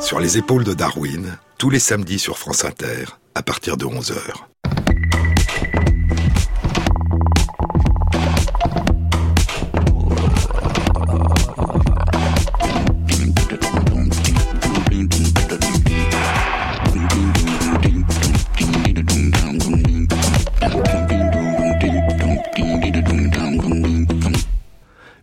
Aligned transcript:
Sur 0.00 0.20
les 0.20 0.38
épaules 0.38 0.64
de 0.64 0.74
Darwin, 0.74 1.38
tous 1.58 1.70
les 1.70 1.78
samedis 1.78 2.18
sur 2.18 2.38
France 2.38 2.64
Inter, 2.64 3.04
à 3.34 3.42
partir 3.42 3.76
de 3.76 3.84
11h. 3.84 4.14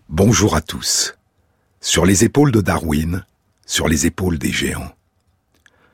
Bonjour 0.10 0.56
à 0.56 0.62
tous. 0.62 1.16
Sur 1.82 2.06
les 2.06 2.24
épaules 2.24 2.52
de 2.52 2.62
Darwin, 2.62 3.26
sur 3.66 3.88
les 3.88 4.06
épaules 4.06 4.38
des 4.38 4.52
géants. 4.52 4.96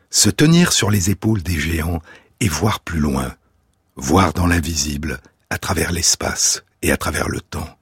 Se 0.10 0.30
tenir 0.30 0.74
sur 0.74 0.92
les 0.92 1.10
épaules 1.10 1.42
des 1.42 1.60
géants 1.60 2.02
et 2.40 2.50
voir 2.50 2.82
plus 2.82 3.00
loin, 3.00 3.34
voir 3.96 4.34
dans 4.34 4.48
l'invisible, 4.48 5.22
à 5.50 5.58
travers 5.58 5.92
l'espace 5.92 6.64
et 6.82 6.92
à 6.92 6.98
travers 6.98 7.30
le 7.30 7.42
temps. 7.42 7.78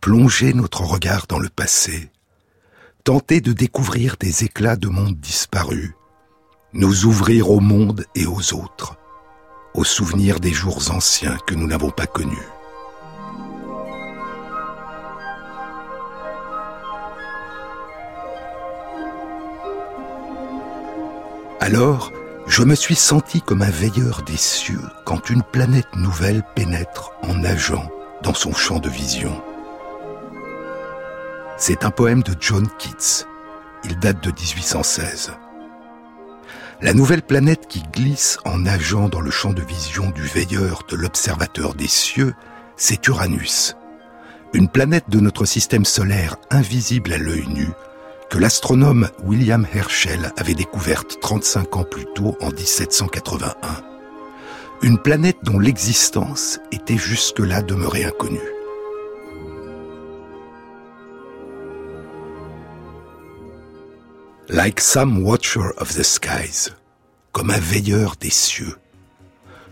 Plonger 0.00 0.54
notre 0.54 0.82
regard 0.82 1.26
dans 1.28 1.38
le 1.38 1.48
passé, 1.48 2.10
tenter 3.04 3.40
de 3.40 3.52
découvrir 3.52 4.16
des 4.18 4.44
éclats 4.44 4.76
de 4.76 4.88
monde 4.88 5.16
disparus, 5.16 5.92
nous 6.72 7.06
ouvrir 7.06 7.50
au 7.50 7.60
monde 7.60 8.04
et 8.14 8.26
aux 8.26 8.54
autres, 8.54 8.96
aux 9.74 9.84
souvenirs 9.84 10.40
des 10.40 10.52
jours 10.52 10.90
anciens 10.90 11.36
que 11.46 11.54
nous 11.54 11.66
n'avons 11.66 11.90
pas 11.90 12.06
connus. 12.06 12.48
Alors, 21.64 22.12
je 22.46 22.62
me 22.62 22.74
suis 22.74 22.94
senti 22.94 23.40
comme 23.40 23.62
un 23.62 23.70
veilleur 23.70 24.20
des 24.20 24.36
cieux 24.36 24.82
quand 25.06 25.30
une 25.30 25.42
planète 25.42 25.96
nouvelle 25.96 26.42
pénètre 26.54 27.12
en 27.22 27.36
nageant 27.36 27.90
dans 28.22 28.34
son 28.34 28.52
champ 28.52 28.80
de 28.80 28.90
vision. 28.90 29.42
C'est 31.56 31.86
un 31.86 31.90
poème 31.90 32.22
de 32.22 32.34
John 32.38 32.68
Keats. 32.78 33.24
Il 33.82 33.98
date 33.98 34.22
de 34.22 34.30
1816. 34.30 35.32
La 36.82 36.92
nouvelle 36.92 37.22
planète 37.22 37.66
qui 37.66 37.82
glisse 37.94 38.36
en 38.44 38.58
nageant 38.58 39.08
dans 39.08 39.22
le 39.22 39.30
champ 39.30 39.54
de 39.54 39.62
vision 39.62 40.10
du 40.10 40.20
veilleur 40.20 40.82
de 40.86 40.96
l'observateur 40.96 41.72
des 41.72 41.88
cieux, 41.88 42.34
c'est 42.76 43.06
Uranus. 43.06 43.74
Une 44.52 44.68
planète 44.68 45.08
de 45.08 45.18
notre 45.18 45.46
système 45.46 45.86
solaire 45.86 46.36
invisible 46.50 47.14
à 47.14 47.16
l'œil 47.16 47.48
nu, 47.48 47.70
que 48.30 48.38
l'astronome 48.38 49.08
William 49.24 49.66
Herschel 49.72 50.32
avait 50.36 50.54
découverte 50.54 51.18
35 51.20 51.76
ans 51.76 51.84
plus 51.84 52.06
tôt 52.14 52.36
en 52.40 52.50
1781. 52.50 53.54
Une 54.82 54.98
planète 54.98 55.38
dont 55.44 55.58
l'existence 55.58 56.60
était 56.72 56.96
jusque-là 56.96 57.62
demeurée 57.62 58.04
inconnue. 58.04 58.40
Like 64.48 64.80
some 64.80 65.22
watcher 65.22 65.70
of 65.78 65.94
the 65.94 66.02
skies, 66.02 66.70
comme 67.32 67.50
un 67.50 67.58
veilleur 67.58 68.16
des 68.20 68.30
cieux. 68.30 68.76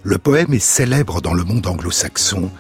Le 0.03 0.19
poème 0.19 0.55
est 0.55 0.59
célèbre 0.59 1.21
dans 1.21 1.35
le 1.35 1.45
monde 1.45 1.67
anglo-saxon 1.67 2.51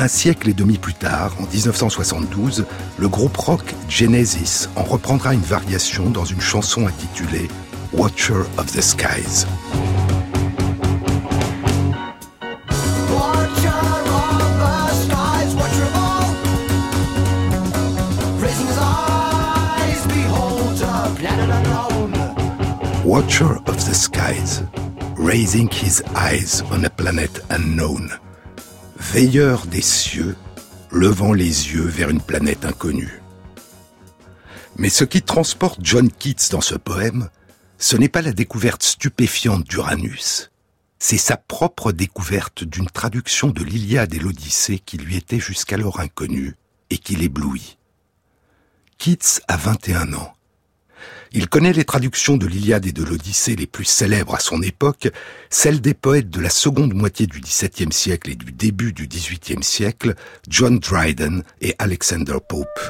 un 0.00 0.08
siècle 0.08 0.48
et 0.48 0.54
demi 0.54 0.78
plus 0.78 0.94
tard, 0.94 1.36
en 1.38 1.46
1972, 1.52 2.64
le 2.96 3.08
groupe 3.08 3.36
rock 3.36 3.74
Genesis 3.86 4.66
en 4.74 4.82
reprendra 4.82 5.34
une 5.34 5.42
variation 5.42 6.08
dans 6.08 6.24
une 6.24 6.40
chanson 6.40 6.86
intitulée 6.86 7.48
Watcher 7.92 8.44
of 8.56 8.72
the 8.72 8.80
Skies. 8.80 9.46
Watcher 23.04 23.58
of 23.66 23.76
the 23.84 23.94
skies, 23.94 24.62
raising 25.16 25.68
his 25.68 26.02
eyes 26.14 26.62
on 26.70 26.84
a 26.84 26.90
planet 26.90 27.42
unknown 27.50 28.18
veilleur 29.10 29.66
des 29.66 29.82
cieux, 29.82 30.36
levant 30.92 31.32
les 31.32 31.72
yeux 31.72 31.84
vers 31.84 32.10
une 32.10 32.20
planète 32.20 32.64
inconnue. 32.64 33.20
Mais 34.76 34.88
ce 34.88 35.02
qui 35.02 35.20
transporte 35.20 35.80
John 35.82 36.08
Keats 36.12 36.50
dans 36.52 36.60
ce 36.60 36.76
poème, 36.76 37.28
ce 37.76 37.96
n'est 37.96 38.08
pas 38.08 38.22
la 38.22 38.32
découverte 38.32 38.84
stupéfiante 38.84 39.64
d'Uranus, 39.64 40.52
c'est 41.00 41.18
sa 41.18 41.36
propre 41.36 41.90
découverte 41.90 42.62
d'une 42.62 42.86
traduction 42.86 43.48
de 43.48 43.64
l'Iliade 43.64 44.14
et 44.14 44.20
l'Odyssée 44.20 44.78
qui 44.78 44.96
lui 44.96 45.16
était 45.16 45.40
jusqu'alors 45.40 45.98
inconnue 45.98 46.54
et 46.90 46.98
qui 46.98 47.16
l'éblouit. 47.16 47.78
Keats 48.98 49.40
a 49.48 49.56
21 49.56 50.12
ans. 50.12 50.34
Il 51.32 51.48
connaît 51.48 51.72
les 51.72 51.84
traductions 51.84 52.36
de 52.36 52.46
l'Iliade 52.46 52.86
et 52.86 52.92
de 52.92 53.04
l'Odyssée 53.04 53.54
les 53.54 53.68
plus 53.68 53.84
célèbres 53.84 54.34
à 54.34 54.40
son 54.40 54.62
époque, 54.62 55.08
celles 55.48 55.80
des 55.80 55.94
poètes 55.94 56.28
de 56.28 56.40
la 56.40 56.50
seconde 56.50 56.92
moitié 56.92 57.28
du 57.28 57.40
XVIIe 57.40 57.92
siècle 57.92 58.30
et 58.30 58.34
du 58.34 58.50
début 58.50 58.92
du 58.92 59.06
XVIIIe 59.06 59.62
siècle, 59.62 60.16
John 60.48 60.80
Dryden 60.80 61.44
et 61.60 61.76
Alexander 61.78 62.38
Pope. 62.48 62.80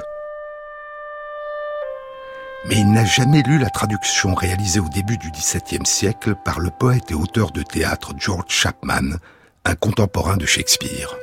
Mais 2.67 2.77
il 2.77 2.91
n'a 2.91 3.05
jamais 3.05 3.43
lu 3.43 3.59
la 3.59 3.69
traduction 3.69 4.35
réalisée 4.35 4.81
au 4.81 4.89
début 4.89 5.19
du 5.19 5.31
XVIIe 5.31 5.85
siècle 5.85 6.35
par 6.43 6.61
le 6.61 6.71
poète 6.71 7.11
et 7.11 7.15
auteur 7.15 7.51
de 7.51 7.63
théâtre 7.63 8.15
George 8.19 8.45
Chapman, 8.49 9.19
un 9.67 9.75
contemporain 9.75 10.39
de 10.39 10.47
Shakespeare. 10.47 11.15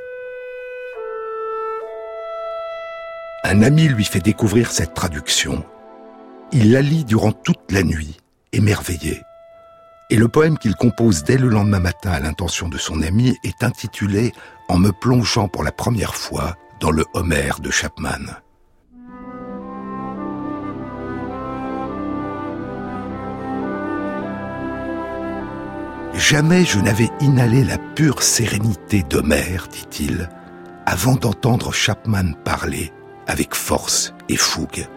Un 3.43 3.63
ami 3.63 3.87
lui 3.87 4.05
fait 4.05 4.19
découvrir 4.19 4.71
cette 4.71 4.93
traduction 4.93 5.63
il 6.51 6.71
la 6.71 6.81
lit 6.81 7.03
durant 7.03 7.31
toute 7.31 7.71
la 7.71 7.83
nuit, 7.83 8.17
émerveillé. 8.53 9.21
Et 10.09 10.15
le 10.15 10.27
poème 10.27 10.57
qu'il 10.57 10.75
compose 10.75 11.23
dès 11.23 11.37
le 11.37 11.49
lendemain 11.49 11.79
matin 11.79 12.11
à 12.11 12.19
l'intention 12.19 12.69
de 12.69 12.77
son 12.77 13.01
ami 13.01 13.35
est 13.43 13.63
intitulé 13.63 14.31
En 14.69 14.79
me 14.79 14.91
plongeant 14.91 15.47
pour 15.47 15.63
la 15.63 15.71
première 15.71 16.15
fois 16.15 16.55
dans 16.79 16.91
le 16.91 17.05
Homère 17.13 17.59
de 17.59 17.71
Chapman. 17.71 18.19
Jamais 26.13 26.65
je 26.65 26.79
n'avais 26.79 27.09
inhalé 27.21 27.63
la 27.63 27.77
pure 27.77 28.23
sérénité 28.23 29.03
d'Homère, 29.03 29.67
dit-il, 29.67 30.29
avant 30.85 31.15
d'entendre 31.15 31.71
Chapman 31.71 32.33
parler 32.43 32.91
avec 33.27 33.53
force 33.53 34.13
et 34.27 34.37
fougue. 34.37 34.87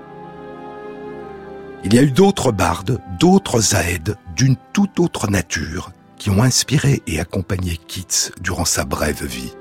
Il 1.82 1.94
y 1.94 1.98
a 1.98 2.02
eu 2.02 2.10
d'autres 2.10 2.52
bardes, 2.52 3.00
d'autres 3.18 3.74
aèdes 3.74 4.16
d'une 4.36 4.56
toute 4.74 5.00
autre 5.00 5.30
nature 5.30 5.92
qui 6.18 6.28
ont 6.28 6.42
inspiré 6.42 7.02
et 7.06 7.18
accompagné 7.18 7.78
Keats 7.88 8.32
durant 8.42 8.66
sa 8.66 8.84
brève 8.84 9.24
vie. 9.24 9.54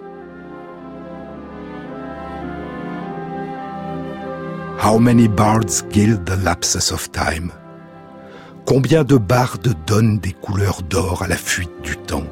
How 4.83 4.99
many 4.99 5.29
bards 5.29 5.83
gild 5.89 6.25
the 6.25 6.43
lapses 6.43 6.91
of 6.91 7.09
time? 7.11 7.51
Combien 8.65 9.05
de 9.05 9.17
bardes 9.17 9.75
donnent 9.87 10.19
des 10.19 10.33
couleurs 10.33 10.81
d'or 10.81 11.23
à 11.23 11.27
la 11.27 11.37
fuite 11.37 11.81
du 11.83 11.95
temps? 11.95 12.27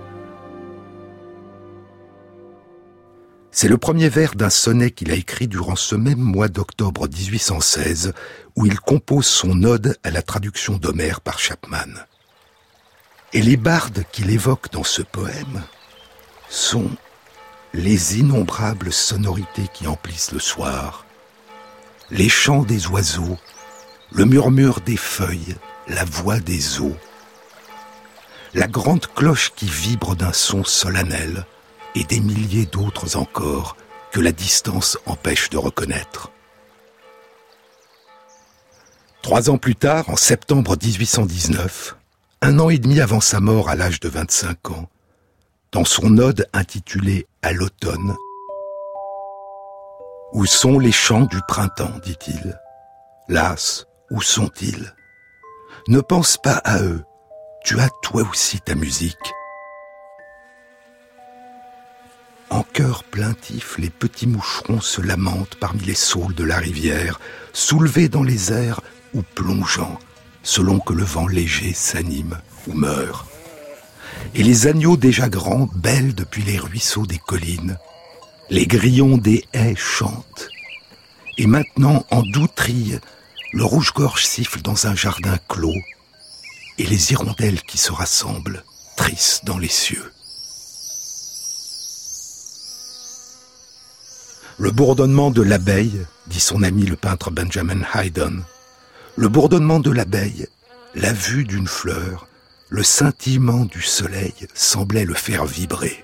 C'est 3.59 3.69
le 3.69 3.79
premier 3.79 4.07
vers 4.07 4.35
d'un 4.35 4.51
sonnet 4.51 4.91
qu'il 4.91 5.09
a 5.09 5.15
écrit 5.15 5.47
durant 5.47 5.75
ce 5.75 5.95
même 5.95 6.19
mois 6.19 6.47
d'octobre 6.47 7.07
1816, 7.07 8.13
où 8.55 8.67
il 8.67 8.79
compose 8.79 9.25
son 9.25 9.63
ode 9.63 9.97
à 10.03 10.11
la 10.11 10.21
traduction 10.21 10.77
d'Homère 10.77 11.21
par 11.21 11.39
Chapman. 11.39 12.05
Et 13.33 13.41
les 13.41 13.57
bardes 13.57 14.03
qu'il 14.11 14.29
évoque 14.29 14.71
dans 14.71 14.83
ce 14.83 15.01
poème 15.01 15.63
sont 16.49 16.91
les 17.73 18.19
innombrables 18.19 18.93
sonorités 18.93 19.67
qui 19.73 19.87
emplissent 19.87 20.33
le 20.33 20.39
soir, 20.39 21.07
les 22.11 22.29
chants 22.29 22.61
des 22.61 22.85
oiseaux, 22.85 23.39
le 24.11 24.25
murmure 24.25 24.81
des 24.81 24.97
feuilles, 24.97 25.55
la 25.87 26.05
voix 26.05 26.39
des 26.39 26.79
eaux, 26.79 26.97
la 28.53 28.67
grande 28.67 29.07
cloche 29.15 29.51
qui 29.55 29.65
vibre 29.65 30.15
d'un 30.15 30.31
son 30.31 30.63
solennel, 30.63 31.47
et 31.97 32.03
des 32.03 32.19
milliers 32.19 32.67
d'autres 32.67 33.17
encore 33.17 33.75
que 34.11 34.19
la 34.19 34.31
distance 34.31 34.99
empêche 35.07 35.49
de 35.49 35.57
reconnaître. 35.57 36.31
Trois 39.23 39.49
ans 39.49 39.57
plus 39.57 39.75
tard, 39.75 40.09
en 40.09 40.15
septembre 40.15 40.77
1819, 40.81 41.97
un 42.41 42.59
an 42.59 42.69
et 42.69 42.77
demi 42.77 43.01
avant 43.01 43.19
sa 43.19 43.39
mort 43.39 43.67
à 43.67 43.75
l'âge 43.75 43.99
de 43.99 44.09
25 44.09 44.71
ans, 44.71 44.89
dans 45.71 45.85
son 45.85 46.19
ode 46.19 46.47
intitulé 46.53 47.25
À 47.41 47.51
l'automne, 47.51 48.15
Où 50.33 50.45
sont 50.45 50.77
les 50.77 50.91
chants 50.91 51.25
du 51.25 51.39
printemps 51.47 51.99
dit-il 52.03 52.59
Las, 53.27 53.85
où 54.11 54.21
sont-ils? 54.21 54.93
Ne 55.87 55.99
pense 55.99 56.37
pas 56.37 56.61
à 56.63 56.79
eux. 56.81 57.03
Tu 57.63 57.79
as 57.79 57.89
toi 58.01 58.23
aussi 58.29 58.61
ta 58.61 58.75
musique. 58.75 59.33
En 62.77 62.83
chœur 62.83 63.03
plaintif, 63.05 63.79
les 63.79 63.89
petits 63.89 64.27
moucherons 64.27 64.81
se 64.81 65.01
lamentent 65.01 65.55
parmi 65.55 65.81
les 65.81 65.95
saules 65.95 66.35
de 66.35 66.43
la 66.43 66.59
rivière, 66.59 67.19
soulevés 67.51 68.07
dans 68.07 68.21
les 68.21 68.53
airs 68.53 68.81
ou 69.15 69.23
plongeant, 69.23 69.97
selon 70.43 70.77
que 70.77 70.93
le 70.93 71.03
vent 71.03 71.25
léger 71.25 71.73
s'anime 71.73 72.39
ou 72.67 72.73
meurt. 72.73 73.27
Et 74.35 74.43
les 74.43 74.67
agneaux 74.67 74.95
déjà 74.95 75.27
grands 75.27 75.67
bêlent 75.73 76.13
depuis 76.13 76.43
les 76.43 76.59
ruisseaux 76.59 77.07
des 77.07 77.17
collines. 77.17 77.79
Les 78.51 78.67
grillons 78.67 79.17
des 79.17 79.43
haies 79.53 79.75
chantent. 79.75 80.47
Et 81.39 81.47
maintenant, 81.47 82.05
en 82.11 82.21
douterie, 82.21 82.99
le 83.53 83.65
rouge-gorge 83.65 84.23
siffle 84.23 84.61
dans 84.61 84.85
un 84.85 84.93
jardin 84.93 85.39
clos, 85.47 85.81
et 86.77 86.85
les 86.85 87.11
hirondelles 87.11 87.63
qui 87.63 87.79
se 87.79 87.91
rassemblent 87.91 88.63
trissent 88.95 89.41
dans 89.45 89.57
les 89.57 89.67
cieux. 89.67 90.11
Le 94.59 94.71
bourdonnement 94.71 95.29
de 95.29 95.43
l'abeille, 95.43 96.03
dit 96.25 96.39
son 96.39 96.63
ami 96.63 96.87
le 96.87 96.95
peintre 96.95 97.29
Benjamin 97.29 97.81
Haydon, 97.93 98.41
le 99.15 99.29
bourdonnement 99.29 99.79
de 99.79 99.91
l'abeille, 99.91 100.47
la 100.95 101.13
vue 101.13 101.43
d'une 101.43 101.67
fleur, 101.67 102.27
le 102.69 102.81
scintillement 102.81 103.65
du 103.65 103.83
soleil 103.83 104.33
semblait 104.55 105.05
le 105.05 105.13
faire 105.13 105.45
vibrer. 105.45 106.03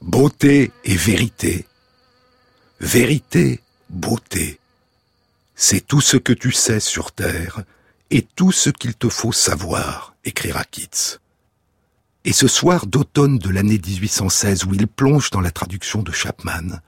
Beauté 0.00 0.72
et 0.84 0.96
vérité, 0.96 1.66
vérité, 2.80 3.60
beauté, 3.90 4.58
c'est 5.56 5.86
tout 5.86 6.00
ce 6.00 6.16
que 6.16 6.32
tu 6.32 6.52
sais 6.52 6.80
sur 6.80 7.12
Terre 7.12 7.64
et 8.10 8.22
tout 8.22 8.50
ce 8.50 8.70
qu'il 8.70 8.94
te 8.94 9.10
faut 9.10 9.32
savoir, 9.32 10.14
écrira 10.24 10.64
Keats. 10.64 11.18
Et 12.24 12.32
ce 12.32 12.48
soir 12.48 12.86
d'automne 12.86 13.38
de 13.38 13.48
l'année 13.48 13.80
1816 13.84 14.64
où 14.64 14.74
il 14.74 14.86
plonge 14.86 15.30
dans 15.30 15.40
la 15.40 15.50
traduction 15.50 16.02
de 16.02 16.12
Chapman, 16.12 16.80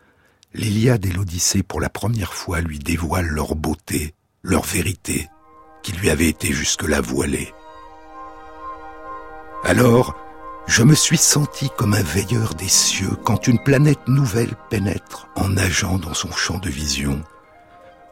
l'Iliade 0.54 1.06
et 1.06 1.12
l'Odyssée 1.12 1.62
pour 1.62 1.80
la 1.80 1.88
première 1.88 2.34
fois 2.34 2.60
lui 2.60 2.78
dévoilent 2.78 3.28
leur 3.28 3.54
beauté, 3.54 4.14
leur 4.42 4.64
vérité, 4.64 5.28
qui 5.82 5.92
lui 5.92 6.10
avait 6.10 6.28
été 6.28 6.52
jusque-là 6.52 7.00
voilée. 7.00 7.52
Alors, 9.64 10.16
je 10.66 10.82
me 10.82 10.94
suis 10.94 11.18
senti 11.18 11.68
comme 11.76 11.94
un 11.94 12.02
veilleur 12.02 12.54
des 12.54 12.68
cieux 12.68 13.16
quand 13.24 13.46
une 13.46 13.62
planète 13.62 14.08
nouvelle 14.08 14.54
pénètre 14.68 15.28
en 15.36 15.48
nageant 15.48 15.98
dans 15.98 16.14
son 16.14 16.32
champ 16.32 16.58
de 16.58 16.70
vision, 16.70 17.22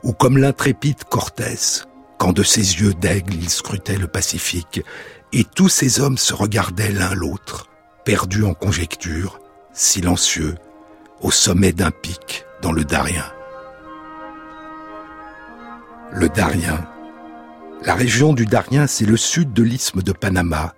ou 0.03 0.13
comme 0.13 0.39
l'intrépide 0.39 1.05
Cortès, 1.05 1.87
quand 2.19 2.33
de 2.33 2.43
ses 2.43 2.81
yeux 2.81 2.95
d'aigle 2.95 3.35
il 3.35 3.49
scrutait 3.49 3.97
le 3.97 4.09
Pacifique, 4.09 4.83
et 5.33 5.45
tous 5.45 5.69
ces 5.69 6.01
hommes 6.01 6.19
se 6.19 6.35
regardaient 6.35 6.93
l'un 6.93 7.15
l'autre, 7.15 7.69
perdus 8.05 8.45
en 8.45 8.55
conjecture, 8.55 9.41
silencieux, 9.73 10.57
au 11.21 11.31
sommet 11.31 11.73
d'un 11.73 11.91
pic 11.91 12.45
dans 12.63 12.73
le 12.73 12.85
Darien. 12.85 13.25
Le 16.13 16.29
Darien. 16.29 16.89
La 17.83 17.95
région 17.95 18.33
du 18.33 18.47
Darien, 18.47 18.87
c'est 18.87 19.07
le 19.07 19.17
sud 19.17 19.53
de 19.53 19.63
l'isthme 19.63 20.03
de 20.03 20.13
Panama, 20.13 20.75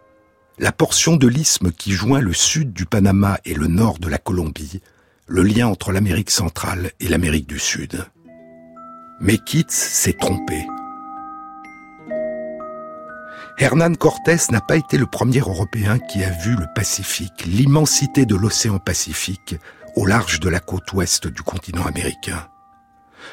la 0.58 0.72
portion 0.72 1.16
de 1.16 1.26
l'isthme 1.26 1.70
qui 1.72 1.92
joint 1.92 2.20
le 2.20 2.34
sud 2.34 2.72
du 2.72 2.84
Panama 2.84 3.38
et 3.44 3.54
le 3.54 3.66
nord 3.66 3.98
de 3.98 4.08
la 4.08 4.18
Colombie, 4.18 4.80
le 5.26 5.42
lien 5.42 5.68
entre 5.68 5.92
l'Amérique 5.92 6.30
centrale 6.30 6.90
et 7.00 7.08
l'Amérique 7.08 7.46
du 7.46 7.58
Sud. 7.58 8.04
Mais 9.20 9.38
Keats 9.38 9.66
s'est 9.68 10.12
trompé. 10.12 10.66
Hernán 13.62 13.94
Cortés 13.94 14.38
n'a 14.52 14.62
pas 14.62 14.76
été 14.76 14.96
le 14.96 15.04
premier 15.04 15.40
Européen 15.40 15.98
qui 15.98 16.24
a 16.24 16.30
vu 16.30 16.56
le 16.56 16.64
Pacifique, 16.74 17.44
l'immensité 17.44 18.24
de 18.24 18.34
l'océan 18.34 18.78
Pacifique, 18.78 19.54
au 19.96 20.06
large 20.06 20.40
de 20.40 20.48
la 20.48 20.60
côte 20.60 20.90
ouest 20.94 21.26
du 21.26 21.42
continent 21.42 21.84
américain. 21.84 22.48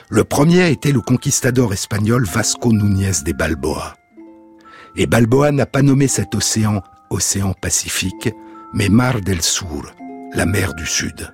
Le 0.09 0.25
premier 0.25 0.69
été 0.69 0.91
le 0.91 0.99
conquistador 0.99 1.71
espagnol 1.71 2.25
Vasco 2.25 2.73
Núñez 2.73 3.23
de 3.23 3.31
Balboa. 3.31 3.93
Et 4.97 5.07
Balboa 5.07 5.53
n'a 5.53 5.65
pas 5.65 5.81
nommé 5.81 6.09
cet 6.09 6.35
océan 6.35 6.81
océan 7.09 7.53
Pacifique, 7.53 8.29
mais 8.73 8.89
Mar 8.89 9.21
del 9.21 9.41
Sur, 9.41 9.95
la 10.33 10.45
mer 10.45 10.73
du 10.73 10.85
Sud. 10.85 11.33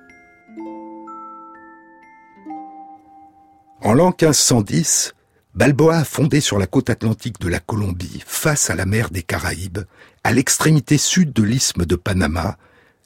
En 3.82 3.92
l'an 3.92 4.10
1510, 4.10 5.14
Balboa 5.54 5.98
a 5.98 6.04
fondé 6.04 6.40
sur 6.40 6.58
la 6.58 6.66
côte 6.66 6.90
atlantique 6.90 7.40
de 7.40 7.48
la 7.48 7.60
Colombie, 7.60 8.24
face 8.26 8.70
à 8.70 8.74
la 8.74 8.86
mer 8.86 9.10
des 9.10 9.22
Caraïbes, 9.22 9.84
à 10.24 10.32
l'extrémité 10.32 10.98
sud 10.98 11.32
de 11.32 11.44
l'isthme 11.44 11.86
de 11.86 11.94
Panama, 11.94 12.58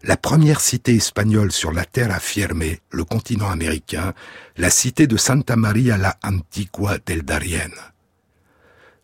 la 0.03 0.17
première 0.17 0.61
cité 0.61 0.95
espagnole 0.95 1.53
sur 1.53 1.73
la 1.73 1.85
Terre 1.85 2.17
Firme, 2.23 2.62
le 2.91 3.05
continent 3.05 3.50
américain, 3.50 4.15
la 4.56 4.71
cité 4.71 5.06
de 5.06 5.19
Santa 5.19 5.56
Maria 5.56 5.99
la 5.99 6.17
Antigua 6.25 6.97
del 7.05 7.23
Darien. 7.23 7.71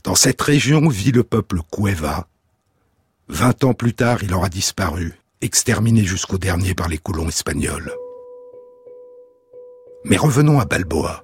Dans 0.05 0.15
cette 0.15 0.41
région 0.41 0.89
vit 0.89 1.13
le 1.13 1.25
peuple 1.25 1.61
Cueva. 1.71 2.29
Vingt 3.29 3.63
ans 3.65 3.75
plus 3.75 3.95
tard, 3.95 4.23
il 4.23 4.33
aura 4.33 4.49
disparu, 4.49 5.19
exterminé 5.43 6.05
jusqu'au 6.05 6.39
dernier 6.39 6.75
par 6.75 6.89
les 6.89 6.99
colons 6.99 7.29
espagnols. 7.29 7.93
Mais 10.05 10.17
revenons 10.17 10.61
à 10.61 10.65
Balboa. 10.65 11.24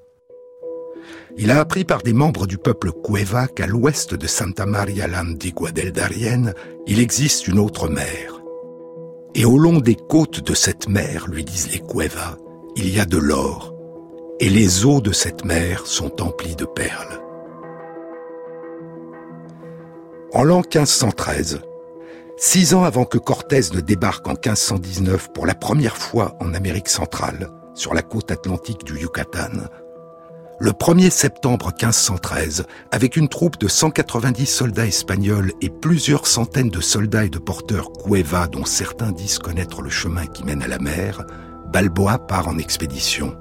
Il 1.36 1.50
a 1.50 1.60
appris 1.60 1.84
par 1.84 2.02
des 2.02 2.12
membres 2.12 2.46
du 2.46 2.58
peuple 2.58 2.92
Cueva 2.92 3.46
qu'à 3.46 3.66
l'ouest 3.66 4.14
de 4.14 4.26
Santa 4.26 4.66
Maria 4.66 5.06
l'Antigua 5.06 5.70
del 5.70 5.92
Darien, 5.92 6.52
il 6.86 7.00
existe 7.00 7.48
une 7.48 7.58
autre 7.58 7.88
mer. 7.88 8.42
Et 9.34 9.44
au 9.44 9.58
long 9.58 9.78
des 9.78 9.94
côtes 9.94 10.44
de 10.44 10.54
cette 10.54 10.88
mer, 10.88 11.26
lui 11.28 11.44
disent 11.44 11.70
les 11.70 11.78
Cueva, 11.80 12.36
il 12.76 12.92
y 12.92 12.98
a 12.98 13.04
de 13.04 13.16
l'or, 13.16 13.74
et 14.40 14.48
les 14.48 14.84
eaux 14.84 15.00
de 15.00 15.12
cette 15.12 15.44
mer 15.44 15.86
sont 15.86 16.20
emplies 16.20 16.56
de 16.56 16.64
perles. 16.64 17.20
En 20.32 20.44
l'an 20.44 20.58
1513, 20.58 21.60
six 22.36 22.74
ans 22.74 22.84
avant 22.84 23.04
que 23.04 23.18
Cortés 23.18 23.72
ne 23.72 23.80
débarque 23.80 24.26
en 24.28 24.32
1519 24.32 25.32
pour 25.32 25.46
la 25.46 25.54
première 25.54 25.96
fois 25.96 26.36
en 26.40 26.54
Amérique 26.54 26.88
centrale, 26.88 27.50
sur 27.74 27.94
la 27.94 28.02
côte 28.02 28.30
atlantique 28.30 28.84
du 28.84 28.98
Yucatan, 28.98 29.68
le 30.60 30.72
1er 30.72 31.08
septembre 31.08 31.72
1513, 31.72 32.66
avec 32.90 33.16
une 33.16 33.28
troupe 33.28 33.58
de 33.58 33.66
190 33.66 34.44
soldats 34.44 34.86
espagnols 34.86 35.52
et 35.62 35.70
plusieurs 35.70 36.26
centaines 36.26 36.68
de 36.68 36.82
soldats 36.82 37.24
et 37.24 37.30
de 37.30 37.38
porteurs 37.38 37.90
Cueva 37.92 38.46
dont 38.46 38.66
certains 38.66 39.10
disent 39.10 39.38
connaître 39.38 39.80
le 39.80 39.88
chemin 39.88 40.26
qui 40.26 40.44
mène 40.44 40.62
à 40.62 40.68
la 40.68 40.78
mer, 40.78 41.24
Balboa 41.72 42.18
part 42.18 42.46
en 42.46 42.58
expédition. 42.58 43.38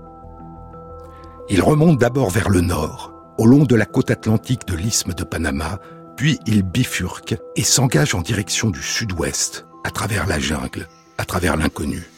Il 1.49 1.61
remonte 1.61 1.99
d'abord 1.99 2.29
vers 2.29 2.49
le 2.49 2.61
nord, 2.61 3.13
au 3.37 3.45
long 3.45 3.65
de 3.65 3.75
la 3.75 3.85
côte 3.85 4.11
atlantique 4.11 4.65
de 4.65 4.75
l'isthme 4.75 5.13
de 5.13 5.25
Panama, 5.25 5.79
puis 6.15 6.39
il 6.45 6.63
bifurque 6.63 7.35
et 7.57 7.63
s'engage 7.63 8.15
en 8.15 8.21
direction 8.21 8.69
du 8.69 8.81
sud-ouest, 8.81 9.65
à 9.83 9.91
travers 9.91 10.25
la 10.25 10.39
jungle, 10.39 10.87
à 11.17 11.25
travers 11.25 11.57
l'inconnu. 11.57 12.09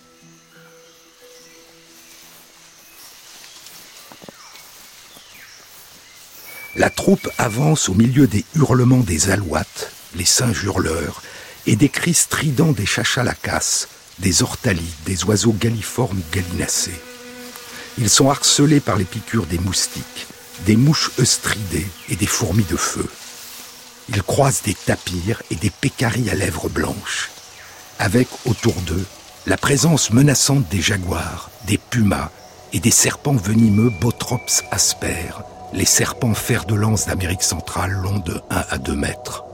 La 6.77 6.89
troupe 6.89 7.29
avance 7.37 7.89
au 7.89 7.93
milieu 7.93 8.27
des 8.27 8.45
hurlements 8.55 8.99
des 9.01 9.29
alouates, 9.29 9.91
les 10.15 10.25
singes 10.25 10.63
hurleurs, 10.63 11.21
et 11.67 11.75
des 11.75 11.89
cris 11.89 12.13
stridents 12.13 12.71
des 12.71 12.85
chachalacas, 12.85 13.87
des 14.19 14.41
ortalites, 14.41 15.03
des 15.05 15.25
oiseaux 15.25 15.53
galliformes 15.53 16.21
gallinacés. 16.31 16.99
Ils 17.97 18.09
sont 18.09 18.29
harcelés 18.29 18.79
par 18.79 18.95
les 18.95 19.03
piqûres 19.03 19.47
des 19.47 19.59
moustiques, 19.59 20.27
des 20.65 20.77
mouches 20.77 21.11
œstridées 21.19 21.87
et 22.09 22.15
des 22.15 22.25
fourmis 22.25 22.65
de 22.69 22.77
feu. 22.77 23.05
Ils 24.09 24.23
croisent 24.23 24.63
des 24.63 24.73
tapirs 24.73 25.43
et 25.51 25.55
des 25.55 25.69
pécaries 25.69 26.29
à 26.29 26.35
lèvres 26.35 26.69
blanches, 26.69 27.31
avec 27.99 28.27
autour 28.45 28.75
d'eux 28.81 29.05
la 29.45 29.57
présence 29.57 30.11
menaçante 30.11 30.67
des 30.69 30.81
jaguars, 30.81 31.49
des 31.67 31.77
pumas 31.77 32.31
et 32.73 32.79
des 32.79 32.91
serpents 32.91 33.35
venimeux 33.35 33.91
Botrops 33.99 34.63
asper, 34.71 35.33
les 35.73 35.85
serpents 35.85 36.33
fers 36.33 36.65
de 36.65 36.75
lance 36.75 37.07
d'Amérique 37.07 37.43
centrale 37.43 37.91
longs 37.91 38.19
de 38.19 38.41
1 38.49 38.63
à 38.69 38.77
2 38.77 38.95
mètres. 38.95 39.45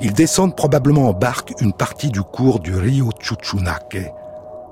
Ils 0.00 0.12
descendent 0.12 0.56
probablement 0.56 1.08
en 1.08 1.12
barque 1.12 1.54
une 1.60 1.72
partie 1.72 2.10
du 2.10 2.22
cours 2.22 2.60
du 2.60 2.76
Rio 2.76 3.10
Chuchunaque. 3.20 4.12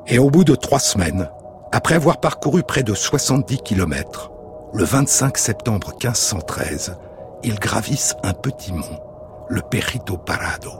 Et 0.06 0.18
au 0.18 0.30
bout 0.30 0.44
de 0.44 0.54
trois 0.54 0.80
semaines, 0.80 1.28
après 1.70 1.94
avoir 1.94 2.18
parcouru 2.18 2.62
près 2.62 2.82
de 2.82 2.92
70 2.92 3.58
kilomètres, 3.58 4.30
le 4.74 4.84
25 4.84 5.38
septembre 5.38 5.92
1513, 6.02 6.96
ils 7.44 7.58
gravissent 7.58 8.14
un 8.22 8.32
petit 8.32 8.72
mont, 8.72 9.00
le 9.48 9.62
Perito 9.62 10.16
Parado. 10.16 10.72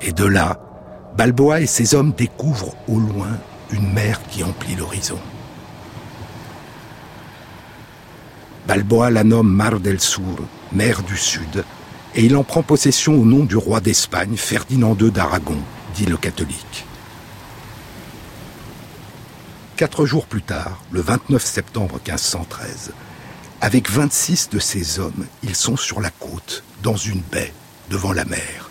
Et 0.00 0.12
de 0.12 0.24
là, 0.24 0.58
Balboa 1.16 1.62
et 1.62 1.66
ses 1.66 1.94
hommes 1.94 2.12
découvrent 2.12 2.76
au 2.88 2.98
loin 2.98 3.38
une 3.70 3.90
mer 3.92 4.20
qui 4.28 4.44
emplit 4.44 4.74
l'horizon. 4.74 5.18
Balboa 8.66 9.10
la 9.10 9.24
nomme 9.24 9.50
Mar 9.50 9.80
del 9.80 9.98
Sur, 9.98 10.20
mer 10.72 11.02
du 11.02 11.16
Sud, 11.16 11.64
et 12.14 12.24
il 12.24 12.36
en 12.36 12.44
prend 12.44 12.62
possession 12.62 13.14
au 13.14 13.24
nom 13.24 13.44
du 13.44 13.56
roi 13.56 13.80
d'Espagne, 13.80 14.36
Ferdinand 14.36 14.94
II 15.00 15.10
d'Aragon, 15.10 15.58
dit 15.94 16.04
le 16.04 16.18
catholique. 16.18 16.84
Quatre 19.76 20.04
jours 20.04 20.26
plus 20.26 20.42
tard, 20.42 20.82
le 20.90 21.00
29 21.00 21.42
septembre 21.42 21.98
1513, 22.06 22.92
avec 23.62 23.90
26 23.90 24.50
de 24.50 24.58
ses 24.58 24.98
hommes, 24.98 25.26
ils 25.42 25.56
sont 25.56 25.76
sur 25.76 26.00
la 26.00 26.10
côte, 26.10 26.62
dans 26.82 26.96
une 26.96 27.22
baie, 27.32 27.54
devant 27.90 28.12
la 28.12 28.24
mer. 28.26 28.65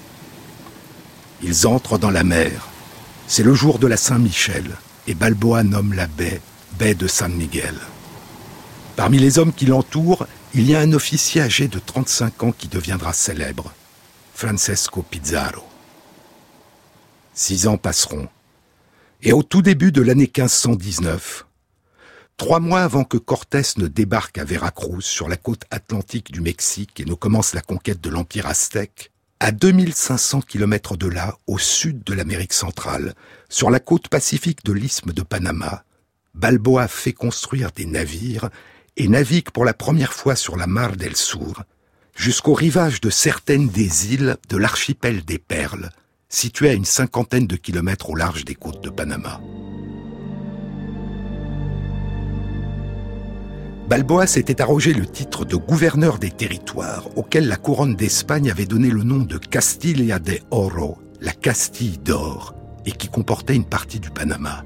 Ils 1.41 1.67
entrent 1.67 1.97
dans 1.97 2.11
la 2.11 2.23
mer. 2.23 2.67
C'est 3.27 3.43
le 3.43 3.53
jour 3.53 3.79
de 3.79 3.87
la 3.87 3.97
Saint-Michel, 3.97 4.75
et 5.07 5.13
Balboa 5.13 5.63
nomme 5.63 5.93
la 5.93 6.07
baie 6.07 6.41
baie 6.77 6.95
de 6.95 7.07
San 7.07 7.33
Miguel. 7.33 7.75
Parmi 8.95 9.17
les 9.17 9.39
hommes 9.39 9.53
qui 9.53 9.65
l'entourent, 9.65 10.27
il 10.53 10.69
y 10.69 10.75
a 10.75 10.79
un 10.79 10.93
officier 10.93 11.41
âgé 11.41 11.67
de 11.67 11.79
35 11.79 12.43
ans 12.43 12.51
qui 12.51 12.67
deviendra 12.67 13.13
célèbre, 13.13 13.73
Francesco 14.33 15.01
Pizarro. 15.01 15.65
Six 17.33 17.67
ans 17.67 17.77
passeront. 17.77 18.29
Et 19.21 19.33
au 19.33 19.43
tout 19.43 19.61
début 19.61 19.91
de 19.91 20.01
l'année 20.01 20.31
1519, 20.35 21.45
trois 22.37 22.59
mois 22.59 22.83
avant 22.83 23.03
que 23.03 23.17
Cortés 23.17 23.61
ne 23.77 23.87
débarque 23.87 24.37
à 24.37 24.45
Veracruz 24.45 25.01
sur 25.01 25.27
la 25.27 25.37
côte 25.37 25.63
atlantique 25.71 26.31
du 26.31 26.41
Mexique 26.41 26.99
et 26.99 27.05
ne 27.05 27.13
commence 27.13 27.53
la 27.53 27.61
conquête 27.61 28.01
de 28.01 28.09
l'Empire 28.09 28.47
aztèque, 28.47 29.11
à 29.39 29.51
2500 29.51 30.41
km 30.41 30.97
de 30.97 31.07
là, 31.07 31.35
au 31.47 31.57
sud 31.57 32.03
de 32.03 32.13
l'Amérique 32.13 32.53
centrale, 32.53 33.13
sur 33.49 33.69
la 33.69 33.79
côte 33.79 34.07
pacifique 34.07 34.63
de 34.65 34.73
l'isthme 34.73 35.11
de 35.11 35.21
Panama, 35.21 35.83
Balboa 36.33 36.87
fait 36.87 37.13
construire 37.13 37.71
des 37.71 37.85
navires 37.85 38.49
et 38.97 39.07
navigue 39.07 39.49
pour 39.51 39.65
la 39.65 39.73
première 39.73 40.13
fois 40.13 40.35
sur 40.35 40.57
la 40.57 40.67
Mar 40.67 40.95
del 40.95 41.15
Sur, 41.15 41.63
jusqu'au 42.15 42.53
rivage 42.53 43.01
de 43.01 43.09
certaines 43.09 43.67
des 43.67 44.13
îles 44.13 44.37
de 44.49 44.57
l'archipel 44.57 45.23
des 45.23 45.39
Perles, 45.39 45.89
situé 46.29 46.69
à 46.69 46.73
une 46.73 46.85
cinquantaine 46.85 47.47
de 47.47 47.55
kilomètres 47.55 48.09
au 48.09 48.15
large 48.15 48.45
des 48.45 48.55
côtes 48.55 48.83
de 48.83 48.89
Panama. 48.89 49.41
Balboa 53.87 54.27
s'était 54.27 54.61
arrogé 54.61 54.93
le 54.93 55.05
titre 55.05 55.45
de 55.45 55.55
gouverneur 55.55 56.17
des 56.17 56.31
territoires 56.31 57.07
auquel 57.15 57.47
la 57.47 57.57
couronne 57.57 57.95
d'Espagne 57.95 58.49
avait 58.49 58.65
donné 58.65 58.89
le 58.89 59.03
nom 59.03 59.19
de 59.19 59.37
Castilla 59.37 60.19
de 60.19 60.39
Oro, 60.51 60.97
la 61.21 61.31
Castille 61.31 61.99
d'or, 61.99 62.55
et 62.85 62.91
qui 62.91 63.07
comportait 63.07 63.55
une 63.55 63.65
partie 63.65 63.99
du 63.99 64.09
Panama 64.09 64.63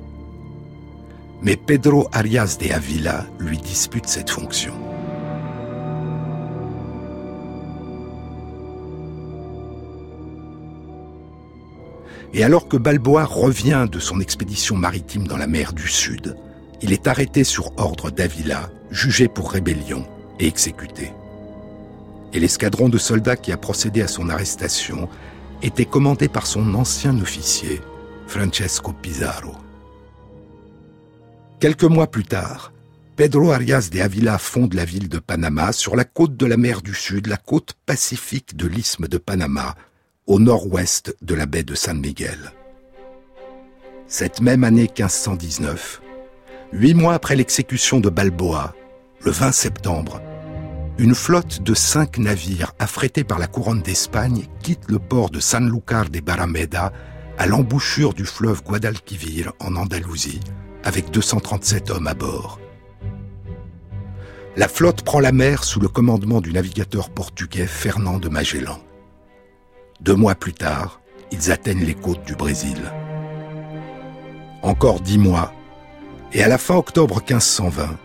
mais 1.42 1.56
Pedro 1.56 2.08
Arias 2.12 2.58
de 2.60 2.72
Avila 2.72 3.26
lui 3.40 3.58
dispute 3.58 4.08
cette 4.08 4.30
fonction. 4.30 4.74
Et 12.34 12.44
alors 12.44 12.68
que 12.68 12.78
Balboa 12.78 13.26
revient 13.26 13.88
de 13.92 14.00
son 14.00 14.20
expédition 14.20 14.76
maritime 14.76 15.28
dans 15.28 15.38
la 15.38 15.48
mer 15.48 15.74
du 15.74 15.88
Sud, 15.88 16.36
il 16.82 16.94
est 16.94 17.08
arrêté 17.08 17.44
sur 17.44 17.72
ordre 17.78 18.12
d'Avila, 18.12 18.70
jugé 18.92 19.28
pour 19.28 19.52
rébellion 19.52 20.06
et 20.40 20.48
exécuté. 20.48 21.12
Et 22.34 22.40
l'escadron 22.40 22.90
de 22.90 22.98
soldats 22.98 23.36
qui 23.36 23.52
a 23.52 23.58
procédé 23.58 24.02
à 24.02 24.08
son 24.08 24.30
arrestation 24.30 25.10
était 25.62 25.86
commandé 25.86 26.28
par 26.28 26.48
son 26.48 26.74
ancien 26.76 27.20
officier, 27.20 27.82
Francesco 28.28 28.94
Pizarro. 28.94 29.56
Quelques 31.60 31.84
mois 31.84 32.08
plus 32.08 32.24
tard, 32.24 32.72
Pedro 33.16 33.52
Arias 33.52 33.90
de 33.92 34.00
Avila 34.00 34.38
fonde 34.38 34.74
la 34.74 34.86
ville 34.86 35.10
de 35.10 35.20
Panama 35.20 35.74
sur 35.74 35.98
la 35.98 36.06
côte 36.06 36.38
de 36.38 36.46
la 36.46 36.56
mer 36.56 36.82
du 36.82 36.94
Sud, 36.94 37.28
la 37.28 37.36
côte 37.36 37.74
pacifique 37.86 38.56
de 38.56 38.66
l'isthme 38.66 39.10
de 39.10 39.18
Panama, 39.18 39.76
au 40.26 40.40
nord-ouest 40.40 41.18
de 41.22 41.36
la 41.36 41.46
baie 41.46 41.64
de 41.64 41.76
San 41.76 42.00
Miguel. 42.00 42.54
Cette 44.08 44.40
même 44.40 44.64
année 44.64 44.84
1519, 44.84 46.02
huit 46.72 46.94
mois 46.94 47.14
après 47.14 47.36
l'exécution 47.36 48.00
de 48.00 48.10
Balboa, 48.10 48.74
le 49.22 49.32
20 49.32 49.52
septembre, 49.52 50.22
une 50.98 51.16
flotte 51.16 51.62
de 51.62 51.74
cinq 51.74 52.18
navires 52.18 52.74
affrétés 52.80 53.24
par 53.24 53.40
la 53.40 53.48
couronne 53.48 53.82
d'Espagne 53.82 54.48
quitte 54.62 54.90
le 54.90 55.00
port 55.00 55.30
de 55.30 55.40
Sanlúcar 55.40 56.10
de 56.10 56.20
Barrameda 56.20 56.94
à 57.38 57.46
l'embouchure 57.46 58.14
du 58.14 58.26
fleuve 58.26 58.64
Guadalquivir 58.64 59.54
en 59.60 59.76
Andalousie 59.76 60.40
avec 60.84 61.12
237 61.12 61.90
hommes 61.90 62.08
à 62.08 62.14
bord. 62.14 62.60
La 64.56 64.68
flotte 64.68 65.04
prend 65.04 65.20
la 65.20 65.32
mer 65.32 65.64
sous 65.64 65.80
le 65.80 65.88
commandement 65.88 66.42
du 66.42 66.52
navigateur 66.52 67.10
portugais 67.10 67.68
Fernand 67.68 68.20
de 68.20 68.30
Magellan. 68.30 68.80
Deux 70.02 70.16
mois 70.16 70.36
plus 70.36 70.54
tard, 70.54 71.02
ils 71.32 71.52
atteignent 71.52 71.86
les 71.86 71.94
côtes 71.94 72.26
du 72.26 72.36
Brésil. 72.36 72.80
Encore 74.62 75.02
dix 75.02 75.18
mois, 75.18 75.54
et 76.34 76.44
à 76.44 76.48
la 76.48 76.58
fin 76.58 76.76
octobre 76.76 77.18
1520, 77.18 77.98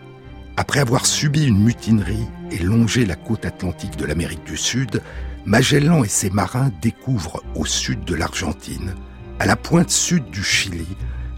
après 0.57 0.79
avoir 0.79 1.05
subi 1.05 1.45
une 1.45 1.63
mutinerie 1.63 2.27
et 2.51 2.59
longé 2.59 3.05
la 3.05 3.15
côte 3.15 3.45
atlantique 3.45 3.97
de 3.97 4.05
l'Amérique 4.05 4.45
du 4.45 4.57
Sud, 4.57 5.01
Magellan 5.45 6.03
et 6.03 6.07
ses 6.07 6.29
marins 6.29 6.71
découvrent 6.81 7.43
au 7.55 7.65
sud 7.65 8.03
de 8.05 8.15
l'Argentine, 8.15 8.95
à 9.39 9.45
la 9.45 9.55
pointe 9.55 9.89
sud 9.89 10.29
du 10.31 10.43
Chili, 10.43 10.87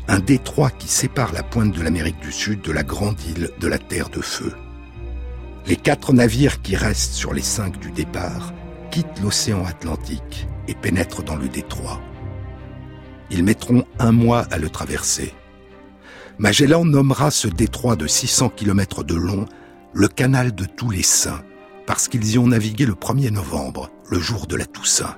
un 0.07 0.19
détroit 0.19 0.69
qui 0.69 0.88
sépare 0.88 1.33
la 1.33 1.43
pointe 1.43 1.74
de 1.74 1.81
l'Amérique 1.81 2.19
du 2.21 2.31
Sud 2.31 2.62
de 2.62 2.71
la 2.71 2.83
grande 2.83 3.19
île 3.21 3.50
de 3.59 3.67
la 3.67 3.77
Terre 3.77 4.09
de 4.09 4.21
Feu. 4.21 4.53
Les 5.65 5.75
quatre 5.75 6.13
navires 6.13 6.62
qui 6.62 6.77
restent 6.77 7.13
sur 7.13 7.33
les 7.33 7.41
cinq 7.41 7.77
du 7.79 7.91
départ 7.91 8.53
quittent 8.89 9.19
l'océan 9.21 9.65
Atlantique 9.65 10.47
et 10.69 10.75
pénètrent 10.75 11.24
dans 11.24 11.36
le 11.36 11.50
détroit. 11.50 12.00
Ils 13.29 13.43
mettront 13.43 13.83
un 14.00 14.13
mois 14.13 14.45
à 14.51 14.57
le 14.57 14.69
traverser. 14.69 15.33
Magellan 16.39 16.86
nommera 16.86 17.32
ce 17.32 17.48
détroit 17.48 17.96
de 17.96 18.06
600 18.06 18.50
km 18.50 19.03
de 19.03 19.15
long 19.15 19.46
le 19.94 20.08
canal 20.08 20.53
de 20.53 20.65
tous 20.65 20.91
les 20.91 21.01
saints, 21.01 21.41
parce 21.88 22.08
qu'ils 22.08 22.34
y 22.34 22.38
ont 22.38 22.46
navigué 22.46 22.86
le 22.86 22.94
1er 22.94 23.32
novembre, 23.32 23.89
le 24.08 24.20
jour 24.20 24.46
de 24.46 24.56
la 24.56 24.65
Toussaint. 24.65 25.15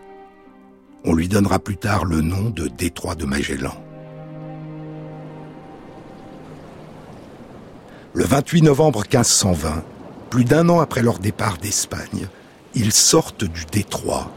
On 1.04 1.14
lui 1.14 1.28
donnera 1.28 1.60
plus 1.60 1.76
tard 1.76 2.06
le 2.06 2.22
nom 2.22 2.50
de 2.50 2.70
détroit 2.70 3.16
de 3.16 3.26
Magellan. 3.26 3.76
Le 8.14 8.24
28 8.24 8.62
novembre 8.62 9.02
1520, 9.02 9.84
plus 10.30 10.46
d'un 10.46 10.70
an 10.70 10.80
après 10.80 11.04
leur 11.04 11.20
départ 11.20 11.58
d'Espagne, 11.58 12.28
ils 12.76 12.94
sortent 12.94 13.44
du 13.44 13.66
détroit 13.66 14.32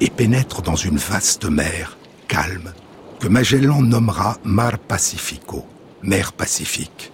et 0.00 0.08
pénètrent 0.08 0.62
dans 0.62 0.76
une 0.76 0.96
vaste 0.96 1.44
mer, 1.44 1.98
calme, 2.26 2.72
que 3.20 3.28
Magellan 3.28 3.82
nommera 3.82 4.38
Mar 4.44 4.78
Pacifico, 4.78 5.66
mer 6.02 6.32
Pacifique. 6.32 7.12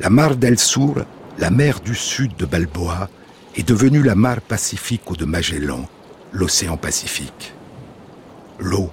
La 0.00 0.10
Mar 0.10 0.36
del 0.36 0.58
Sur, 0.58 1.04
la 1.38 1.50
mer 1.50 1.80
du 1.80 1.94
sud 1.94 2.36
de 2.36 2.46
Balboa, 2.46 3.08
est 3.56 3.68
devenue 3.68 4.02
la 4.02 4.14
Mar 4.14 4.40
Pacifico 4.40 5.14
de 5.14 5.24
Magellan, 5.24 5.88
l'océan 6.32 6.76
Pacifique. 6.76 7.54
L'eau, 8.58 8.90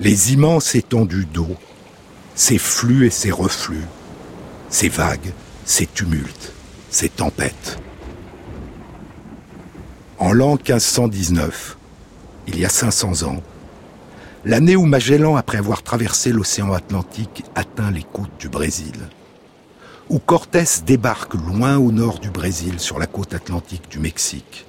les 0.00 0.32
immenses 0.32 0.74
étendues 0.74 1.26
d'eau, 1.26 1.56
ses 2.34 2.58
flux 2.58 3.06
et 3.06 3.10
ses 3.10 3.30
reflux, 3.30 3.84
ces 4.70 4.88
vagues, 4.88 5.32
ces 5.64 5.86
tumultes, 5.86 6.52
ces 6.90 7.10
tempêtes. 7.10 7.78
En 10.18 10.32
l'an 10.32 10.52
1519, 10.52 11.76
il 12.46 12.58
y 12.58 12.64
a 12.64 12.70
500 12.70 13.24
ans, 13.24 13.42
l'année 14.44 14.76
où 14.76 14.84
Magellan, 14.84 15.36
après 15.36 15.58
avoir 15.58 15.82
traversé 15.82 16.32
l'océan 16.32 16.72
Atlantique, 16.72 17.44
atteint 17.54 17.90
les 17.90 18.02
côtes 18.02 18.38
du 18.38 18.48
Brésil, 18.48 18.94
où 20.08 20.18
Cortés 20.18 20.64
débarque 20.84 21.34
loin 21.34 21.76
au 21.76 21.92
nord 21.92 22.18
du 22.18 22.30
Brésil 22.30 22.80
sur 22.80 22.98
la 22.98 23.06
côte 23.06 23.34
atlantique 23.34 23.88
du 23.90 23.98
Mexique, 23.98 24.66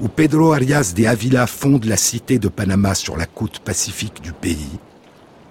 où 0.00 0.08
Pedro 0.08 0.52
Arias 0.52 0.92
de 0.96 1.04
Avila 1.04 1.46
fonde 1.46 1.84
la 1.84 1.96
cité 1.96 2.38
de 2.38 2.48
Panama 2.48 2.94
sur 2.94 3.16
la 3.16 3.26
côte 3.26 3.58
pacifique 3.60 4.22
du 4.22 4.32
pays, 4.32 4.78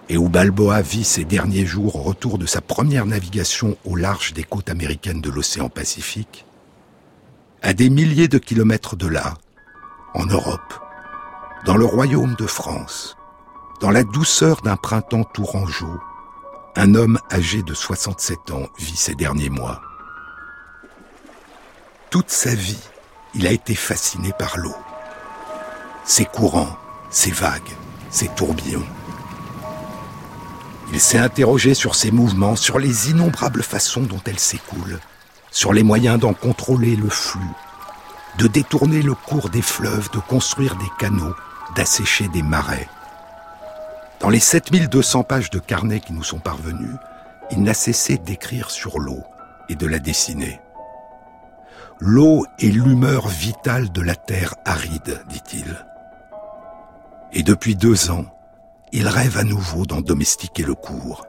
et 0.10 0.18
où 0.18 0.30
Balboa 0.30 0.82
vit 0.82 1.04
ses 1.04 1.26
derniers 1.26 1.66
jours 1.66 1.98
au 1.98 2.02
retour 2.02 2.38
de 2.38 2.46
sa 2.46 2.62
première 2.62 3.06
navigation 3.06 3.78
au 3.84 3.96
large 3.96 4.34
des 4.34 4.44
côtes 4.44 4.70
américaines 4.70 5.22
de 5.22 5.30
l'océan 5.30 5.70
Pacifique, 5.70 6.46
à 7.62 7.74
des 7.74 7.90
milliers 7.90 8.30
de 8.30 8.38
kilomètres 8.38 8.96
de 8.96 9.08
là, 9.08 9.36
en 10.14 10.26
Europe, 10.26 10.74
dans 11.66 11.76
le 11.76 11.86
royaume 11.86 12.36
de 12.36 12.46
France, 12.46 13.17
dans 13.80 13.92
la 13.92 14.04
douceur 14.04 14.62
d'un 14.62 14.76
printemps 14.76 15.24
tourangeau, 15.24 16.00
un 16.76 16.96
homme 16.96 17.20
âgé 17.32 17.62
de 17.62 17.74
67 17.74 18.52
ans 18.52 18.68
vit 18.80 18.96
ses 18.96 19.14
derniers 19.14 19.50
mois. 19.50 19.82
Toute 22.10 22.32
sa 22.32 22.56
vie, 22.56 22.80
il 23.36 23.46
a 23.46 23.52
été 23.52 23.76
fasciné 23.76 24.32
par 24.38 24.58
l'eau. 24.58 24.76
Ses 26.06 26.26
courants, 26.26 26.78
ses 27.12 27.32
vagues, 27.32 27.76
ses 28.10 28.30
tourbillons. 28.30 28.86
Il 30.92 31.00
s'est 31.00 31.20
interrogé 31.20 31.74
sur 31.74 31.96
ses 31.96 32.12
mouvements, 32.12 32.56
sur 32.56 32.80
les 32.80 33.12
innombrables 33.12 33.62
façons 33.62 34.04
dont 34.04 34.22
elles 34.26 34.40
s'écoulent, 34.40 35.00
sur 35.52 35.74
les 35.74 35.84
moyens 35.84 36.20
d'en 36.20 36.34
contrôler 36.34 36.96
le 36.96 37.10
flux, 37.10 37.42
de 38.38 38.48
détourner 38.48 39.02
le 39.02 39.14
cours 39.14 39.50
des 39.50 39.62
fleuves, 39.62 40.10
de 40.12 40.20
construire 40.20 40.76
des 40.78 40.90
canaux, 40.98 41.36
d'assécher 41.76 42.28
des 42.30 42.44
marais. 42.44 42.88
Dans 44.20 44.30
les 44.30 44.40
7200 44.40 45.24
pages 45.24 45.52
de 45.52 45.60
carnet 45.60 46.00
qui 46.00 46.12
nous 46.12 46.24
sont 46.24 46.40
parvenues, 46.40 46.96
il 47.52 47.62
n'a 47.62 47.76
cessé 47.76 48.18
d'écrire 48.18 48.72
sur 48.72 49.00
l'eau 49.00 49.24
et 49.70 49.76
de 49.76 49.86
la 49.86 50.00
dessiner. 50.00 50.60
L'eau 52.00 52.46
est 52.60 52.72
l'humeur 52.72 53.28
vitale 53.28 53.92
de 53.92 54.02
la 54.02 54.16
terre 54.16 54.56
aride, 54.66 55.22
dit-il. 55.30 55.86
Et 57.32 57.44
depuis 57.44 57.76
deux 57.76 58.10
ans, 58.10 58.26
il 58.92 59.08
rêve 59.08 59.38
à 59.38 59.44
nouveau 59.44 59.86
d'en 59.86 60.02
domestiquer 60.02 60.64
le 60.64 60.76
cours. 60.76 61.26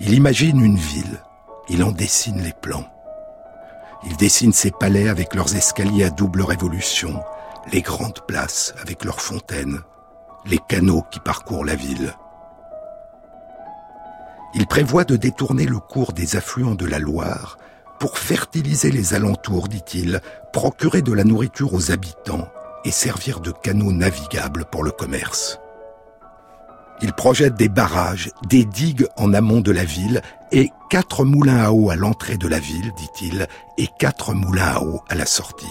Il 0.00 0.14
imagine 0.14 0.64
une 0.64 0.76
ville, 0.76 1.20
il 1.68 1.84
en 1.84 1.92
dessine 1.92 2.40
les 2.40 2.52
plans. 2.52 2.86
Il 4.04 4.16
dessine 4.16 4.52
ses 4.52 4.70
palais 4.70 5.08
avec 5.08 5.34
leurs 5.34 5.54
escaliers 5.56 6.04
à 6.04 6.10
double 6.10 6.42
révolution, 6.42 7.22
les 7.72 7.82
grandes 7.82 8.20
places 8.26 8.74
avec 8.80 9.04
leurs 9.04 9.20
fontaines, 9.20 9.80
les 10.46 10.58
canaux 10.58 11.04
qui 11.10 11.20
parcourent 11.20 11.64
la 11.64 11.74
ville. 11.74 12.14
Il 14.54 14.66
prévoit 14.66 15.04
de 15.04 15.16
détourner 15.16 15.66
le 15.66 15.78
cours 15.78 16.12
des 16.12 16.36
affluents 16.36 16.74
de 16.74 16.86
la 16.86 16.98
Loire 16.98 17.58
pour 18.00 18.18
fertiliser 18.18 18.90
les 18.90 19.14
alentours, 19.14 19.68
dit-il, 19.68 20.20
procurer 20.52 21.02
de 21.02 21.12
la 21.12 21.24
nourriture 21.24 21.74
aux 21.74 21.90
habitants 21.90 22.48
et 22.84 22.90
servir 22.90 23.40
de 23.40 23.50
canaux 23.50 23.92
navigables 23.92 24.64
pour 24.64 24.84
le 24.84 24.90
commerce. 24.90 25.58
Il 27.02 27.12
projette 27.12 27.54
des 27.54 27.68
barrages, 27.68 28.30
des 28.48 28.64
digues 28.64 29.06
en 29.16 29.34
amont 29.34 29.60
de 29.60 29.72
la 29.72 29.84
ville 29.84 30.22
et 30.52 30.70
quatre 30.88 31.24
moulins 31.24 31.62
à 31.62 31.70
eau 31.70 31.90
à 31.90 31.96
l'entrée 31.96 32.38
de 32.38 32.48
la 32.48 32.58
ville, 32.58 32.92
dit-il, 32.96 33.46
et 33.76 33.88
quatre 33.98 34.32
moulins 34.32 34.76
à 34.76 34.80
eau 34.80 35.02
à 35.08 35.14
la 35.14 35.26
sortie. 35.26 35.66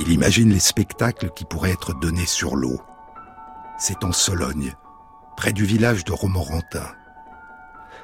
Il 0.00 0.12
imagine 0.12 0.52
les 0.52 0.60
spectacles 0.60 1.30
qui 1.30 1.44
pourraient 1.44 1.72
être 1.72 1.92
donnés 1.94 2.26
sur 2.26 2.54
l'eau. 2.54 2.80
C'est 3.78 4.04
en 4.04 4.12
Sologne, 4.12 4.74
près 5.36 5.52
du 5.52 5.64
village 5.64 6.04
de 6.04 6.12
Romorantin. 6.12 6.94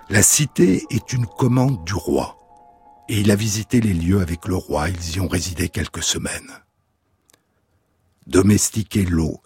La 0.08 0.22
cité 0.22 0.84
est 0.90 1.12
une 1.12 1.26
commande 1.26 1.84
du 1.84 1.94
roi, 1.94 2.36
et 3.08 3.20
il 3.20 3.30
a 3.30 3.36
visité 3.36 3.80
les 3.80 3.94
lieux 3.94 4.20
avec 4.20 4.46
le 4.46 4.56
roi, 4.56 4.88
ils 4.90 5.16
y 5.16 5.20
ont 5.20 5.28
résidé 5.28 5.68
quelques 5.68 6.02
semaines. 6.02 6.50
Domestiquer 8.26 9.04
l'eau, 9.04 9.40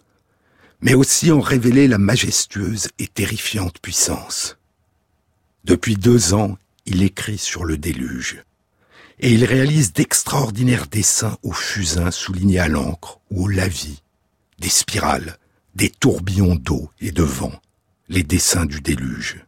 mais 0.80 0.94
aussi 0.94 1.30
en 1.30 1.40
révéler 1.40 1.86
la 1.86 1.98
majestueuse 1.98 2.88
et 2.98 3.08
terrifiante 3.08 3.78
puissance. 3.80 4.56
Depuis 5.64 5.96
deux 5.96 6.34
ans, 6.34 6.56
il 6.86 7.02
écrit 7.02 7.38
sur 7.38 7.64
le 7.64 7.76
déluge, 7.76 8.44
et 9.20 9.32
il 9.32 9.44
réalise 9.44 9.92
d'extraordinaires 9.92 10.86
dessins 10.86 11.38
aux 11.42 11.52
fusains 11.52 12.10
soulignés 12.10 12.60
à 12.60 12.68
l'encre 12.68 13.20
ou 13.30 13.44
au 13.44 13.48
lavis, 13.48 14.02
des 14.58 14.68
spirales, 14.68 15.38
des 15.74 15.90
tourbillons 15.90 16.54
d'eau 16.54 16.90
et 17.00 17.12
de 17.12 17.22
vent, 17.22 17.60
les 18.08 18.22
dessins 18.22 18.66
du 18.66 18.80
déluge. 18.80 19.44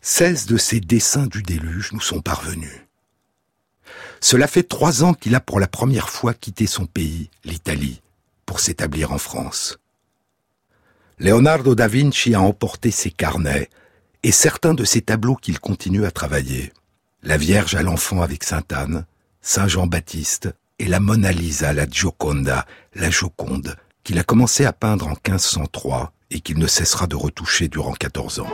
Seize 0.00 0.46
de 0.46 0.56
ces 0.56 0.80
dessins 0.80 1.26
du 1.26 1.42
déluge 1.42 1.92
nous 1.92 2.00
sont 2.00 2.20
parvenus. 2.20 2.86
Cela 4.20 4.46
fait 4.46 4.62
trois 4.62 5.04
ans 5.04 5.14
qu'il 5.14 5.34
a 5.34 5.40
pour 5.40 5.60
la 5.60 5.68
première 5.68 6.08
fois 6.08 6.34
quitté 6.34 6.66
son 6.66 6.86
pays, 6.86 7.30
l'Italie, 7.44 8.00
pour 8.46 8.60
s'établir 8.60 9.12
en 9.12 9.18
France. 9.18 9.78
Leonardo 11.18 11.74
da 11.74 11.88
Vinci 11.88 12.34
a 12.34 12.40
emporté 12.40 12.90
ses 12.90 13.10
carnets 13.10 13.68
et 14.22 14.32
certains 14.32 14.74
de 14.74 14.84
ses 14.84 15.02
tableaux 15.02 15.36
qu'il 15.36 15.58
continue 15.58 16.04
à 16.04 16.10
travailler. 16.10 16.72
La 17.24 17.36
Vierge 17.36 17.74
à 17.74 17.82
l'enfant 17.82 18.22
avec 18.22 18.44
Sainte 18.44 18.72
Anne, 18.72 19.04
Saint 19.42 19.66
Jean-Baptiste 19.66 20.50
et 20.78 20.86
la 20.86 21.00
Mona 21.00 21.32
Lisa, 21.32 21.72
la 21.72 21.84
Gioconda, 21.84 22.64
la 22.94 23.10
Joconde, 23.10 23.74
qu'il 24.04 24.20
a 24.20 24.22
commencé 24.22 24.64
à 24.64 24.72
peindre 24.72 25.08
en 25.08 25.16
1503 25.28 26.12
et 26.30 26.38
qu'il 26.38 26.60
ne 26.60 26.68
cessera 26.68 27.08
de 27.08 27.16
retoucher 27.16 27.66
durant 27.66 27.92
14 27.92 28.38
ans. 28.38 28.52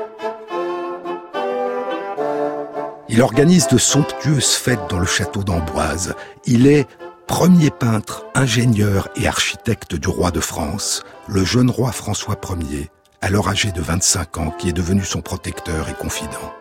Il 3.10 3.20
organise 3.20 3.68
de 3.68 3.76
somptueuses 3.76 4.54
fêtes 4.54 4.88
dans 4.88 4.98
le 4.98 5.06
château 5.06 5.44
d'Amboise. 5.44 6.14
Il 6.46 6.66
est 6.66 6.86
premier 7.26 7.70
peintre, 7.70 8.24
ingénieur 8.34 9.10
et 9.14 9.28
architecte 9.28 9.94
du 9.94 10.08
roi 10.08 10.30
de 10.30 10.40
France, 10.40 11.04
le 11.28 11.44
jeune 11.44 11.68
roi 11.68 11.92
François 11.92 12.40
Ier, 12.70 12.90
alors 13.20 13.50
âgé 13.50 13.72
de 13.72 13.82
25 13.82 14.38
ans, 14.38 14.50
qui 14.52 14.70
est 14.70 14.72
devenu 14.72 15.04
son 15.04 15.20
protecteur 15.20 15.90
et 15.90 15.94
confident. 15.94 16.54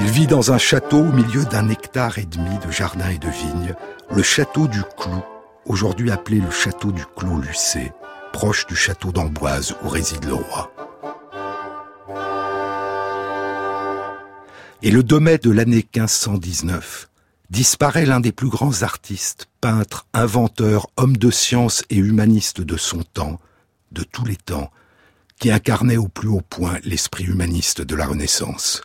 Il 0.00 0.10
vit 0.12 0.28
dans 0.28 0.52
un 0.52 0.58
château 0.58 0.98
au 0.98 1.12
milieu 1.12 1.44
d'un 1.44 1.68
hectare 1.68 2.18
et 2.18 2.24
demi 2.24 2.56
de 2.64 2.70
jardins 2.70 3.10
et 3.10 3.18
de 3.18 3.28
vignes, 3.28 3.74
le 4.14 4.22
château 4.22 4.68
du 4.68 4.80
Clou, 4.96 5.24
aujourd'hui 5.66 6.12
appelé 6.12 6.38
le 6.38 6.52
château 6.52 6.92
du 6.92 7.02
Clos 7.16 7.40
Lucé, 7.40 7.90
proche 8.32 8.64
du 8.66 8.76
château 8.76 9.10
d'Amboise 9.10 9.74
où 9.82 9.88
réside 9.88 10.24
le 10.24 10.34
roi. 10.34 10.72
Et 14.82 14.92
le 14.92 15.02
2 15.02 15.18
mai 15.18 15.38
de 15.38 15.50
l'année 15.50 15.84
1519, 15.92 17.08
disparaît 17.50 18.06
l'un 18.06 18.20
des 18.20 18.30
plus 18.32 18.48
grands 18.48 18.84
artistes, 18.84 19.48
peintres, 19.60 20.06
inventeurs, 20.14 20.86
hommes 20.96 21.16
de 21.16 21.32
science 21.32 21.82
et 21.90 21.96
humanistes 21.96 22.60
de 22.60 22.76
son 22.76 23.02
temps, 23.02 23.40
de 23.90 24.04
tous 24.04 24.24
les 24.24 24.36
temps, 24.36 24.70
qui 25.40 25.50
incarnait 25.50 25.96
au 25.96 26.06
plus 26.06 26.28
haut 26.28 26.42
point 26.48 26.78
l'esprit 26.84 27.24
humaniste 27.24 27.80
de 27.80 27.96
la 27.96 28.06
Renaissance. 28.06 28.82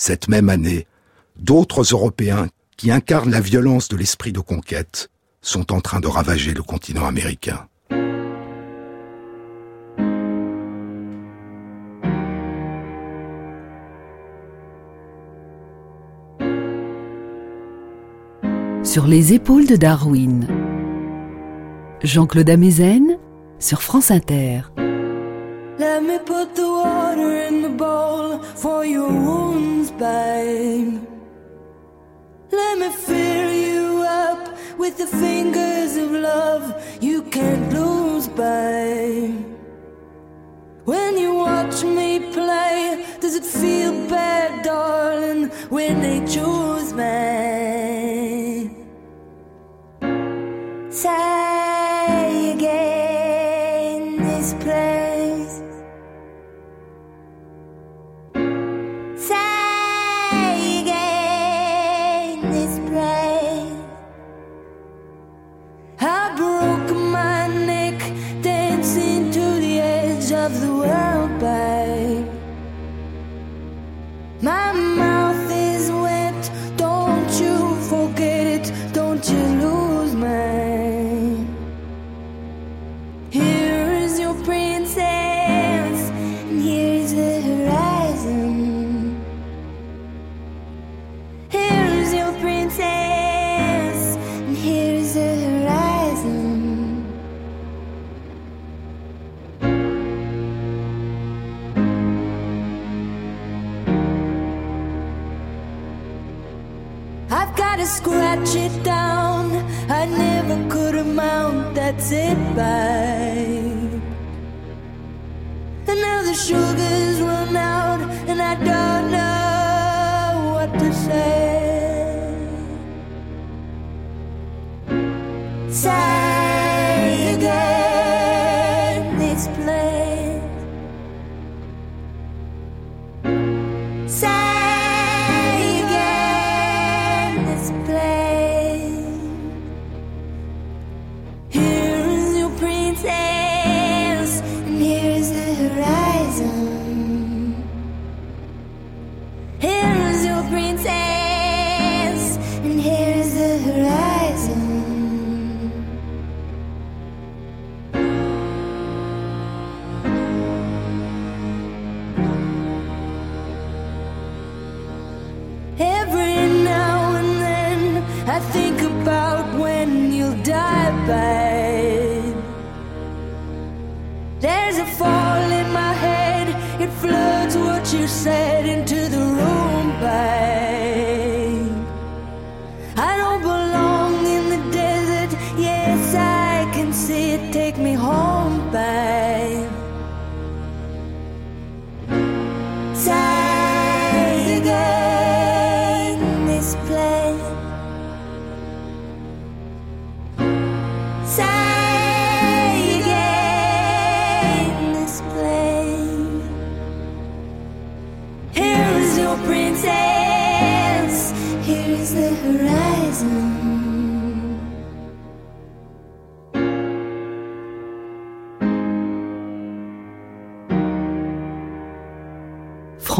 Cette 0.00 0.28
même 0.28 0.48
année, 0.48 0.86
d'autres 1.40 1.82
Européens 1.82 2.46
qui 2.76 2.92
incarnent 2.92 3.32
la 3.32 3.40
violence 3.40 3.88
de 3.88 3.96
l'esprit 3.96 4.30
de 4.30 4.38
conquête 4.38 5.10
sont 5.42 5.72
en 5.72 5.80
train 5.80 5.98
de 5.98 6.06
ravager 6.06 6.54
le 6.54 6.62
continent 6.62 7.04
américain. 7.04 7.66
Sur 18.84 19.08
les 19.08 19.32
épaules 19.32 19.66
de 19.66 19.74
Darwin. 19.74 20.46
Jean-Claude 22.04 22.48
Amezen 22.48 23.18
sur 23.58 23.82
France 23.82 24.12
Inter. 24.12 24.60
Let 25.78 26.02
me 26.02 26.18
put 26.18 26.56
the 26.56 26.68
water 26.68 27.30
in 27.46 27.62
the 27.62 27.68
bowl 27.68 28.40
for 28.42 28.84
your 28.84 29.12
wounds, 29.12 29.92
babe. 29.92 31.00
Let 32.50 32.78
me 32.78 32.90
fill 32.90 33.52
you 33.52 34.02
up 34.02 34.58
with 34.76 34.98
the 34.98 35.06
fingers 35.06 35.96
of 35.96 36.10
love 36.10 36.64
you 37.00 37.22
can't 37.22 37.72
lose, 37.72 38.26
babe. 38.26 39.44
When 40.84 41.16
you 41.16 41.34
watch 41.34 41.84
me 41.84 42.18
play, 42.32 43.06
does 43.20 43.36
it 43.36 43.44
feel 43.44 43.92
bad, 44.08 44.64
darling, 44.64 45.44
when 45.70 46.00
they 46.00 46.18
choose 46.26 46.92
me? 46.92 47.67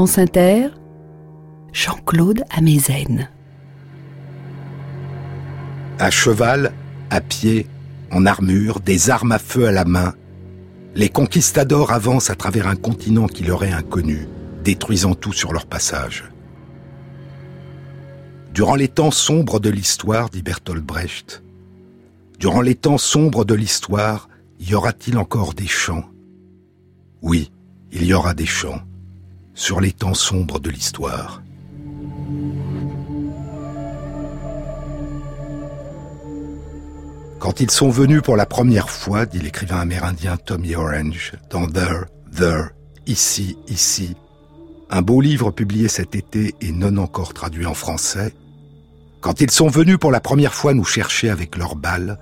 France 0.09 0.21
Inter, 0.21 0.69
Jean-Claude 1.75 2.43
Amezen. 2.49 3.29
À 5.99 6.11
cheval, 6.11 6.73
à 7.11 7.21
pied, 7.21 7.67
en 8.11 8.25
armure, 8.25 8.81
des 8.81 9.11
armes 9.11 9.33
à 9.33 9.39
feu 9.39 9.67
à 9.67 9.71
la 9.71 9.85
main, 9.85 10.15
les 10.95 11.11
conquistadors 11.11 11.93
avancent 11.93 12.31
à 12.31 12.37
travers 12.37 12.69
un 12.69 12.75
continent 12.75 13.27
qui 13.27 13.45
leur 13.45 13.65
est 13.65 13.71
inconnu, 13.71 14.27
détruisant 14.65 15.15
tout 15.15 15.35
sur 15.35 15.53
leur 15.53 15.67
passage. 15.67 16.25
Durant 18.55 18.77
les 18.77 18.89
temps 18.89 19.11
sombres 19.11 19.61
de 19.61 19.69
l'histoire, 19.69 20.31
dit 20.31 20.41
Bertolt 20.41 20.83
Brecht, 20.83 21.43
durant 22.39 22.63
les 22.63 22.77
temps 22.77 22.97
sombres 22.97 23.45
de 23.45 23.55
l'histoire, 23.55 24.31
y 24.59 24.73
aura-t-il 24.73 25.19
encore 25.19 25.53
des 25.53 25.67
chants 25.67 26.09
Oui, 27.21 27.53
il 27.93 28.07
y 28.07 28.15
aura 28.15 28.33
des 28.33 28.47
chants 28.47 28.81
sur 29.59 29.81
les 29.81 29.91
temps 29.91 30.15
sombres 30.15 30.61
de 30.61 30.71
l'histoire. 30.71 31.43
Quand 37.41 37.61
ils 37.61 37.71
sont 37.71 37.91
venus 37.91 38.23
pour 38.23 38.37
la 38.37 38.47
première 38.47 38.89
fois, 38.89 39.27
dit 39.27 39.41
l'écrivain 39.41 39.81
amérindien 39.81 40.37
Tommy 40.37 40.77
Orange, 40.77 41.33
dans 41.51 41.67
There, 41.67 42.05
There, 42.33 42.69
Ici, 43.07 43.59
Ici, 43.67 44.15
un 44.91 45.03
beau 45.03 45.21
livre 45.21 45.51
publié 45.51 45.89
cet 45.89 46.15
été 46.15 46.55
et 46.61 46.71
non 46.71 46.97
encore 46.97 47.35
traduit 47.35 47.67
en 47.67 47.75
français, 47.75 48.33
quand 49.21 49.41
ils 49.41 49.51
sont 49.51 49.69
venus 49.69 49.99
pour 49.99 50.13
la 50.13 50.21
première 50.21 50.55
fois 50.55 50.73
nous 50.73 50.85
chercher 50.85 51.31
avec 51.31 51.57
leurs 51.57 51.75
balles, 51.75 52.21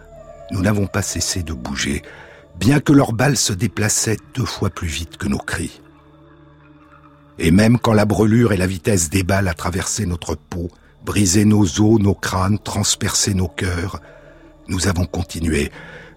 nous 0.52 0.62
n'avons 0.62 0.86
pas 0.86 1.02
cessé 1.02 1.42
de 1.42 1.52
bouger, 1.52 2.00
bien 2.58 2.80
que 2.80 2.94
leurs 2.94 3.12
balles 3.12 3.36
se 3.36 3.52
déplaçaient 3.52 4.16
deux 4.34 4.46
fois 4.46 4.70
plus 4.70 4.88
vite 4.88 5.18
que 5.18 5.28
nos 5.28 5.36
cris. 5.36 5.82
Et 7.38 7.50
même 7.50 7.78
quand 7.78 7.92
la 7.92 8.04
brûlure 8.04 8.52
et 8.52 8.56
la 8.56 8.66
vitesse 8.66 9.10
des 9.10 9.22
balles 9.22 9.48
a 9.48 9.54
traversé 9.54 10.06
notre 10.06 10.34
peau, 10.34 10.70
brisé 11.04 11.44
nos 11.44 11.64
os, 11.80 12.00
nos 12.00 12.14
crânes, 12.14 12.58
transpercé 12.58 13.34
nos 13.34 13.48
cœurs, 13.48 14.00
nous 14.68 14.88
avons 14.88 15.04
continué, 15.04 15.70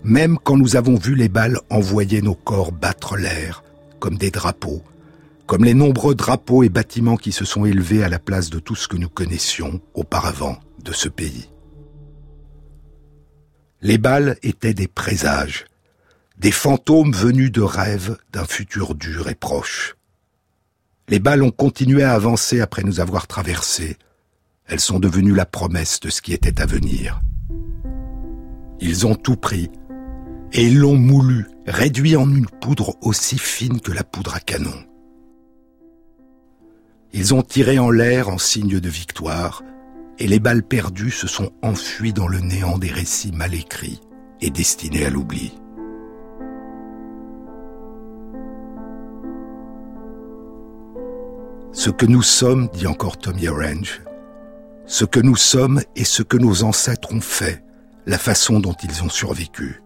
même 0.03 0.37
quand 0.43 0.57
nous 0.57 0.75
avons 0.75 0.95
vu 0.95 1.15
les 1.15 1.29
balles 1.29 1.59
envoyer 1.69 2.21
nos 2.21 2.35
corps 2.35 2.71
battre 2.71 3.17
l'air, 3.17 3.63
comme 3.99 4.17
des 4.17 4.31
drapeaux, 4.31 4.81
comme 5.45 5.65
les 5.65 5.73
nombreux 5.73 6.15
drapeaux 6.15 6.63
et 6.63 6.69
bâtiments 6.69 7.17
qui 7.17 7.31
se 7.31 7.45
sont 7.45 7.65
élevés 7.65 8.03
à 8.03 8.09
la 8.09 8.19
place 8.19 8.49
de 8.49 8.59
tout 8.59 8.75
ce 8.75 8.87
que 8.87 8.97
nous 8.97 9.09
connaissions 9.09 9.81
auparavant 9.93 10.57
de 10.83 10.93
ce 10.93 11.09
pays. 11.09 11.49
Les 13.81 13.97
balles 13.97 14.37
étaient 14.43 14.73
des 14.73 14.87
présages, 14.87 15.65
des 16.37 16.51
fantômes 16.51 17.13
venus 17.13 17.51
de 17.51 17.61
rêves 17.61 18.17
d'un 18.31 18.45
futur 18.45 18.95
dur 18.95 19.29
et 19.29 19.35
proche. 19.35 19.95
Les 21.09 21.19
balles 21.19 21.41
ont 21.41 21.51
continué 21.51 22.03
à 22.03 22.13
avancer 22.13 22.61
après 22.61 22.83
nous 22.83 22.99
avoir 22.99 23.25
traversés. 23.25 23.97
Elles 24.67 24.79
sont 24.79 24.99
devenues 24.99 25.33
la 25.33 25.47
promesse 25.47 25.99
de 25.99 26.11
ce 26.11 26.21
qui 26.21 26.33
était 26.33 26.61
à 26.61 26.67
venir. 26.67 27.19
Ils 28.79 29.07
ont 29.07 29.15
tout 29.15 29.35
pris 29.35 29.71
et 30.53 30.69
l'ont 30.69 30.95
moulu, 30.95 31.47
réduit 31.65 32.15
en 32.15 32.29
une 32.29 32.45
poudre 32.45 32.95
aussi 33.01 33.39
fine 33.39 33.81
que 33.81 33.91
la 33.91 34.03
poudre 34.03 34.35
à 34.35 34.39
canon. 34.39 34.73
Ils 37.11 37.33
ont 37.33 37.41
tiré 37.41 37.79
en 37.79 37.89
l'air 37.89 38.29
en 38.29 38.37
signe 38.37 38.79
de 38.79 38.89
victoire, 38.89 39.63
et 40.19 40.27
les 40.27 40.39
balles 40.39 40.63
perdues 40.63 41.11
se 41.11 41.27
sont 41.27 41.51
enfuies 41.63 42.13
dans 42.13 42.27
le 42.27 42.39
néant 42.39 42.77
des 42.77 42.91
récits 42.91 43.31
mal 43.31 43.55
écrits 43.55 43.99
et 44.41 44.51
destinés 44.51 45.05
à 45.05 45.09
l'oubli. 45.09 45.53
Ce 51.71 51.91
que 51.91 52.07
nous 52.07 52.23
sommes, 52.23 52.67
dit 52.73 52.87
encore 52.87 53.17
Tommy 53.17 53.47
Orange, 53.47 54.01
ce 54.87 55.05
que 55.05 55.19
nous 55.19 55.35
sommes 55.35 55.81
et 55.95 56.03
ce 56.03 56.23
que 56.23 56.35
nos 56.35 56.63
ancêtres 56.63 57.13
ont 57.13 57.21
fait, 57.21 57.63
la 58.07 58.17
façon 58.17 58.59
dont 58.59 58.75
ils 58.83 59.03
ont 59.03 59.09
survécu. 59.09 59.83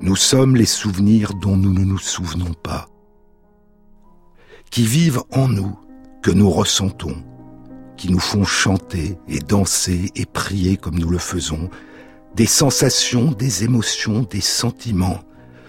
Nous 0.00 0.16
sommes 0.16 0.56
les 0.56 0.66
souvenirs 0.66 1.34
dont 1.34 1.56
nous 1.56 1.72
ne 1.72 1.84
nous 1.84 1.98
souvenons 1.98 2.52
pas, 2.52 2.88
qui 4.72 4.82
vivent 4.82 5.22
en 5.30 5.46
nous, 5.46 5.78
que 6.20 6.32
nous 6.32 6.50
ressentons, 6.50 7.22
qui 7.96 8.10
nous 8.10 8.18
font 8.18 8.44
chanter 8.44 9.16
et 9.28 9.38
danser 9.38 10.10
et 10.16 10.26
prier 10.26 10.76
comme 10.76 10.98
nous 10.98 11.10
le 11.10 11.18
faisons, 11.18 11.70
des 12.34 12.46
sensations, 12.46 13.30
des 13.30 13.62
émotions, 13.62 14.22
des 14.28 14.40
sentiments, 14.40 15.20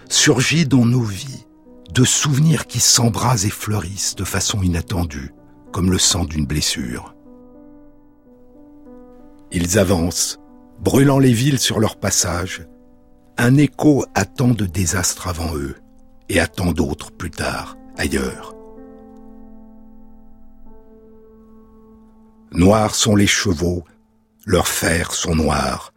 surgis 0.08 0.66
dans 0.66 0.84
nos 0.84 1.02
vies, 1.02 1.45
de 1.92 2.04
souvenirs 2.04 2.66
qui 2.66 2.80
s'embrasent 2.80 3.46
et 3.46 3.50
fleurissent 3.50 4.14
de 4.16 4.24
façon 4.24 4.62
inattendue, 4.62 5.34
comme 5.72 5.90
le 5.90 5.98
sang 5.98 6.24
d'une 6.24 6.46
blessure. 6.46 7.14
Ils 9.52 9.78
avancent, 9.78 10.38
brûlant 10.80 11.18
les 11.18 11.32
villes 11.32 11.58
sur 11.58 11.80
leur 11.80 11.96
passage. 11.96 12.66
Un 13.38 13.56
écho 13.56 14.04
attend 14.14 14.48
de 14.48 14.66
désastres 14.66 15.28
avant 15.28 15.54
eux, 15.54 15.76
et 16.28 16.40
à 16.40 16.46
tant 16.46 16.72
d'autres 16.72 17.12
plus 17.12 17.30
tard, 17.30 17.76
ailleurs. 17.96 18.54
Noirs 22.52 22.94
sont 22.94 23.16
les 23.16 23.26
chevaux, 23.26 23.84
leurs 24.44 24.68
fers 24.68 25.12
sont 25.12 25.34
noirs. 25.34 25.92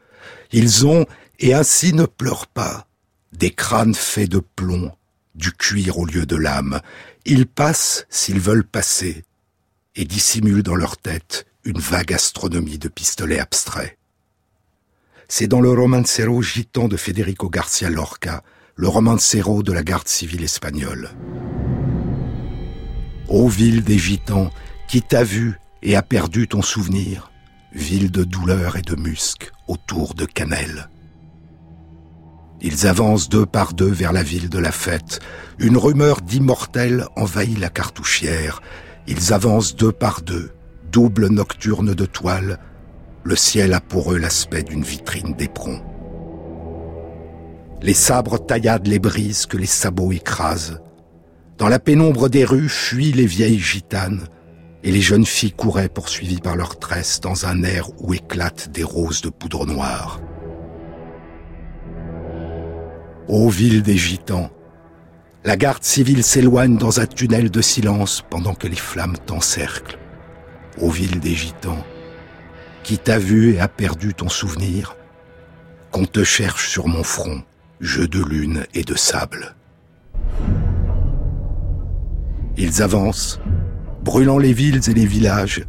Ils 0.52 0.86
ont, 0.86 1.06
et 1.39 1.54
ainsi 1.54 1.93
ne 1.93 2.06
pleurent 2.06 2.47
pas, 2.47 2.88
des 3.32 3.52
crânes 3.52 3.95
faits 3.95 4.30
de 4.30 4.39
plomb, 4.39 4.91
du 5.35 5.51
cuir 5.51 5.97
au 5.99 6.05
lieu 6.05 6.25
de 6.25 6.35
l'âme. 6.35 6.81
Ils 7.25 7.45
passent 7.45 8.05
s'ils 8.09 8.39
veulent 8.39 8.65
passer, 8.65 9.23
et 9.95 10.05
dissimulent 10.05 10.63
dans 10.63 10.75
leur 10.75 10.97
tête 10.97 11.45
une 11.63 11.79
vague 11.79 12.13
astronomie 12.13 12.77
de 12.77 12.87
pistolets 12.87 13.39
abstraits. 13.39 13.97
C'est 15.27 15.47
dans 15.47 15.61
le 15.61 15.71
romancero 15.71 16.41
gitan 16.41 16.87
de 16.87 16.97
Federico 16.97 17.49
Garcia 17.49 17.89
Lorca, 17.89 18.43
le 18.75 18.87
romancero 18.87 19.61
de 19.61 19.73
la 19.73 19.83
garde 19.83 20.07
civile 20.07 20.43
espagnole. 20.43 21.11
Ô 23.27 23.47
ville 23.47 23.83
des 23.83 23.99
gitans, 23.99 24.51
qui 24.87 25.01
t'a 25.01 25.23
vu 25.23 25.59
et 25.83 25.95
a 25.95 26.01
perdu 26.01 26.47
ton 26.47 26.61
souvenir, 26.61 27.31
ville 27.73 28.09
de 28.09 28.23
douleur 28.23 28.75
et 28.75 28.81
de 28.81 28.95
musc 28.95 29.51
autour 29.67 30.15
de 30.15 30.25
cannelle. 30.25 30.89
Ils 32.61 32.87
avancent 32.87 33.29
deux 33.29 33.45
par 33.45 33.73
deux 33.73 33.89
vers 33.89 34.11
la 34.11 34.23
ville 34.23 34.49
de 34.49 34.59
la 34.59 34.71
fête. 34.71 35.19
Une 35.59 35.77
rumeur 35.77 36.21
d'immortel 36.21 37.05
envahit 37.15 37.57
la 37.57 37.69
cartouchière. 37.69 38.61
Ils 39.07 39.31
avancent 39.31 39.75
deux 39.75 39.93
par 39.93 40.21
deux, 40.21 40.51
double 40.91 41.27
nocturne 41.27 41.93
de 41.93 42.05
toile. 42.05 42.59
Le 43.23 43.35
ciel 43.37 43.73
a 43.73 43.79
pour 43.79 44.13
eux 44.13 44.17
l'aspect 44.17 44.63
d'une 44.63 44.83
vitrine 44.83 45.35
d'éperon. 45.35 45.81
Les 47.81 47.93
sabres 47.93 48.45
tailladent 48.45 48.87
les 48.87 48.99
brises 48.99 49.45
que 49.45 49.55
les 49.55 49.65
sabots 49.65 50.11
écrasent. 50.11 50.81
Dans 51.57 51.69
la 51.69 51.79
pénombre 51.79 52.29
des 52.29 52.43
rues 52.43 52.69
fuient 52.69 53.13
les 53.13 53.25
vieilles 53.25 53.59
gitanes, 53.59 54.27
et 54.83 54.91
les 54.91 55.01
jeunes 55.01 55.25
filles 55.25 55.53
couraient 55.53 55.89
poursuivies 55.89 56.41
par 56.41 56.57
leurs 56.57 56.77
tresses 56.77 57.21
dans 57.21 57.45
un 57.45 57.63
air 57.63 57.89
où 58.01 58.13
éclatent 58.13 58.69
des 58.71 58.83
roses 58.83 59.21
de 59.21 59.29
poudre 59.29 59.65
noire. 59.65 60.19
Ô 63.31 63.47
ville 63.47 63.83
des 63.83 63.95
gitans, 63.95 64.49
la 65.45 65.55
garde 65.55 65.83
civile 65.83 66.23
s'éloigne 66.23 66.77
dans 66.77 66.99
un 66.99 67.05
tunnel 67.05 67.51
de 67.51 67.61
silence 67.61 68.23
pendant 68.27 68.55
que 68.55 68.65
les 68.65 68.75
flammes 68.75 69.17
t'encerclent. 69.23 69.99
ô 70.81 70.89
ville 70.89 71.19
des 71.19 71.35
gitans, 71.35 71.85
qui 72.81 72.97
t'a 72.97 73.19
vu 73.19 73.53
et 73.53 73.59
a 73.59 73.67
perdu 73.67 74.15
ton 74.15 74.29
souvenir, 74.29 74.97
qu'on 75.91 76.05
te 76.05 76.23
cherche 76.23 76.69
sur 76.69 76.87
mon 76.87 77.03
front, 77.03 77.43
jeu 77.79 78.07
de 78.07 78.19
lune 78.19 78.65
et 78.73 78.81
de 78.81 78.95
sable. 78.95 79.55
Ils 82.57 82.81
avancent, 82.81 83.39
brûlant 84.03 84.39
les 84.39 84.53
villes 84.53 84.81
et 84.89 84.93
les 84.95 85.05
villages, 85.05 85.67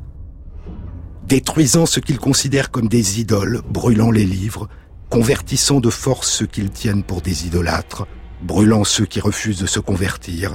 détruisant 1.27 1.85
ce 1.85 2.01
qu'ils 2.01 2.21
considèrent 2.21 2.71
comme 2.71 2.89
des 2.89 3.21
idoles, 3.21 3.61
brûlant 3.69 4.11
les 4.11 4.25
livres, 4.25 4.67
convertissant 5.11 5.81
de 5.81 5.91
force 5.91 6.31
ceux 6.31 6.47
qu'ils 6.47 6.71
tiennent 6.71 7.03
pour 7.03 7.21
des 7.21 7.47
idolâtres, 7.47 8.07
brûlant 8.43 8.85
ceux 8.85 9.05
qui 9.05 9.21
refusent 9.21 9.61
de 9.61 9.67
se 9.67 9.81
convertir, 9.81 10.55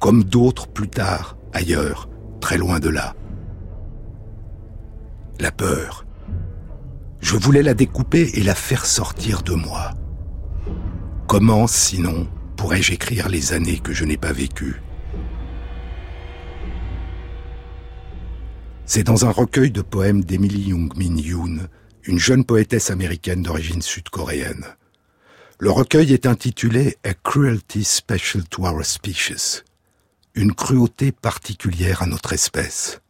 comme 0.00 0.24
d'autres 0.24 0.66
plus 0.66 0.88
tard, 0.88 1.36
ailleurs, 1.52 2.08
très 2.40 2.58
loin 2.58 2.80
de 2.80 2.88
là. 2.88 3.14
La 5.38 5.52
peur. 5.52 6.04
Je 7.20 7.36
voulais 7.36 7.62
la 7.62 7.74
découper 7.74 8.32
et 8.34 8.42
la 8.42 8.56
faire 8.56 8.84
sortir 8.84 9.42
de 9.42 9.54
moi. 9.54 9.92
Comment, 11.28 11.68
sinon, 11.68 12.26
pourrais-je 12.56 12.92
écrire 12.92 13.28
les 13.28 13.52
années 13.52 13.78
que 13.78 13.92
je 13.92 14.04
n'ai 14.04 14.16
pas 14.16 14.32
vécues? 14.32 14.82
C'est 18.84 19.04
dans 19.04 19.24
un 19.24 19.30
recueil 19.30 19.70
de 19.70 19.80
poèmes 19.80 20.24
d'Emily 20.24 20.70
Young 20.70 20.92
Min 20.96 21.16
Yoon, 21.16 21.68
une 22.04 22.18
jeune 22.18 22.44
poétesse 22.44 22.90
américaine 22.90 23.42
d'origine 23.42 23.82
sud-coréenne. 23.82 24.66
Le 25.58 25.70
recueil 25.70 26.12
est 26.12 26.26
intitulé 26.26 26.96
A 27.04 27.14
Cruelty 27.14 27.84
Special 27.84 28.44
to 28.44 28.66
Our 28.66 28.84
Species, 28.84 29.62
une 30.34 30.54
cruauté 30.54 31.12
particulière 31.12 32.02
à 32.02 32.06
notre 32.06 32.32
espèce. 32.32 33.00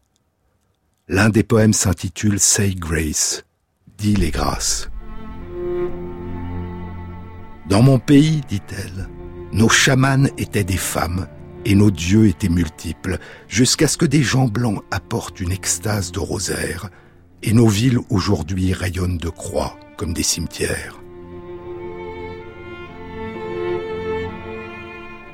L'un 1.09 1.31
des 1.31 1.43
poèmes 1.43 1.73
s'intitule 1.73 2.39
Say 2.39 2.75
Grace, 2.75 3.45
dit 3.97 4.17
les 4.17 4.31
grâces. 4.31 4.89
Dans 7.69 7.83
mon 7.83 7.99
pays, 7.99 8.43
dit-elle, 8.49 9.09
nos 9.53 9.69
chamans 9.69 10.27
étaient 10.37 10.65
des 10.65 10.77
femmes 10.77 11.29
et 11.65 11.75
nos 11.75 11.91
dieux 11.91 12.27
étaient 12.27 12.49
multiples, 12.49 13.19
jusqu'à 13.49 13.89
ce 13.89 13.97
que 13.97 14.05
des 14.05 14.23
gens 14.23 14.49
blancs 14.49 14.83
apportent 14.91 15.41
une 15.41 15.53
extase 15.53 16.13
de 16.13 16.19
rosaire, 16.19 16.91
et 17.43 17.53
nos 17.53 17.69
villes 17.69 17.99
aujourd'hui 18.11 18.73
rayonnent 18.73 19.19
de 19.19 19.29
croix 19.29 19.77
comme 19.97 20.13
des 20.13 20.23
cimetières. 20.23 20.99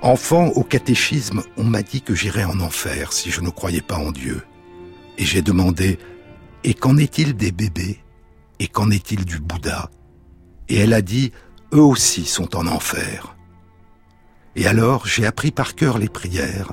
Enfant, 0.01 0.49
au 0.49 0.63
catéchisme, 0.63 1.43
on 1.57 1.65
m'a 1.65 1.83
dit 1.83 2.03
que 2.03 2.15
j'irais 2.15 2.45
en 2.45 2.61
enfer 2.61 3.13
si 3.13 3.31
je 3.31 3.41
ne 3.41 3.51
croyais 3.51 3.81
pas 3.81 3.97
en 3.97 4.13
Dieu. 4.13 4.43
Et 5.19 5.25
j'ai 5.25 5.43
demandé, 5.43 5.99
et 6.63 6.73
qu'en 6.73 6.97
est-il 6.97 7.35
des 7.35 7.51
bébés? 7.51 7.99
Et 8.61 8.69
qu'en 8.69 8.91
est-il 8.91 9.25
du 9.25 9.41
Bouddha? 9.41 9.91
Et 10.69 10.77
elle 10.77 10.93
a 10.93 11.03
dit, 11.03 11.33
eux 11.73 11.83
aussi 11.83 12.25
sont 12.25 12.57
en 12.57 12.67
enfer. 12.67 13.37
Et 14.55 14.67
alors 14.67 15.07
j'ai 15.07 15.27
appris 15.27 15.51
par 15.51 15.75
cœur 15.75 15.99
les 15.99 16.09
prières, 16.09 16.73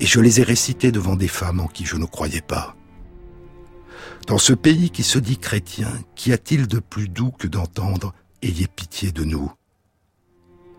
et 0.00 0.06
je 0.06 0.20
les 0.20 0.40
ai 0.40 0.42
récitées 0.42 0.92
devant 0.92 1.16
des 1.16 1.28
femmes 1.28 1.60
en 1.60 1.68
qui 1.68 1.84
je 1.84 1.96
ne 1.96 2.04
croyais 2.04 2.40
pas. 2.40 2.76
Dans 4.26 4.38
ce 4.38 4.52
pays 4.52 4.90
qui 4.90 5.02
se 5.02 5.18
dit 5.18 5.38
chrétien, 5.38 5.90
qu'y 6.14 6.32
a-t-il 6.32 6.66
de 6.66 6.78
plus 6.78 7.08
doux 7.08 7.30
que 7.30 7.46
d'entendre 7.46 8.14
Ayez 8.42 8.66
pitié 8.66 9.12
de 9.12 9.24
nous 9.24 9.52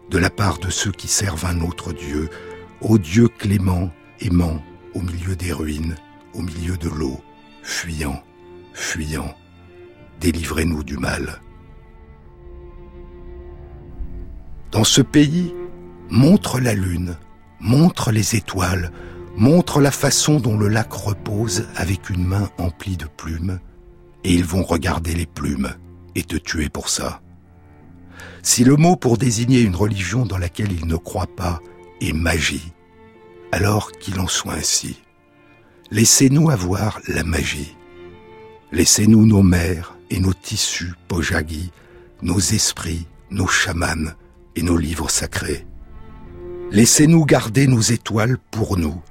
de 0.09 0.17
la 0.17 0.29
part 0.29 0.59
de 0.59 0.69
ceux 0.69 0.91
qui 0.91 1.07
servent 1.07 1.45
un 1.45 1.61
autre 1.61 1.93
Dieu, 1.93 2.29
ô 2.81 2.97
Dieu 2.97 3.27
clément, 3.27 3.89
aimant, 4.19 4.61
au 4.93 5.01
milieu 5.01 5.35
des 5.35 5.51
ruines, 5.51 5.95
au 6.33 6.41
milieu 6.41 6.77
de 6.77 6.89
l'eau, 6.89 7.19
fuyant, 7.63 8.23
fuyant, 8.73 9.35
délivrez-nous 10.19 10.83
du 10.83 10.97
mal. 10.97 11.41
Dans 14.71 14.83
ce 14.83 15.01
pays, 15.01 15.53
montre 16.09 16.59
la 16.59 16.73
lune, 16.73 17.17
montre 17.59 18.11
les 18.11 18.35
étoiles, 18.35 18.91
montre 19.37 19.81
la 19.81 19.91
façon 19.91 20.39
dont 20.39 20.57
le 20.57 20.67
lac 20.67 20.91
repose 20.93 21.67
avec 21.75 22.09
une 22.09 22.25
main 22.25 22.49
emplie 22.57 22.97
de 22.97 23.05
plumes, 23.05 23.59
et 24.23 24.33
ils 24.33 24.45
vont 24.45 24.63
regarder 24.63 25.13
les 25.13 25.25
plumes 25.25 25.73
et 26.15 26.23
te 26.23 26.37
tuer 26.37 26.69
pour 26.69 26.89
ça. 26.89 27.21
Si 28.41 28.63
le 28.63 28.75
mot 28.75 28.95
pour 28.95 29.17
désigner 29.17 29.61
une 29.61 29.75
religion 29.75 30.25
dans 30.25 30.37
laquelle 30.37 30.71
ils 30.71 30.87
ne 30.87 30.95
croient 30.95 31.27
pas 31.35 31.59
est 32.01 32.13
magie, 32.13 32.73
alors 33.51 33.91
qu'il 33.91 34.19
en 34.19 34.27
soit 34.27 34.53
ainsi. 34.53 35.01
Laissez-nous 35.91 36.49
avoir 36.49 36.99
la 37.07 37.23
magie. 37.23 37.75
Laissez-nous 38.71 39.25
nos 39.25 39.43
mères 39.43 39.95
et 40.09 40.19
nos 40.19 40.33
tissus 40.33 40.93
pojagi, 41.07 41.71
nos 42.21 42.39
esprits, 42.39 43.07
nos 43.29 43.47
chamans 43.47 44.11
et 44.55 44.61
nos 44.61 44.77
livres 44.77 45.09
sacrés. 45.09 45.65
Laissez-nous 46.71 47.25
garder 47.25 47.67
nos 47.67 47.81
étoiles 47.81 48.37
pour 48.51 48.77
nous, 48.77 49.01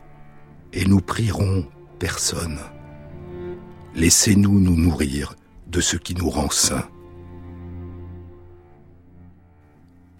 et 0.75 0.85
nous 0.85 1.01
prierons 1.01 1.65
personne. 1.99 2.59
Laissez-nous 3.95 4.59
nous 4.59 4.77
nourrir 4.77 5.35
de 5.69 5.81
ce 5.81 5.97
qui 5.97 6.15
nous 6.15 6.29
rend 6.29 6.51
saints. 6.51 6.89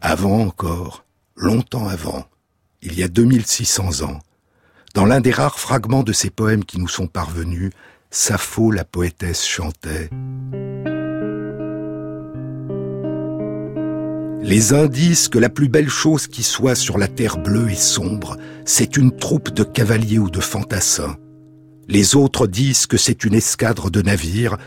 Avant 0.01 0.41
encore, 0.41 1.05
longtemps 1.37 1.89
avant, 1.89 2.25
il 2.83 2.99
y 2.99 3.03
a 3.03 3.09
2600 3.09 4.03
ans, 4.03 4.21
dans 4.95 5.07
l'un 5.07 5.21
des 5.21 5.33
rares 5.33 5.59
fragments 5.59 6.05
de 6.05 6.13
ces 6.13 6.31
poèmes 6.31 6.65
qui 6.65 6.79
nous 6.79 6.89
sont 6.89 7.09
parvenus, 7.09 7.73
Sappho 8.11 8.71
la 8.71 8.85
poétesse 8.85 9.45
chantait 9.45 10.09
Les 14.45 14.75
uns 14.75 14.89
disent 14.89 15.29
que 15.29 15.39
la 15.39 15.49
plus 15.49 15.71
belle 15.71 15.89
chose 15.89 16.27
qui 16.27 16.43
soit 16.43 16.75
sur 16.75 16.99
la 16.99 17.09
terre 17.09 17.39
bleue 17.39 17.71
et 17.71 17.77
sombre, 17.77 18.37
c'est 18.67 18.99
une 18.99 19.17
troupe 19.17 19.55
de 19.55 19.65
cavaliers 19.65 20.19
ou 20.19 20.29
de 20.29 20.41
fantassins. 20.41 21.17
Les 21.89 22.15
autres 22.15 22.47
disent 22.47 22.85
que 22.87 22.99
c'est 22.99 23.25
une 23.25 23.33
escadre 23.33 23.91
de 23.91 24.03
navires. 24.03 24.59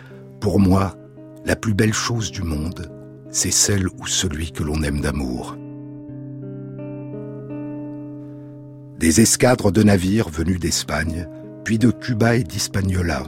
Pour 0.41 0.59
moi, 0.59 0.95
la 1.45 1.55
plus 1.55 1.75
belle 1.75 1.93
chose 1.93 2.31
du 2.31 2.41
monde, 2.41 2.91
c'est 3.29 3.51
celle 3.51 3.87
ou 3.87 4.07
celui 4.07 4.51
que 4.51 4.63
l'on 4.63 4.81
aime 4.81 4.99
d'amour. 4.99 5.55
Des 8.97 9.21
escadres 9.21 9.71
de 9.71 9.83
navires 9.83 10.29
venus 10.29 10.59
d'Espagne, 10.59 11.27
puis 11.63 11.77
de 11.77 11.91
Cuba 11.91 12.35
et 12.35 12.43
d'Hispaniola, 12.43 13.27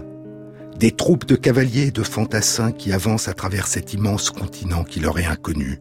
des 0.80 0.92
troupes 0.92 1.26
de 1.26 1.36
cavaliers 1.36 1.90
et 1.90 1.92
de 1.92 2.02
fantassins 2.02 2.72
qui 2.72 2.92
avancent 2.92 3.28
à 3.28 3.36
travers 3.36 3.68
cet 3.68 3.94
immense 3.94 4.32
continent 4.32 4.84
qui 4.84 5.00
leur 5.00 5.20
est 5.20 5.28
inconnu 5.28 5.80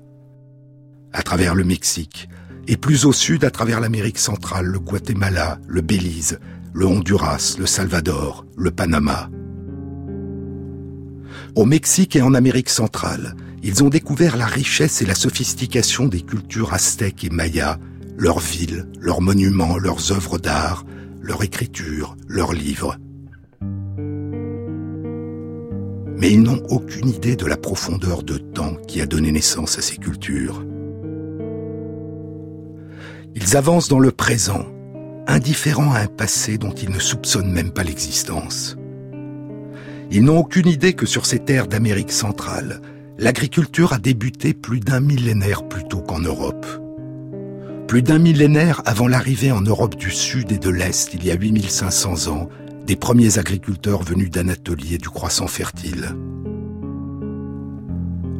à 1.12 1.22
travers 1.22 1.54
le 1.54 1.64
Mexique, 1.64 2.28
et 2.66 2.76
plus 2.76 3.06
au 3.06 3.12
sud 3.12 3.44
à 3.44 3.50
travers 3.50 3.80
l'Amérique 3.80 4.18
centrale, 4.18 4.66
le 4.66 4.78
Guatemala, 4.78 5.58
le 5.66 5.80
Belize, 5.80 6.38
le 6.74 6.86
Honduras, 6.86 7.56
le 7.58 7.66
Salvador, 7.66 8.44
le 8.56 8.70
Panama. 8.70 9.30
Au 11.54 11.64
Mexique 11.64 12.14
et 12.14 12.22
en 12.22 12.34
Amérique 12.34 12.68
centrale, 12.68 13.34
ils 13.62 13.82
ont 13.82 13.88
découvert 13.88 14.36
la 14.36 14.46
richesse 14.46 15.02
et 15.02 15.06
la 15.06 15.14
sophistication 15.14 16.06
des 16.06 16.20
cultures 16.20 16.72
aztèques 16.72 17.24
et 17.24 17.30
mayas, 17.30 17.78
leurs 18.16 18.38
villes, 18.38 18.86
leurs 19.00 19.20
monuments, 19.20 19.78
leurs 19.78 20.12
œuvres 20.12 20.38
d'art, 20.38 20.84
leur 21.20 21.42
écriture, 21.42 22.16
leurs 22.28 22.52
livres. 22.52 22.96
Mais 26.20 26.32
ils 26.32 26.42
n'ont 26.42 26.62
aucune 26.68 27.08
idée 27.08 27.36
de 27.36 27.46
la 27.46 27.56
profondeur 27.56 28.22
de 28.22 28.38
temps 28.38 28.74
qui 28.86 29.00
a 29.00 29.06
donné 29.06 29.32
naissance 29.32 29.78
à 29.78 29.82
ces 29.82 29.96
cultures. 29.96 30.64
Ils 33.34 33.56
avancent 33.56 33.88
dans 33.88 33.98
le 33.98 34.10
présent, 34.10 34.66
indifférents 35.26 35.92
à 35.92 36.00
un 36.00 36.06
passé 36.06 36.58
dont 36.58 36.72
ils 36.72 36.90
ne 36.90 36.98
soupçonnent 36.98 37.52
même 37.52 37.70
pas 37.70 37.84
l'existence. 37.84 38.76
Ils 40.10 40.24
n'ont 40.24 40.38
aucune 40.38 40.68
idée 40.68 40.94
que 40.94 41.06
sur 41.06 41.26
ces 41.26 41.38
terres 41.38 41.66
d'Amérique 41.66 42.12
centrale, 42.12 42.80
l'agriculture 43.18 43.92
a 43.92 43.98
débuté 43.98 44.54
plus 44.54 44.80
d'un 44.80 45.00
millénaire 45.00 45.68
plus 45.68 45.84
tôt 45.84 46.00
qu'en 46.00 46.20
Europe. 46.20 46.66
Plus 47.86 48.02
d'un 48.02 48.18
millénaire 48.18 48.82
avant 48.86 49.08
l'arrivée 49.08 49.52
en 49.52 49.60
Europe 49.60 49.96
du 49.96 50.10
Sud 50.10 50.52
et 50.52 50.58
de 50.58 50.70
l'Est, 50.70 51.12
il 51.14 51.24
y 51.24 51.30
a 51.30 51.34
8500 51.34 52.28
ans, 52.32 52.48
des 52.86 52.96
premiers 52.96 53.38
agriculteurs 53.38 54.02
venus 54.02 54.30
d'Anatolie 54.30 54.94
et 54.94 54.98
du 54.98 55.10
croissant 55.10 55.46
fertile. 55.46 56.14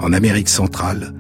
En 0.01 0.13
Amérique 0.13 0.49
centrale, 0.49 1.13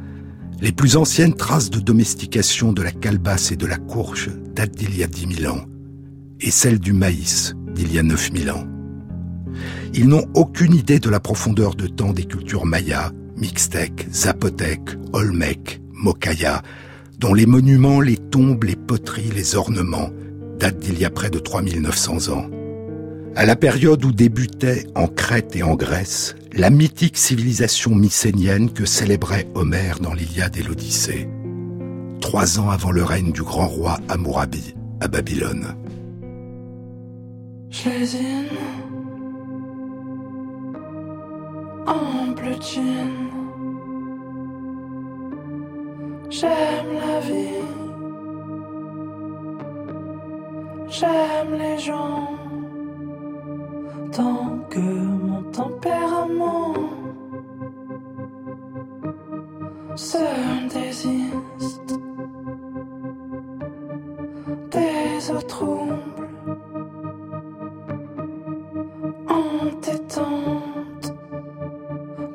les 0.60 0.72
plus 0.72 0.96
anciennes 0.96 1.34
traces 1.34 1.70
de 1.70 1.78
domestication 1.78 2.72
de 2.72 2.82
la 2.82 2.90
calebasse 2.90 3.52
et 3.52 3.56
de 3.56 3.66
la 3.66 3.76
courge 3.76 4.30
datent 4.54 4.76
d'il 4.76 4.96
y 4.96 5.02
a 5.02 5.06
10 5.06 5.36
000 5.42 5.54
ans, 5.54 5.64
et 6.40 6.50
celles 6.50 6.80
du 6.80 6.92
maïs 6.92 7.54
d'il 7.74 7.92
y 7.92 7.98
a 7.98 8.02
9 8.02 8.30
000 8.34 8.56
ans. 8.56 8.66
Ils 9.94 10.08
n'ont 10.08 10.26
aucune 10.34 10.74
idée 10.74 10.98
de 10.98 11.10
la 11.10 11.20
profondeur 11.20 11.74
de 11.74 11.86
temps 11.86 12.12
des 12.12 12.24
cultures 12.24 12.66
mayas, 12.66 13.12
mixtèques, 13.36 14.08
zapotèques, 14.12 14.96
olmèques, 15.12 15.80
mokaya, 15.92 16.62
dont 17.18 17.34
les 17.34 17.46
monuments, 17.46 18.00
les 18.00 18.16
tombes, 18.16 18.64
les 18.64 18.76
poteries, 18.76 19.30
les 19.30 19.54
ornements 19.54 20.10
datent 20.58 20.78
d'il 20.78 20.98
y 20.98 21.04
a 21.04 21.10
près 21.10 21.30
de 21.30 21.38
3900 21.38 22.32
ans. 22.32 22.46
À 23.36 23.46
la 23.46 23.56
période 23.56 24.04
où 24.04 24.12
débutait 24.12 24.86
en 24.94 25.06
Crète 25.06 25.54
et 25.56 25.62
en 25.62 25.74
Grèce 25.74 26.34
la 26.52 26.70
mythique 26.70 27.16
civilisation 27.16 27.94
mycénienne 27.94 28.72
que 28.72 28.84
célébrait 28.84 29.46
Homère 29.54 30.00
dans 30.00 30.14
l'Iliade 30.14 30.56
et 30.56 30.62
l'Odyssée, 30.62 31.28
trois 32.20 32.58
ans 32.58 32.70
avant 32.70 32.90
le 32.90 33.04
règne 33.04 33.32
du 33.32 33.42
grand 33.42 33.68
roi 33.68 33.98
Amourabi 34.08 34.74
à 35.00 35.08
Babylone. 35.08 35.76
J'aime 46.30 46.92
la 47.00 47.20
vie. 47.20 47.64
J'aime 50.88 51.54
les 51.58 51.78
gens. 51.78 52.47
Tant 54.12 54.58
que 54.70 54.78
mon 54.78 55.42
tempérament 55.52 56.74
se 59.96 60.18
désiste 60.72 61.98
des 64.70 65.30
autres 65.30 65.46
troubles 65.46 66.28
entêtantes. 69.28 71.14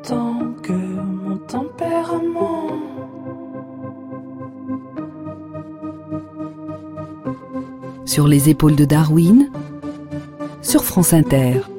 Tant 0.04 0.54
que 0.62 0.74
mon 0.74 1.38
tempérament 1.38 2.70
sur 8.06 8.28
les 8.28 8.50
épaules 8.50 8.76
de 8.76 8.86
Darwin, 8.86 9.50
sur 10.74 10.86
France 10.86 11.14
Inter. 11.14 11.73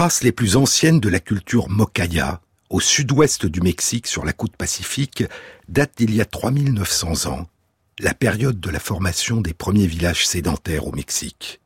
Traces 0.00 0.22
les 0.22 0.32
plus 0.32 0.56
anciennes 0.56 0.98
de 0.98 1.10
la 1.10 1.20
culture 1.20 1.68
Mocaya, 1.68 2.40
au 2.70 2.80
sud-ouest 2.80 3.44
du 3.44 3.60
Mexique 3.60 4.06
sur 4.06 4.24
la 4.24 4.32
côte 4.32 4.56
pacifique, 4.56 5.24
datent 5.68 5.98
d'il 5.98 6.14
y 6.14 6.22
a 6.22 6.24
3900 6.24 7.30
ans, 7.30 7.46
la 7.98 8.14
période 8.14 8.58
de 8.60 8.70
la 8.70 8.80
formation 8.80 9.42
des 9.42 9.52
premiers 9.52 9.86
villages 9.86 10.26
sédentaires 10.26 10.86
au 10.86 10.92
Mexique. 10.92 11.60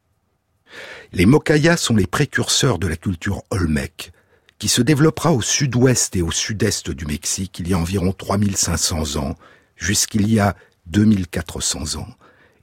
Les 1.12 1.26
Mocayas 1.26 1.76
sont 1.76 1.94
les 1.94 2.08
précurseurs 2.08 2.80
de 2.80 2.88
la 2.88 2.96
culture 2.96 3.44
Olmec, 3.50 4.10
qui 4.58 4.66
se 4.66 4.82
développera 4.82 5.32
au 5.32 5.40
sud-ouest 5.40 6.16
et 6.16 6.22
au 6.22 6.32
sud-est 6.32 6.90
du 6.90 7.06
Mexique 7.06 7.60
il 7.60 7.68
y 7.68 7.72
a 7.72 7.78
environ 7.78 8.12
3500 8.12 9.14
ans, 9.14 9.36
jusqu'il 9.76 10.28
y 10.28 10.40
a 10.40 10.56
2400 10.86 12.00
ans, 12.00 12.08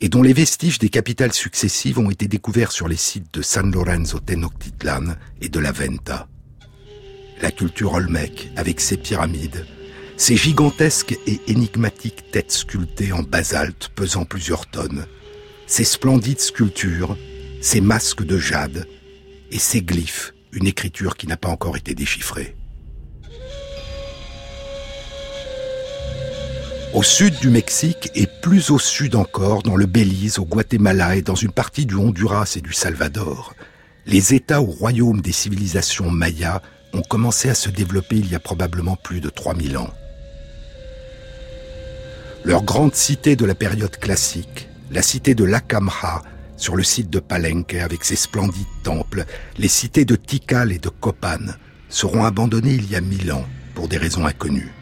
et 0.02 0.10
dont 0.10 0.24
les 0.24 0.34
vestiges 0.34 0.80
des 0.80 0.90
capitales 0.90 1.32
successives 1.32 2.00
ont 2.00 2.10
été 2.10 2.28
découverts 2.28 2.72
sur 2.72 2.88
les 2.88 2.98
sites 2.98 3.32
de 3.34 3.44
San 3.44 3.72
Lorenzo 3.72 4.20
Tenochtitlan 4.20 5.16
et 5.42 5.50
de 5.50 5.60
la 5.60 5.72
Venta. 5.72 6.28
La 7.42 7.52
culture 7.52 7.94
olmec, 7.94 8.52
avec 8.56 8.82
ses 8.82 8.98
pyramides, 8.98 9.66
ses 10.18 10.36
gigantesques 10.36 11.18
et 11.28 11.40
énigmatiques 11.48 12.32
têtes 12.32 12.52
sculptées 12.52 13.14
en 13.14 13.22
basalte 13.22 13.90
pesant 13.96 14.26
plusieurs 14.26 14.66
tonnes, 14.66 15.06
ses 15.68 15.84
splendides 15.84 16.42
sculptures, 16.42 17.16
ses 17.62 17.82
masques 17.82 18.24
de 18.24 18.38
jade 18.38 18.88
et 19.52 19.60
ses 19.60 19.82
glyphes, 19.82 20.34
une 20.52 20.66
écriture 20.66 21.16
qui 21.16 21.28
n'a 21.28 21.38
pas 21.38 21.50
encore 21.50 21.78
été 21.78 21.94
déchiffrée. 21.94 22.56
Au 26.94 27.04
sud 27.04 27.40
du 27.40 27.50
Mexique 27.50 28.12
et 28.16 28.28
plus 28.42 28.70
au 28.70 28.78
sud 28.78 29.16
encore, 29.16 29.64
dans 29.64 29.78
le 29.78 29.86
Belize, 29.86 30.40
au 30.40 30.46
Guatemala 30.46 31.16
et 31.16 31.22
dans 31.22 31.36
une 31.36 31.54
partie 31.54 31.86
du 31.86 31.96
Honduras 31.96 32.52
et 32.58 32.62
du 32.62 32.74
Salvador, 32.74 33.54
les 34.06 34.34
États 34.34 34.62
ou 34.62 34.66
royaumes 34.66 35.22
des 35.22 35.32
civilisations 35.32 36.12
mayas 36.12 36.62
ont 36.92 37.02
commencé 37.02 37.50
à 37.50 37.56
se 37.56 37.70
développer 37.70 38.18
il 38.18 38.30
y 38.30 38.36
a 38.36 38.42
probablement 38.42 38.98
plus 38.98 39.22
de 39.22 39.30
3000 39.30 39.78
ans. 39.78 39.94
Leur 42.44 42.64
grande 42.64 42.94
cité 42.94 43.38
de 43.38 43.46
la 43.46 43.56
période 43.56 43.96
classique, 43.96 44.68
la 44.92 45.02
cité 45.02 45.34
de 45.34 45.46
Lacamha, 45.46 46.24
sur 46.58 46.76
le 46.76 46.84
site 46.84 47.10
de 47.10 47.20
Palenque 47.20 47.76
avec 47.76 48.04
ses 48.04 48.18
splendides 48.18 48.66
temples, 48.84 49.24
les 49.58 49.70
cités 49.70 50.04
de 50.04 50.18
Tikal 50.18 50.74
et 50.74 50.80
de 50.80 50.90
Copan, 50.90 51.54
seront 51.88 52.26
abandonnées 52.26 52.74
il 52.74 52.92
y 52.92 52.98
a 52.98 53.02
mille 53.02 53.32
ans 53.32 53.46
pour 53.76 53.88
des 53.88 53.98
raisons 53.98 54.26
inconnues. 54.26 54.74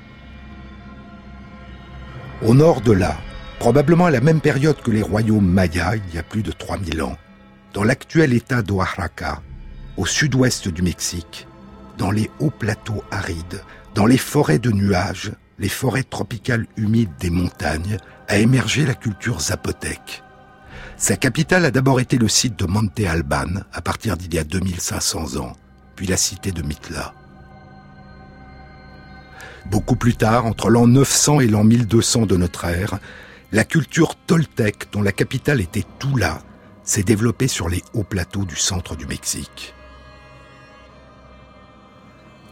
Au 2.41 2.53
nord 2.53 2.79
de 2.79 2.93
là, 2.93 3.17
probablement 3.59 4.05
à 4.05 4.11
la 4.11 4.21
même 4.21 4.39
période 4.39 4.81
que 4.81 4.91
les 4.91 5.01
royaumes 5.01 5.45
mayas, 5.45 5.97
il 5.97 6.15
y 6.15 6.17
a 6.17 6.23
plus 6.23 6.41
de 6.41 6.53
3000 6.53 7.01
ans, 7.01 7.17
dans 7.73 7.83
l'actuel 7.83 8.31
état 8.31 8.61
d'Oaxaca, 8.61 9.41
au 9.97 10.05
sud-ouest 10.05 10.69
du 10.69 10.81
Mexique, 10.81 11.47
dans 11.97 12.11
les 12.11 12.31
hauts 12.39 12.49
plateaux 12.49 13.03
arides, 13.11 13.61
dans 13.93 14.05
les 14.05 14.17
forêts 14.17 14.57
de 14.57 14.71
nuages, 14.71 15.33
les 15.59 15.67
forêts 15.67 16.03
tropicales 16.03 16.65
humides 16.77 17.11
des 17.19 17.29
montagnes, 17.29 17.97
a 18.29 18.37
émergé 18.37 18.85
la 18.85 18.95
culture 18.95 19.41
zapotèque. 19.41 20.23
Sa 20.95 21.17
capitale 21.17 21.65
a 21.65 21.71
d'abord 21.71 21.99
été 21.99 22.17
le 22.17 22.29
site 22.29 22.57
de 22.57 22.65
Monte 22.65 23.01
Alban, 23.01 23.63
à 23.73 23.81
partir 23.81 24.15
d'il 24.15 24.33
y 24.33 24.39
a 24.39 24.45
2500 24.45 25.35
ans, 25.35 25.57
puis 25.97 26.07
la 26.07 26.15
cité 26.15 26.53
de 26.53 26.61
Mitla. 26.61 27.13
Beaucoup 29.69 29.95
plus 29.95 30.15
tard, 30.15 30.47
entre 30.47 30.71
l'an 30.71 30.87
900 30.87 31.41
et 31.41 31.47
l'an 31.47 31.63
1200 31.63 32.25
de 32.25 32.37
notre 32.37 32.65
ère, 32.65 32.97
la 33.51 33.63
culture 33.63 34.15
toltèque, 34.15 34.91
dont 34.91 35.03
la 35.03 35.11
capitale 35.11 35.61
était 35.61 35.85
Tula, 35.99 36.41
s'est 36.83 37.03
développée 37.03 37.47
sur 37.47 37.69
les 37.69 37.83
hauts 37.93 38.03
plateaux 38.03 38.45
du 38.45 38.55
centre 38.55 38.95
du 38.95 39.05
Mexique. 39.05 39.75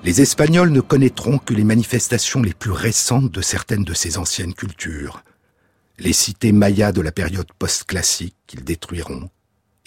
Les 0.03 0.21
Espagnols 0.21 0.69
ne 0.69 0.79
connaîtront 0.79 1.39
que 1.39 1.55
les 1.55 1.63
manifestations 1.63 2.43
les 2.43 2.53
plus 2.53 2.71
récentes 2.71 3.31
de 3.31 3.41
certaines 3.41 3.83
de 3.83 3.95
ces 3.95 4.19
anciennes 4.19 4.53
cultures. 4.53 5.23
Les 5.97 6.13
cités 6.13 6.51
mayas 6.51 6.91
de 6.91 7.01
la 7.01 7.11
période 7.11 7.51
post-classique 7.57 8.35
qu'ils 8.45 8.63
détruiront, 8.63 9.31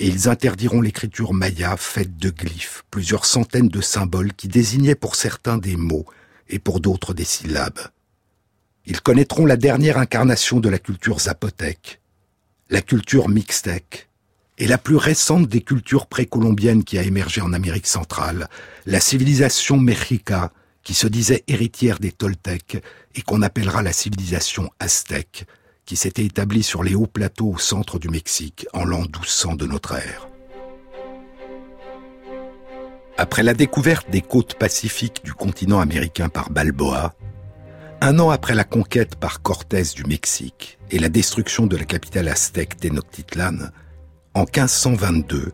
et 0.01 0.09
ils 0.09 0.28
interdiront 0.28 0.81
l'écriture 0.81 1.33
maya 1.33 1.76
faite 1.76 2.16
de 2.16 2.31
glyphes, 2.31 2.83
plusieurs 2.91 3.24
centaines 3.24 3.68
de 3.68 3.81
symboles 3.81 4.33
qui 4.33 4.49
désignaient 4.49 4.97
pour 4.97 5.14
certains 5.14 5.59
des 5.59 5.76
mots 5.76 6.07
et 6.51 6.59
pour 6.59 6.81
d'autres 6.81 7.15
des 7.15 7.25
syllabes. 7.25 7.81
Ils 8.87 9.01
connaîtront 9.01 9.47
la 9.47 9.57
dernière 9.57 9.99
incarnation 9.99 10.61
de 10.61 10.69
la 10.69 10.79
culture 10.79 11.21
zapotèque, 11.21 12.01
la 12.69 12.83
culture 12.83 13.29
mixtèque, 13.29 14.09
et 14.59 14.67
la 14.67 14.79
plus 14.79 14.97
récente 14.97 15.49
des 15.49 15.63
cultures 15.63 16.07
précolombiennes 16.07 16.85
qui 16.85 16.99
a 16.99 17.03
émergé 17.03 17.41
en 17.41 17.53
Amérique 17.53 17.87
centrale, 17.87 18.49
la 18.85 19.01
civilisation 19.01 19.79
mexica, 19.79 20.53
qui 20.83 20.95
se 20.95 21.07
disait 21.07 21.45
héritière 21.49 21.99
des 21.99 22.13
Toltecs 22.13 22.83
et 23.15 23.23
qu'on 23.23 23.43
appellera 23.43 23.83
la 23.83 23.93
civilisation 23.93 24.71
aztèque, 24.79 25.47
qui 25.85 25.97
s'était 25.97 26.25
établie 26.25 26.63
sur 26.63 26.83
les 26.83 26.95
hauts 26.95 27.07
plateaux 27.07 27.55
au 27.55 27.59
centre 27.59 27.99
du 27.99 28.09
Mexique 28.09 28.67
en 28.73 28.85
l'an 28.85 29.03
1200 29.03 29.55
de 29.57 29.67
notre 29.67 29.95
ère. 29.95 30.29
Après 33.21 33.43
la 33.43 33.53
découverte 33.53 34.09
des 34.09 34.23
côtes 34.23 34.55
pacifiques 34.55 35.23
du 35.23 35.35
continent 35.35 35.79
américain 35.79 36.31
par 36.31 36.49
Balboa, 36.49 37.12
un 38.01 38.18
an 38.18 38.31
après 38.31 38.55
la 38.55 38.64
conquête 38.64 39.16
par 39.16 39.43
Cortés 39.43 39.83
du 39.95 40.05
Mexique 40.05 40.79
et 40.91 40.99
la 40.99 41.11
destruction 41.11 41.66
de 41.66 41.77
la 41.77 41.85
capitale 41.85 42.29
aztèque 42.29 42.79
Tenochtitlan, 42.79 43.73
en 44.33 44.45
1522, 44.45 45.53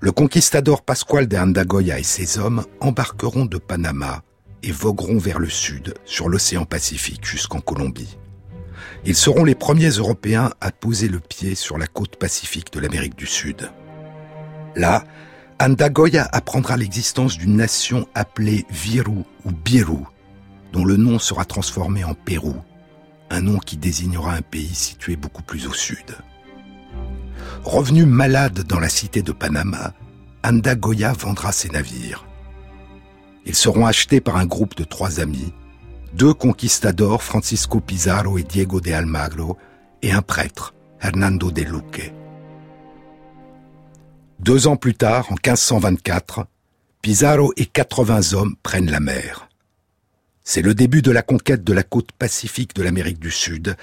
le 0.00 0.12
conquistador 0.12 0.82
Pascual 0.82 1.28
de 1.28 1.38
Andagoya 1.38 1.98
et 1.98 2.02
ses 2.02 2.38
hommes 2.38 2.66
embarqueront 2.80 3.46
de 3.46 3.56
Panama 3.56 4.22
et 4.62 4.70
vogueront 4.70 5.16
vers 5.16 5.38
le 5.38 5.48
sud, 5.48 5.94
sur 6.04 6.28
l'océan 6.28 6.66
Pacifique 6.66 7.24
jusqu'en 7.24 7.60
Colombie. 7.60 8.18
Ils 9.06 9.16
seront 9.16 9.44
les 9.44 9.54
premiers 9.54 9.96
Européens 9.96 10.52
à 10.60 10.72
poser 10.72 11.08
le 11.08 11.20
pied 11.20 11.54
sur 11.54 11.78
la 11.78 11.86
côte 11.86 12.16
pacifique 12.16 12.70
de 12.70 12.80
l'Amérique 12.80 13.16
du 13.16 13.26
Sud. 13.26 13.70
Là, 14.76 15.04
Andagoya 15.60 16.28
apprendra 16.30 16.76
l'existence 16.76 17.36
d'une 17.36 17.56
nation 17.56 18.06
appelée 18.14 18.64
Viru 18.70 19.24
ou 19.44 19.50
Biru, 19.50 20.04
dont 20.72 20.84
le 20.84 20.96
nom 20.96 21.18
sera 21.18 21.44
transformé 21.44 22.04
en 22.04 22.14
Pérou, 22.14 22.54
un 23.28 23.40
nom 23.40 23.58
qui 23.58 23.76
désignera 23.76 24.34
un 24.34 24.42
pays 24.42 24.72
situé 24.72 25.16
beaucoup 25.16 25.42
plus 25.42 25.66
au 25.66 25.72
sud. 25.72 26.16
Revenu 27.64 28.06
malade 28.06 28.62
dans 28.68 28.78
la 28.78 28.88
cité 28.88 29.22
de 29.22 29.32
Panama, 29.32 29.94
Andagoya 30.44 31.12
vendra 31.12 31.50
ses 31.50 31.70
navires. 31.70 32.24
Ils 33.44 33.56
seront 33.56 33.84
achetés 33.84 34.20
par 34.20 34.36
un 34.36 34.46
groupe 34.46 34.76
de 34.76 34.84
trois 34.84 35.18
amis, 35.18 35.52
deux 36.14 36.34
conquistadors, 36.34 37.24
Francisco 37.24 37.80
Pizarro 37.80 38.38
et 38.38 38.44
Diego 38.44 38.80
de 38.80 38.92
Almagro, 38.92 39.58
et 40.02 40.12
un 40.12 40.22
prêtre, 40.22 40.74
Hernando 41.00 41.50
de 41.50 41.62
Luque. 41.62 42.12
Deux 44.38 44.68
ans 44.68 44.76
plus 44.76 44.94
tard, 44.94 45.26
en 45.32 45.34
1524, 45.34 46.46
Pizarro 47.02 47.52
et 47.56 47.66
80 47.66 48.34
hommes 48.34 48.54
prennent 48.62 48.90
la 48.90 49.00
mer. 49.00 49.48
C'est 50.44 50.62
le 50.62 50.74
début 50.74 51.02
de 51.02 51.10
la 51.10 51.22
conquête 51.22 51.64
de 51.64 51.72
la 51.72 51.82
côte 51.82 52.12
pacifique 52.12 52.74
de 52.76 52.82
l'Amérique 52.82 53.18
du 53.18 53.32
Sud, 53.32 53.76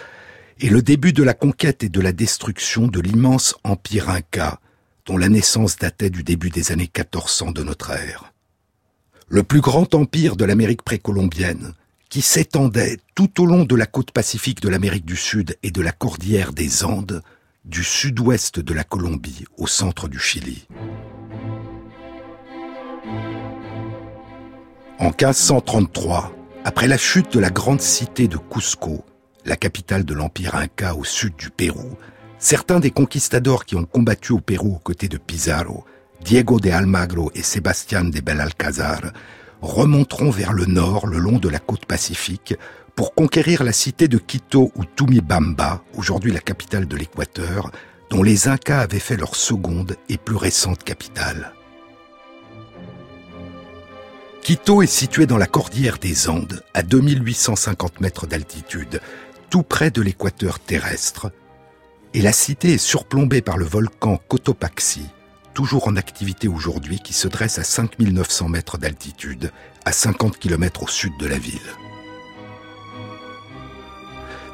et 0.61 0.69
le 0.69 0.81
début 0.81 1.11
de 1.11 1.23
la 1.23 1.33
conquête 1.33 1.83
et 1.83 1.89
de 1.89 1.99
la 1.99 2.13
destruction 2.13 2.87
de 2.87 3.01
l'immense 3.01 3.55
empire 3.65 4.09
inca, 4.09 4.61
dont 5.05 5.17
la 5.17 5.27
naissance 5.27 5.77
datait 5.77 6.09
du 6.09 6.23
début 6.23 6.49
des 6.49 6.71
années 6.71 6.89
1400 6.95 7.51
de 7.51 7.61
notre 7.61 7.91
ère. 7.91 8.33
Le 9.27 9.43
plus 9.43 9.61
grand 9.61 9.93
empire 9.93 10.37
de 10.37 10.45
l'Amérique 10.45 10.83
précolombienne, 10.83 11.73
qui 12.09 12.21
s'étendait 12.21 12.97
tout 13.13 13.41
au 13.41 13.45
long 13.45 13.65
de 13.65 13.75
la 13.75 13.85
côte 13.85 14.11
pacifique 14.11 14.61
de 14.61 14.69
l'Amérique 14.69 15.05
du 15.05 15.17
Sud 15.17 15.57
et 15.63 15.71
de 15.71 15.81
la 15.81 15.91
cordillère 15.91 16.53
des 16.53 16.85
Andes, 16.85 17.21
du 17.65 17.83
sud-ouest 17.83 18.59
de 18.59 18.73
la 18.75 18.83
Colombie 18.83 19.43
au 19.57 19.65
centre 19.65 20.07
du 20.07 20.19
Chili. 20.19 20.67
En 24.99 25.05
1533, 25.05 26.31
après 26.63 26.87
la 26.87 26.97
chute 26.97 27.33
de 27.33 27.39
la 27.39 27.49
grande 27.49 27.81
cité 27.81 28.27
de 28.27 28.37
Cusco, 28.37 29.03
la 29.45 29.55
capitale 29.55 30.05
de 30.05 30.13
l'Empire 30.13 30.55
Inca 30.55 30.95
au 30.95 31.03
sud 31.03 31.35
du 31.37 31.49
Pérou, 31.49 31.97
certains 32.37 32.79
des 32.79 32.91
conquistadors 32.91 33.65
qui 33.65 33.75
ont 33.75 33.85
combattu 33.85 34.33
au 34.33 34.39
Pérou 34.39 34.75
aux 34.75 34.79
côtés 34.79 35.07
de 35.07 35.17
Pizarro, 35.17 35.85
Diego 36.23 36.59
de 36.59 36.69
Almagro 36.69 37.31
et 37.33 37.41
Sébastien 37.41 38.03
de 38.03 38.21
Belalcázar, 38.21 39.01
remonteront 39.61 40.29
vers 40.29 40.53
le 40.53 40.65
nord 40.65 41.07
le 41.07 41.17
long 41.17 41.39
de 41.39 41.49
la 41.49 41.59
côte 41.59 41.87
pacifique 41.87 42.53
pour 42.95 43.13
conquérir 43.13 43.63
la 43.63 43.73
cité 43.73 44.07
de 44.07 44.17
Quito 44.17 44.71
ou 44.75 44.85
Tumibamba, 44.85 45.83
aujourd'hui 45.95 46.31
la 46.31 46.39
capitale 46.39 46.87
de 46.87 46.95
l'Équateur, 46.95 47.71
dont 48.09 48.23
les 48.23 48.47
Incas 48.47 48.79
avaient 48.79 48.99
fait 48.99 49.17
leur 49.17 49.35
seconde 49.35 49.97
et 50.07 50.17
plus 50.17 50.37
récente 50.37 50.83
capitale. 50.83 51.51
Quito 54.41 54.81
est 54.81 54.87
située 54.87 55.25
dans 55.25 55.37
la 55.37 55.47
cordillère 55.47 55.97
des 55.97 56.29
Andes, 56.29 56.63
à 56.73 56.83
2850 56.83 57.99
mètres 57.99 58.27
d'altitude, 58.27 59.01
tout 59.49 59.63
près 59.63 59.91
de 59.91 60.01
l'équateur 60.01 60.59
terrestre, 60.59 61.31
et 62.13 62.21
la 62.21 62.31
cité 62.31 62.73
est 62.73 62.77
surplombée 62.77 63.41
par 63.41 63.57
le 63.57 63.65
volcan 63.65 64.21
Cotopaxi, 64.29 65.07
toujours 65.53 65.87
en 65.87 65.97
activité 65.97 66.47
aujourd'hui, 66.47 66.99
qui 66.99 67.11
se 67.11 67.27
dresse 67.27 67.59
à 67.59 67.63
5900 67.63 68.47
mètres 68.47 68.77
d'altitude, 68.77 69.51
à 69.83 69.91
50 69.91 70.37
km 70.37 70.83
au 70.83 70.87
sud 70.87 71.11
de 71.19 71.27
la 71.27 71.37
ville. 71.37 71.59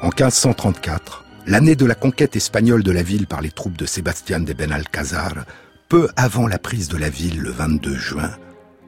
En 0.02 0.08
1534, 0.08 1.24
l'année 1.46 1.76
de 1.76 1.86
la 1.86 1.94
conquête 1.94 2.34
espagnole 2.34 2.82
de 2.82 2.90
la 2.90 3.04
ville 3.04 3.28
par 3.28 3.40
les 3.40 3.52
troupes 3.52 3.78
de 3.78 3.86
Sébastien 3.86 4.40
de 4.40 4.52
Benalcázar, 4.52 5.44
peu 5.88 6.08
avant 6.16 6.48
la 6.48 6.58
prise 6.58 6.88
de 6.88 6.96
la 6.96 7.08
ville 7.08 7.40
le 7.40 7.52
22 7.52 7.94
juin, 7.94 8.32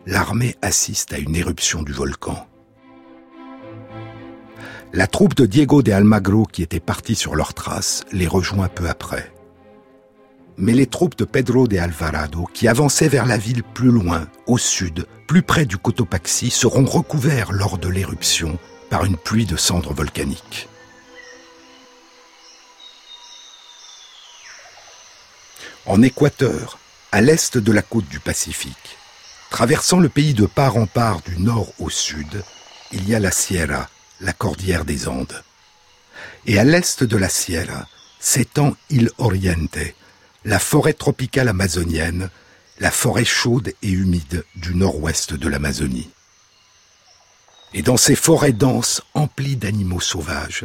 l'armée 0.07 0.57
assiste 0.61 1.13
à 1.13 1.19
une 1.19 1.37
éruption 1.37 1.85
du 1.85 1.93
volcan. 1.93 2.49
La 4.93 5.07
troupe 5.07 5.37
de 5.37 5.47
Diego 5.47 5.85
de 5.85 5.93
Almagro, 5.93 6.47
qui 6.47 6.65
était 6.65 6.81
partie 6.81 7.15
sur 7.15 7.37
leurs 7.37 7.55
traces, 7.55 8.03
les 8.11 8.27
rejoint 8.27 8.69
peu 8.69 8.89
après. 8.89 9.33
Mais 10.57 10.73
les 10.73 10.87
troupes 10.89 11.17
de 11.17 11.25
Pedro 11.25 11.69
de 11.69 11.79
Alvarado, 11.79 12.49
qui 12.53 12.67
avançaient 12.67 13.09
vers 13.09 13.27
la 13.27 13.39
ville 13.39 13.63
plus 13.63 13.93
loin, 13.93 14.27
au 14.49 14.59
sud, 14.59 15.07
plus 15.29 15.43
près 15.43 15.65
du 15.65 15.79
Cotopaxi, 15.79 16.51
seront 16.51 16.85
recouverts 16.85 17.53
lors 17.53 17.79
de 17.79 17.89
l'éruption 17.89 18.59
par 18.91 19.05
une 19.05 19.17
pluie 19.17 19.47
de 19.47 19.57
cendres 19.57 19.95
volcaniques. 19.95 20.69
En 25.87 26.01
Équateur, 26.01 26.79
à 27.13 27.21
l'est 27.21 27.59
de 27.59 27.71
la 27.71 27.83
côte 27.83 28.09
du 28.09 28.19
Pacifique, 28.19 28.97
traversant 29.51 30.01
le 30.01 30.09
pays 30.09 30.33
de 30.33 30.47
part 30.47 30.79
en 30.79 30.87
part 30.87 31.21
du 31.21 31.39
nord 31.39 31.75
au 31.79 31.91
sud, 31.91 32.43
il 32.91 33.07
y 33.07 33.15
a 33.15 33.21
la 33.21 33.31
Sierra, 33.31 33.91
la 34.21 34.33
cordillère 34.33 34.87
des 34.87 35.09
Andes. 35.09 35.45
Et 36.47 36.59
à 36.59 36.65
l'est 36.65 37.05
de 37.05 37.17
la 37.19 37.29
Sierra 37.29 37.87
s'étend 38.19 38.75
Il 38.89 39.11
Oriente, 39.19 39.79
la 40.47 40.59
forêt 40.59 40.95
tropicale 40.95 41.49
amazonienne, 41.49 42.31
la 42.81 42.91
forêt 42.91 43.27
chaude 43.27 43.75
et 43.83 43.91
humide 43.91 44.47
du 44.57 44.75
nord-ouest 44.75 45.35
de 45.35 45.49
l'Amazonie. 45.49 46.09
Et 47.75 47.83
dans 47.83 47.99
ces 47.99 48.17
forêts 48.17 48.53
denses 48.53 49.03
emplies 49.13 49.57
d'animaux 49.57 50.01
sauvages, 50.01 50.65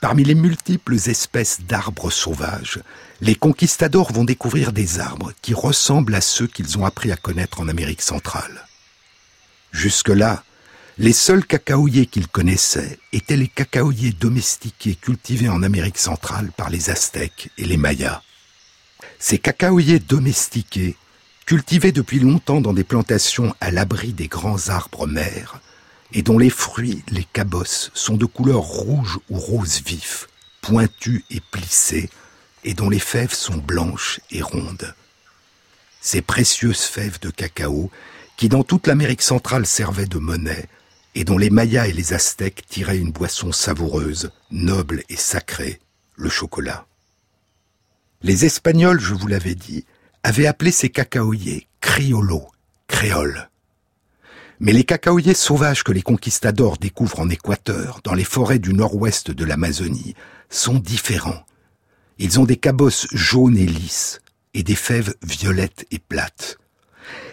parmi 0.00 0.24
les 0.24 0.34
multiples 0.34 0.94
espèces 0.94 1.60
d'arbres 1.62 2.10
sauvages, 2.10 2.80
les 3.20 3.34
conquistadors 3.34 4.12
vont 4.12 4.24
découvrir 4.24 4.72
des 4.72 4.98
arbres 4.98 5.32
qui 5.42 5.54
ressemblent 5.54 6.14
à 6.14 6.20
ceux 6.20 6.46
qu'ils 6.46 6.78
ont 6.78 6.86
appris 6.86 7.12
à 7.12 7.16
connaître 7.16 7.60
en 7.60 7.68
Amérique 7.68 8.02
centrale. 8.02 8.66
Jusque-là, 9.72 10.42
les 10.98 11.12
seuls 11.12 11.46
cacaoyers 11.46 12.06
qu'ils 12.06 12.28
connaissaient 12.28 12.98
étaient 13.12 13.36
les 13.36 13.48
cacaoyers 13.48 14.12
domestiqués 14.12 14.96
cultivés 14.96 15.48
en 15.48 15.62
Amérique 15.62 15.98
centrale 15.98 16.50
par 16.56 16.70
les 16.70 16.90
Aztèques 16.90 17.50
et 17.58 17.64
les 17.64 17.76
Mayas. 17.76 18.22
Ces 19.18 19.38
cacaoyers 19.38 19.98
domestiqués, 19.98 20.96
cultivés 21.46 21.92
depuis 21.92 22.20
longtemps 22.20 22.60
dans 22.60 22.72
des 22.72 22.84
plantations 22.84 23.54
à 23.60 23.70
l'abri 23.70 24.12
des 24.12 24.28
grands 24.28 24.68
arbres 24.68 25.06
mers, 25.06 25.60
et 26.12 26.22
dont 26.22 26.38
les 26.38 26.50
fruits, 26.50 27.02
les 27.10 27.24
cabosses, 27.24 27.90
sont 27.94 28.16
de 28.16 28.26
couleur 28.26 28.60
rouge 28.60 29.18
ou 29.28 29.38
rose 29.38 29.82
vif, 29.84 30.28
pointus 30.60 31.22
et 31.30 31.40
plissés, 31.40 32.10
et 32.64 32.74
dont 32.74 32.90
les 32.90 32.98
fèves 32.98 33.34
sont 33.34 33.56
blanches 33.56 34.20
et 34.30 34.42
rondes. 34.42 34.94
Ces 36.00 36.22
précieuses 36.22 36.82
fèves 36.82 37.20
de 37.20 37.30
cacao, 37.30 37.90
qui 38.36 38.48
dans 38.48 38.64
toute 38.64 38.86
l'Amérique 38.86 39.22
centrale 39.22 39.66
servaient 39.66 40.06
de 40.06 40.18
monnaie, 40.18 40.66
et 41.14 41.24
dont 41.24 41.38
les 41.38 41.50
Mayas 41.50 41.88
et 41.88 41.92
les 41.92 42.12
Aztèques 42.12 42.64
tiraient 42.68 42.98
une 42.98 43.12
boisson 43.12 43.52
savoureuse, 43.52 44.30
noble 44.50 45.02
et 45.08 45.16
sacrée, 45.16 45.80
le 46.16 46.28
chocolat. 46.30 46.86
Les 48.22 48.44
Espagnols, 48.44 49.00
je 49.00 49.14
vous 49.14 49.26
l'avais 49.26 49.54
dit, 49.54 49.84
avaient 50.22 50.46
appelé 50.46 50.70
ces 50.72 50.90
cacaoyers 50.90 51.66
criollo, 51.80 52.46
créoles. 52.86 53.49
Mais 54.60 54.72
les 54.72 54.84
cacaoyers 54.84 55.32
sauvages 55.32 55.82
que 55.82 55.92
les 55.92 56.02
conquistadors 56.02 56.76
découvrent 56.76 57.20
en 57.20 57.30
Équateur, 57.30 58.00
dans 58.04 58.12
les 58.12 58.24
forêts 58.24 58.58
du 58.58 58.74
nord-ouest 58.74 59.30
de 59.30 59.44
l'Amazonie, 59.46 60.14
sont 60.50 60.78
différents. 60.78 61.46
Ils 62.18 62.38
ont 62.38 62.44
des 62.44 62.58
cabosses 62.58 63.06
jaunes 63.10 63.56
et 63.56 63.66
lisses, 63.66 64.20
et 64.52 64.62
des 64.62 64.74
fèves 64.74 65.14
violettes 65.22 65.86
et 65.90 65.98
plates. 65.98 66.58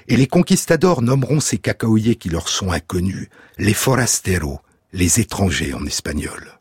Et 0.08 0.16
les 0.16 0.28
conquistadors 0.28 1.02
nommeront 1.02 1.42
ces 1.42 1.58
cacaoyers 1.58 2.16
qui 2.16 2.30
leur 2.30 2.48
sont 2.48 2.72
inconnus, 2.72 3.28
les 3.58 3.74
forasteros, 3.74 4.62
les 4.94 5.20
étrangers 5.20 5.74
en 5.74 5.86
espagnol. 5.86 6.58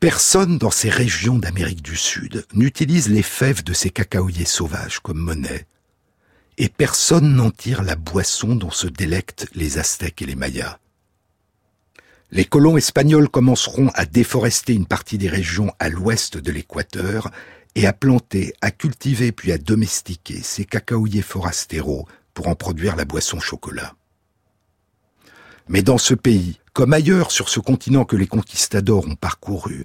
Personne 0.00 0.56
dans 0.56 0.70
ces 0.70 0.88
régions 0.88 1.36
d'Amérique 1.36 1.82
du 1.82 1.96
Sud 1.96 2.46
n'utilise 2.54 3.10
les 3.10 3.22
fèves 3.22 3.62
de 3.62 3.74
ces 3.74 3.90
cacaoyers 3.90 4.46
sauvages 4.46 5.00
comme 5.00 5.18
monnaie, 5.18 5.66
et 6.58 6.68
personne 6.68 7.34
n'en 7.34 7.50
tire 7.50 7.82
la 7.82 7.94
boisson 7.94 8.56
dont 8.56 8.72
se 8.72 8.88
délectent 8.88 9.46
les 9.54 9.78
Aztèques 9.78 10.22
et 10.22 10.26
les 10.26 10.34
Mayas. 10.34 10.78
Les 12.32 12.44
colons 12.44 12.76
espagnols 12.76 13.28
commenceront 13.28 13.88
à 13.94 14.04
déforester 14.04 14.74
une 14.74 14.86
partie 14.86 15.18
des 15.18 15.28
régions 15.28 15.72
à 15.78 15.88
l'ouest 15.88 16.36
de 16.36 16.50
l'équateur 16.50 17.30
et 17.74 17.86
à 17.86 17.92
planter, 17.92 18.52
à 18.60 18.72
cultiver 18.72 19.30
puis 19.30 19.52
à 19.52 19.58
domestiquer 19.58 20.42
ces 20.42 20.64
cacaoyers 20.64 21.22
forastéraux 21.22 22.06
pour 22.34 22.48
en 22.48 22.56
produire 22.56 22.96
la 22.96 23.04
boisson 23.04 23.38
chocolat. 23.38 23.94
Mais 25.68 25.82
dans 25.82 25.98
ce 25.98 26.14
pays, 26.14 26.58
comme 26.72 26.92
ailleurs 26.92 27.30
sur 27.30 27.48
ce 27.48 27.60
continent 27.60 28.04
que 28.04 28.16
les 28.16 28.26
conquistadors 28.26 29.06
ont 29.06 29.16
parcouru, 29.16 29.84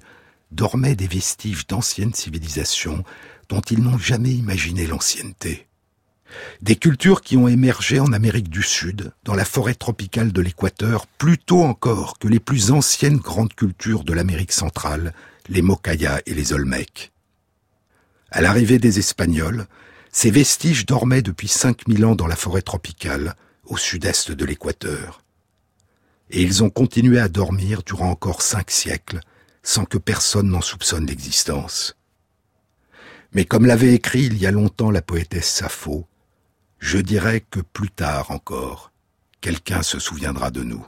dormaient 0.50 0.96
des 0.96 1.06
vestiges 1.06 1.66
d'anciennes 1.66 2.14
civilisations 2.14 3.04
dont 3.48 3.60
ils 3.60 3.82
n'ont 3.82 3.98
jamais 3.98 4.32
imaginé 4.32 4.86
l'ancienneté. 4.86 5.68
Des 6.62 6.76
cultures 6.76 7.20
qui 7.20 7.36
ont 7.36 7.48
émergé 7.48 8.00
en 8.00 8.12
Amérique 8.12 8.48
du 8.48 8.62
Sud, 8.62 9.12
dans 9.24 9.34
la 9.34 9.44
forêt 9.44 9.74
tropicale 9.74 10.32
de 10.32 10.40
l'équateur, 10.40 11.06
plus 11.06 11.38
tôt 11.38 11.62
encore 11.62 12.18
que 12.18 12.28
les 12.28 12.40
plus 12.40 12.70
anciennes 12.70 13.18
grandes 13.18 13.54
cultures 13.54 14.04
de 14.04 14.12
l'Amérique 14.12 14.52
centrale, 14.52 15.12
les 15.48 15.62
Mokayas 15.62 16.20
et 16.26 16.34
les 16.34 16.52
Olmecs. 16.52 17.12
À 18.30 18.40
l'arrivée 18.40 18.78
des 18.78 18.98
Espagnols, 18.98 19.66
ces 20.10 20.30
vestiges 20.30 20.86
dormaient 20.86 21.22
depuis 21.22 21.48
5000 21.48 22.04
ans 22.04 22.14
dans 22.14 22.26
la 22.26 22.36
forêt 22.36 22.62
tropicale, 22.62 23.34
au 23.66 23.76
sud-est 23.76 24.30
de 24.30 24.44
l'équateur. 24.44 25.22
Et 26.30 26.42
ils 26.42 26.62
ont 26.62 26.70
continué 26.70 27.18
à 27.18 27.28
dormir 27.28 27.82
durant 27.82 28.10
encore 28.10 28.42
cinq 28.42 28.70
siècles, 28.70 29.20
sans 29.62 29.84
que 29.84 29.98
personne 29.98 30.48
n'en 30.48 30.60
soupçonne 30.60 31.06
l'existence. 31.06 31.96
Mais 33.32 33.44
comme 33.44 33.66
l'avait 33.66 33.94
écrit 33.94 34.24
il 34.24 34.38
y 34.38 34.46
a 34.46 34.50
longtemps 34.50 34.90
la 34.90 35.02
poétesse 35.02 35.48
Sappho, 35.48 36.06
je 36.84 36.98
dirais 36.98 37.40
que 37.40 37.60
plus 37.60 37.88
tard 37.88 38.30
encore, 38.30 38.92
quelqu'un 39.40 39.82
se 39.82 39.98
souviendra 39.98 40.50
de 40.50 40.62
nous. 40.62 40.86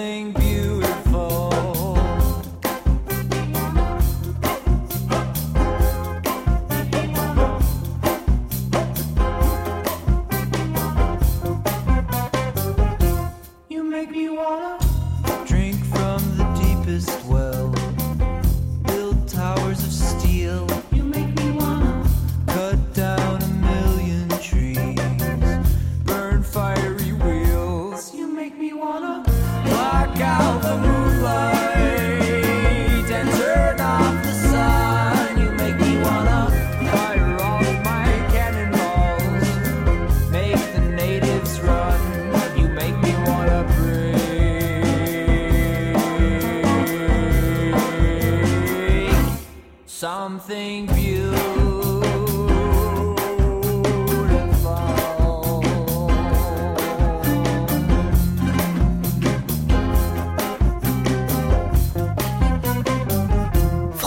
everything 0.00 0.39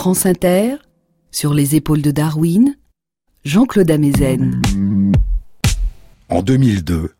France 0.04 0.26
Inter, 0.26 0.76
Sur 1.30 1.54
les 1.54 1.76
épaules 1.76 2.02
de 2.02 2.10
Darwin, 2.10 2.76
Jean-Claude 3.46 3.90
Amezen. 3.90 4.60
En 6.28 6.42
2002, 6.42 7.14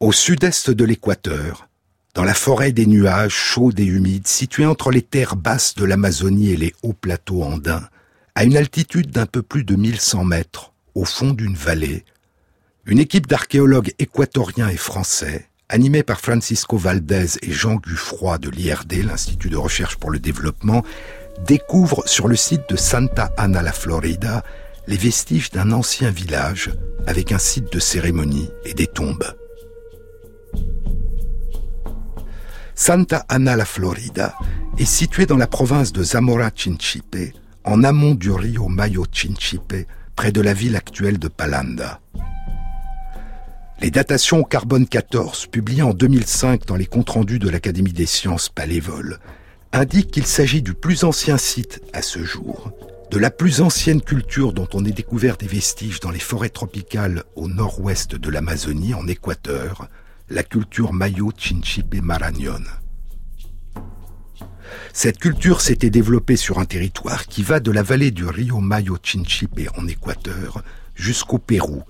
au 0.00 0.12
sud-est 0.12 0.70
de 0.70 0.84
l'équateur, 0.86 1.68
dans 2.14 2.24
la 2.24 2.32
forêt 2.32 2.72
des 2.72 2.86
nuages 2.86 3.34
chauds 3.34 3.72
et 3.76 3.84
humides 3.84 4.26
située 4.26 4.64
entre 4.64 4.90
les 4.90 5.02
terres 5.02 5.36
basses 5.36 5.74
de 5.74 5.84
l'Amazonie 5.84 6.52
et 6.52 6.56
les 6.56 6.72
hauts 6.82 6.94
plateaux 6.94 7.42
andins, 7.42 7.86
à 8.34 8.44
une 8.44 8.56
altitude 8.56 9.10
d'un 9.10 9.26
peu 9.26 9.42
plus 9.42 9.64
de 9.64 9.76
1100 9.76 10.24
mètres, 10.24 10.72
au 10.94 11.04
fond 11.04 11.34
d'une 11.34 11.54
vallée, 11.54 12.02
une 12.86 12.98
équipe 12.98 13.26
d'archéologues 13.26 13.92
équatoriens 13.98 14.70
et 14.70 14.78
français, 14.78 15.50
animée 15.68 16.02
par 16.02 16.20
Francisco 16.20 16.78
Valdez 16.78 17.26
et 17.42 17.52
Jean 17.52 17.74
Guffroy 17.74 18.38
de 18.38 18.48
l'IRD, 18.48 19.04
l'Institut 19.04 19.50
de 19.50 19.58
recherche 19.58 19.96
pour 19.96 20.10
le 20.10 20.18
développement, 20.18 20.82
découvre 21.46 22.02
sur 22.06 22.28
le 22.28 22.36
site 22.36 22.68
de 22.68 22.76
Santa 22.76 23.32
Ana 23.36 23.62
la 23.62 23.72
Florida 23.72 24.42
les 24.86 24.96
vestiges 24.96 25.50
d'un 25.50 25.72
ancien 25.72 26.10
village 26.10 26.70
avec 27.06 27.32
un 27.32 27.38
site 27.38 27.72
de 27.72 27.78
cérémonie 27.78 28.50
et 28.64 28.74
des 28.74 28.86
tombes. 28.86 29.34
Santa 32.74 33.24
Ana 33.28 33.56
la 33.56 33.64
Florida 33.64 34.34
est 34.78 34.84
située 34.84 35.26
dans 35.26 35.36
la 35.36 35.46
province 35.46 35.92
de 35.92 36.02
Zamora 36.02 36.50
Chinchipe, 36.54 37.36
en 37.64 37.84
amont 37.84 38.14
du 38.14 38.30
rio 38.30 38.68
Mayo 38.68 39.04
Chinchipe, 39.10 39.86
près 40.16 40.32
de 40.32 40.40
la 40.40 40.54
ville 40.54 40.76
actuelle 40.76 41.18
de 41.18 41.28
Palanda. 41.28 42.00
Les 43.80 43.90
datations 43.90 44.38
au 44.38 44.44
carbone 44.44 44.86
14, 44.86 45.46
publiées 45.46 45.82
en 45.82 45.92
2005 45.92 46.66
dans 46.66 46.76
les 46.76 46.86
comptes 46.86 47.10
rendus 47.10 47.38
de 47.38 47.48
l'Académie 47.48 47.92
des 47.92 48.06
sciences 48.06 48.48
Palévol, 48.48 49.18
indiquent 49.72 50.10
qu'il 50.10 50.26
s'agit 50.26 50.62
du 50.62 50.74
plus 50.74 51.04
ancien 51.04 51.38
site 51.38 51.80
à 51.92 52.02
ce 52.02 52.22
jour, 52.22 52.72
de 53.10 53.18
la 53.18 53.30
plus 53.30 53.60
ancienne 53.60 54.02
culture 54.02 54.52
dont 54.52 54.68
on 54.74 54.84
ait 54.84 54.92
découvert 54.92 55.36
des 55.36 55.46
vestiges 55.46 56.00
dans 56.00 56.10
les 56.10 56.18
forêts 56.18 56.50
tropicales 56.50 57.24
au 57.36 57.48
nord-ouest 57.48 58.14
de 58.14 58.30
l'Amazonie, 58.30 58.94
en 58.94 59.06
Équateur, 59.06 59.88
la 60.28 60.42
culture 60.42 60.92
Mayo 60.92 61.32
Chinchipe 61.36 62.00
Marañón. 62.02 62.64
Cette 64.92 65.18
culture 65.18 65.60
s'était 65.60 65.90
développée 65.90 66.36
sur 66.36 66.58
un 66.58 66.64
territoire 66.64 67.26
qui 67.26 67.42
va 67.42 67.60
de 67.60 67.70
la 67.70 67.82
vallée 67.82 68.10
du 68.10 68.26
Rio 68.26 68.60
Mayo 68.60 68.98
Chinchipe 69.02 69.60
en 69.76 69.86
Équateur 69.86 70.62
jusqu'au 70.94 71.38
Pérou, 71.38 71.82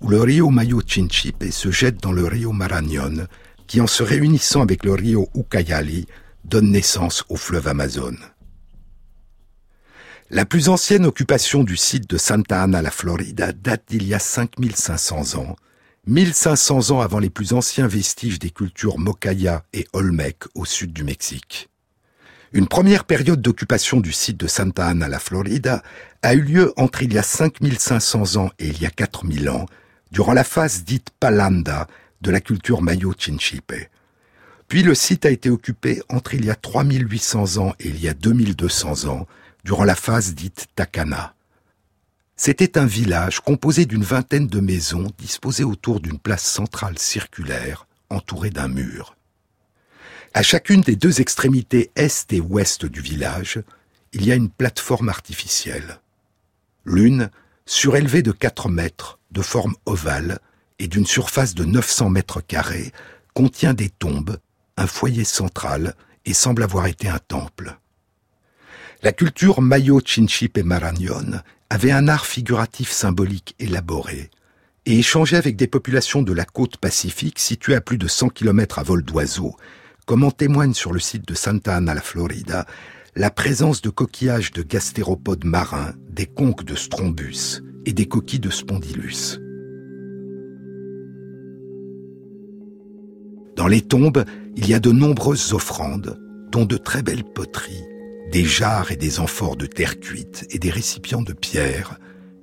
où 0.00 0.08
le 0.08 0.20
Rio 0.20 0.50
Mayo 0.50 0.82
Chinchipe 0.86 1.44
se 1.50 1.70
jette 1.70 2.02
dans 2.02 2.12
le 2.12 2.26
Rio 2.26 2.52
Marañón, 2.52 3.26
qui 3.66 3.80
en 3.80 3.86
se 3.86 4.02
réunissant 4.02 4.62
avec 4.62 4.84
le 4.84 4.92
Rio 4.92 5.28
Ucayali 5.34 6.06
donne 6.44 6.70
naissance 6.70 7.24
au 7.28 7.36
fleuve 7.36 7.68
Amazon. 7.68 8.14
La 10.30 10.46
plus 10.46 10.68
ancienne 10.68 11.04
occupation 11.04 11.62
du 11.62 11.76
site 11.76 12.08
de 12.08 12.16
Santa 12.16 12.62
Ana, 12.62 12.80
la 12.80 12.90
Florida, 12.90 13.52
date 13.52 13.84
d'il 13.88 14.04
y 14.04 14.14
a 14.14 14.18
5500 14.18 15.38
ans, 15.38 15.56
1500 16.06 16.90
ans 16.90 17.00
avant 17.00 17.18
les 17.18 17.30
plus 17.30 17.52
anciens 17.52 17.86
vestiges 17.86 18.38
des 18.38 18.50
cultures 18.50 18.98
Mocaya 18.98 19.62
et 19.72 19.86
Olmec 19.92 20.38
au 20.54 20.64
sud 20.64 20.92
du 20.92 21.04
Mexique. 21.04 21.68
Une 22.54 22.66
première 22.66 23.04
période 23.04 23.40
d'occupation 23.40 24.00
du 24.00 24.12
site 24.12 24.36
de 24.36 24.46
Santa 24.46 24.86
Ana, 24.86 25.08
la 25.08 25.18
Florida, 25.18 25.82
a 26.22 26.34
eu 26.34 26.40
lieu 26.40 26.72
entre 26.76 27.02
il 27.02 27.12
y 27.14 27.18
a 27.18 27.22
5500 27.22 28.36
ans 28.36 28.50
et 28.58 28.68
il 28.68 28.80
y 28.80 28.86
a 28.86 28.90
4000 28.90 29.48
ans, 29.48 29.66
durant 30.10 30.32
la 30.32 30.44
phase 30.44 30.84
dite 30.84 31.08
Palanda 31.18 31.86
de 32.20 32.30
la 32.30 32.40
culture 32.40 32.82
Mayo-Chinchipe. 32.82 33.72
Puis 34.72 34.82
le 34.82 34.94
site 34.94 35.26
a 35.26 35.30
été 35.30 35.50
occupé 35.50 36.00
entre 36.08 36.32
il 36.32 36.46
y 36.46 36.50
a 36.50 36.54
3800 36.54 37.58
ans 37.58 37.74
et 37.78 37.88
il 37.88 38.00
y 38.00 38.08
a 38.08 38.14
2200 38.14 39.06
ans, 39.06 39.26
durant 39.64 39.84
la 39.84 39.94
phase 39.94 40.34
dite 40.34 40.68
Takana. 40.74 41.34
C'était 42.36 42.78
un 42.78 42.86
village 42.86 43.40
composé 43.40 43.84
d'une 43.84 44.02
vingtaine 44.02 44.46
de 44.46 44.60
maisons 44.60 45.12
disposées 45.18 45.62
autour 45.62 46.00
d'une 46.00 46.18
place 46.18 46.42
centrale 46.42 46.98
circulaire 46.98 47.86
entourée 48.08 48.48
d'un 48.48 48.68
mur. 48.68 49.14
À 50.32 50.42
chacune 50.42 50.80
des 50.80 50.96
deux 50.96 51.20
extrémités 51.20 51.90
est 51.94 52.32
et 52.32 52.40
ouest 52.40 52.86
du 52.86 53.02
village, 53.02 53.60
il 54.14 54.24
y 54.24 54.32
a 54.32 54.36
une 54.36 54.48
plateforme 54.48 55.10
artificielle. 55.10 56.00
L'une, 56.86 57.28
surélevée 57.66 58.22
de 58.22 58.32
4 58.32 58.70
mètres, 58.70 59.18
de 59.32 59.42
forme 59.42 59.74
ovale 59.84 60.38
et 60.78 60.88
d'une 60.88 61.04
surface 61.04 61.54
de 61.54 61.66
900 61.66 62.08
mètres 62.08 62.40
carrés, 62.40 62.90
contient 63.34 63.74
des 63.74 63.90
tombes, 63.90 64.38
un 64.76 64.86
foyer 64.86 65.24
central 65.24 65.94
et 66.24 66.34
semble 66.34 66.62
avoir 66.62 66.86
été 66.86 67.08
un 67.08 67.18
temple. 67.18 67.76
La 69.02 69.12
culture 69.12 69.60
Mayo 69.60 70.00
Chinchip 70.04 70.56
et 70.56 70.62
Marañón 70.62 71.42
avait 71.70 71.90
un 71.90 72.06
art 72.06 72.26
figuratif 72.26 72.90
symbolique 72.90 73.56
élaboré 73.58 74.30
et 74.86 74.98
échangeait 74.98 75.36
avec 75.36 75.56
des 75.56 75.66
populations 75.66 76.22
de 76.22 76.32
la 76.32 76.44
côte 76.44 76.76
pacifique 76.76 77.38
situées 77.38 77.74
à 77.74 77.80
plus 77.80 77.98
de 77.98 78.08
100 78.08 78.28
km 78.28 78.78
à 78.78 78.82
vol 78.82 79.02
d'oiseau, 79.02 79.56
comme 80.06 80.24
en 80.24 80.30
témoigne 80.30 80.74
sur 80.74 80.92
le 80.92 81.00
site 81.00 81.26
de 81.26 81.34
Santa 81.34 81.76
Ana, 81.76 81.94
la 81.94 82.00
Florida, 82.00 82.66
la 83.14 83.30
présence 83.30 83.82
de 83.82 83.90
coquillages 83.90 84.52
de 84.52 84.62
gastéropodes 84.62 85.44
marins, 85.44 85.92
des 86.08 86.26
conques 86.26 86.64
de 86.64 86.74
strombus 86.74 87.60
et 87.84 87.92
des 87.92 88.06
coquilles 88.06 88.40
de 88.40 88.50
spondylus. 88.50 89.41
Dans 93.56 93.66
les 93.66 93.82
tombes, 93.82 94.24
il 94.56 94.68
y 94.68 94.74
a 94.74 94.80
de 94.80 94.90
nombreuses 94.90 95.52
offrandes, 95.52 96.18
dont 96.50 96.64
de 96.64 96.76
très 96.76 97.02
belles 97.02 97.24
poteries, 97.24 97.84
des 98.30 98.44
jarres 98.44 98.92
et 98.92 98.96
des 98.96 99.20
amphores 99.20 99.56
de 99.56 99.66
terre 99.66 100.00
cuite 100.00 100.46
et 100.50 100.58
des 100.58 100.70
récipients 100.70 101.22
de 101.22 101.32
pierre, 101.32 101.98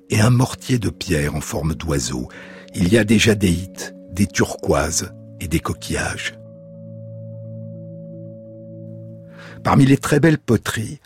et 0.08 0.20
un 0.20 0.30
mortier 0.30 0.78
de 0.78 0.90
pierre 0.90 1.34
en 1.34 1.40
forme 1.40 1.74
d'oiseau. 1.74 2.28
Il 2.74 2.92
y 2.92 2.98
a 2.98 3.04
des 3.04 3.18
jadéites, 3.18 3.94
des 4.12 4.26
turquoises 4.26 5.12
et 5.40 5.48
des 5.48 5.60
coquillages. 5.60 6.34
Parmi 9.62 9.84
les 9.84 9.98
très 9.98 10.20
belles 10.20 10.38
poteries, 10.38 11.00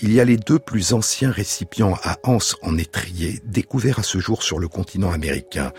il 0.00 0.12
y 0.12 0.20
a 0.20 0.24
les 0.24 0.36
deux 0.36 0.58
plus 0.58 0.92
anciens 0.92 1.30
récipients 1.30 1.96
à 2.02 2.18
anse 2.22 2.56
en 2.62 2.78
étrier 2.78 3.40
découverts 3.44 3.98
à 3.98 4.04
ce 4.04 4.18
jour 4.18 4.42
sur 4.44 4.58
le 4.58 4.68
continent 4.68 5.10
américain, 5.10 5.72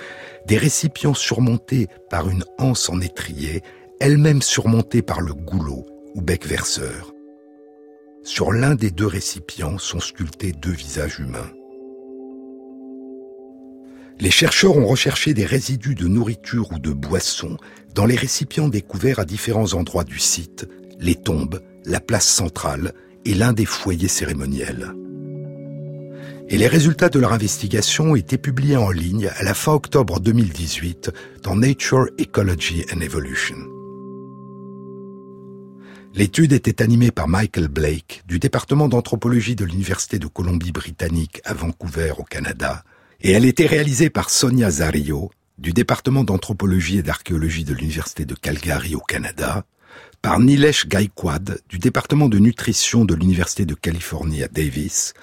des 0.46 0.58
récipients 0.58 1.14
surmontés 1.14 1.88
par 2.10 2.30
une 2.30 2.44
anse 2.58 2.90
en 2.90 3.00
étrier, 3.00 3.62
elle-même 4.02 4.42
surmontée 4.42 5.02
par 5.02 5.22
le 5.22 5.34
goulot 5.34 5.86
ou 6.16 6.22
bec 6.22 6.46
verseur. 6.46 7.14
Sur 8.24 8.52
l'un 8.52 8.76
des 8.76 8.92
deux 8.92 9.08
récipients 9.08 9.78
sont 9.78 10.02
sculptés 10.02 10.52
deux 10.52 10.72
visages 10.72 11.20
humains. 11.20 11.52
Les 14.20 14.32
chercheurs 14.32 14.76
ont 14.76 14.86
recherché 14.86 15.34
des 15.34 15.46
résidus 15.46 15.96
de 15.96 16.08
nourriture 16.08 16.74
ou 16.74 16.80
de 16.80 16.92
boissons 16.92 17.56
dans 17.96 18.06
les 18.06 18.18
récipients 18.18 18.68
découverts 18.68 19.20
à 19.20 19.26
différents 19.26 19.74
endroits 19.74 20.04
du 20.04 20.20
site, 20.20 20.68
les 21.00 21.16
tombes, 21.16 21.62
la 21.86 22.02
place 22.02 22.28
centrale 22.28 22.94
et 23.30 23.36
l'un 23.36 23.54
des 23.54 23.66
foyers 23.66 24.08
cérémoniels. 24.08 24.96
Et 26.50 26.58
les 26.58 26.66
résultats 26.66 27.10
de 27.10 27.20
leur 27.20 27.32
investigation 27.32 28.12
ont 28.12 28.16
été 28.16 28.40
publiés 28.40 28.76
en 28.76 28.90
ligne 28.90 29.30
à 29.38 29.44
la 29.44 29.54
fin 29.54 29.72
octobre 29.72 30.20
2018 30.20 31.12
dans 31.44 31.56
Nature, 31.56 32.08
Ecology 32.20 32.86
and 32.92 33.02
Evolution. 33.02 33.56
L'étude 36.16 36.54
était 36.54 36.82
animée 36.82 37.12
par 37.12 37.28
Michael 37.28 37.68
Blake 37.68 38.24
du 38.28 38.40
département 38.40 38.90
d'anthropologie 38.90 39.56
de 39.56 39.64
l'Université 39.64 40.18
de 40.18 40.26
Colombie-Britannique 40.26 41.40
à 41.46 41.54
Vancouver 41.54 42.14
au 42.18 42.24
Canada 42.24 42.84
et 43.22 43.30
elle 43.30 43.46
était 43.46 43.68
réalisée 43.68 44.10
par 44.10 44.32
Sonia 44.32 44.72
Zario 44.72 45.30
du 45.60 45.72
département 45.72 46.24
d'anthropologie 46.24 46.98
et 46.98 47.04
d'archéologie 47.04 47.64
de 47.64 47.76
l'Université 47.76 48.26
de 48.26 48.34
Calgary 48.34 48.96
au 48.96 49.02
Canada 49.02 49.66
par 50.22 50.40
Nilesh 50.40 50.88
Gaikwad 50.88 51.62
du 51.70 51.80
département 51.80 52.28
de 52.28 52.40
nutrition 52.40 53.06
de 53.06 53.16
l'Université 53.16 53.66
de 53.66 53.74
Californie 53.74 54.44
à 54.44 54.48
Davis 54.48 55.14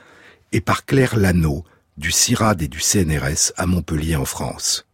et 0.52 0.60
par 0.60 0.86
Claire 0.86 1.16
Lano 1.16 1.64
du 1.98 2.10
CIRAD 2.10 2.62
et 2.62 2.68
du 2.68 2.80
CNRS 2.80 3.52
à 3.56 3.66
Montpellier 3.66 4.16
en 4.16 4.24
France. 4.24 4.86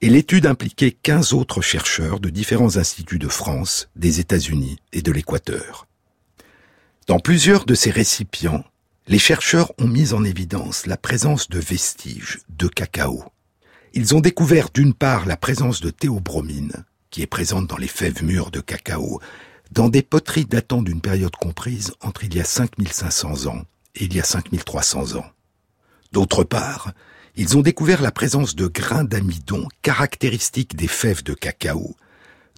Et 0.00 0.08
l'étude 0.08 0.46
impliquait 0.46 0.92
15 0.92 1.34
autres 1.34 1.60
chercheurs 1.60 2.20
de 2.20 2.30
différents 2.30 2.78
instituts 2.78 3.18
de 3.18 3.28
France, 3.28 3.90
des 3.96 4.20
États-Unis 4.20 4.78
et 4.92 5.02
de 5.02 5.12
l'Équateur. 5.12 5.86
Dans 7.06 7.18
plusieurs 7.18 7.66
de 7.66 7.74
ces 7.74 7.90
récipients, 7.90 8.64
les 9.06 9.18
chercheurs 9.18 9.72
ont 9.78 9.88
mis 9.88 10.14
en 10.14 10.24
évidence 10.24 10.86
la 10.86 10.96
présence 10.96 11.48
de 11.48 11.58
vestiges 11.58 12.38
de 12.48 12.68
cacao. 12.68 13.24
Ils 13.92 14.14
ont 14.14 14.20
découvert 14.20 14.70
d'une 14.72 14.94
part 14.94 15.26
la 15.26 15.36
présence 15.36 15.80
de 15.80 15.90
théobromine, 15.90 16.84
qui 17.10 17.22
est 17.22 17.26
présente 17.26 17.66
dans 17.66 17.76
les 17.76 17.88
fèves 17.88 18.22
mûres 18.24 18.50
de 18.50 18.60
cacao, 18.60 19.20
dans 19.72 19.88
des 19.88 20.02
poteries 20.02 20.46
datant 20.46 20.82
d'une 20.82 21.00
période 21.00 21.36
comprise 21.36 21.92
entre 22.00 22.24
il 22.24 22.34
y 22.34 22.40
a 22.40 22.44
5500 22.44 23.46
ans 23.46 23.64
et 23.96 24.04
il 24.04 24.14
y 24.14 24.20
a 24.20 24.24
5300 24.24 25.16
ans. 25.16 25.26
D'autre 26.12 26.44
part, 26.44 26.92
ils 27.36 27.56
ont 27.56 27.62
découvert 27.62 28.02
la 28.02 28.10
présence 28.10 28.56
de 28.56 28.66
grains 28.66 29.04
d'amidon 29.04 29.68
caractéristiques 29.82 30.76
des 30.76 30.88
fèves 30.88 31.22
de 31.22 31.34
cacao, 31.34 31.96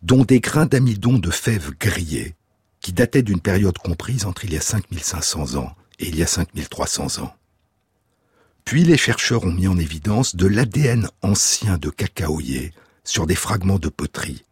dont 0.03 0.25
des 0.25 0.41
grains 0.41 0.67
d'amidon 0.67 1.19
de 1.19 1.31
fèves 1.31 1.73
grillées, 1.79 2.35
qui 2.81 2.93
dataient 2.93 3.23
d'une 3.23 3.41
période 3.41 3.79
comprise 3.79 4.25
entre 4.25 4.45
il 4.45 4.55
y 4.55 4.57
a 4.57 4.61
5500 4.61 5.57
ans 5.57 5.75
et 5.99 6.09
il 6.09 6.17
y 6.17 6.23
a 6.23 6.27
5300 6.27 7.23
ans. 7.23 7.35
Puis 8.65 8.85
les 8.85 8.97
chercheurs 8.97 9.45
ont 9.45 9.53
mis 9.53 9.69
en 9.69 9.77
évidence 9.77 10.37
de 10.37 10.47
l'ADN 10.47 11.09
ancien 11.21 11.79
de 11.79 11.91
cacaoyer 11.91 12.73
sur 13.05 13.27
des 13.27 13.35
fragments 13.35 13.79
de 13.79 13.89
poterie. 13.89 14.45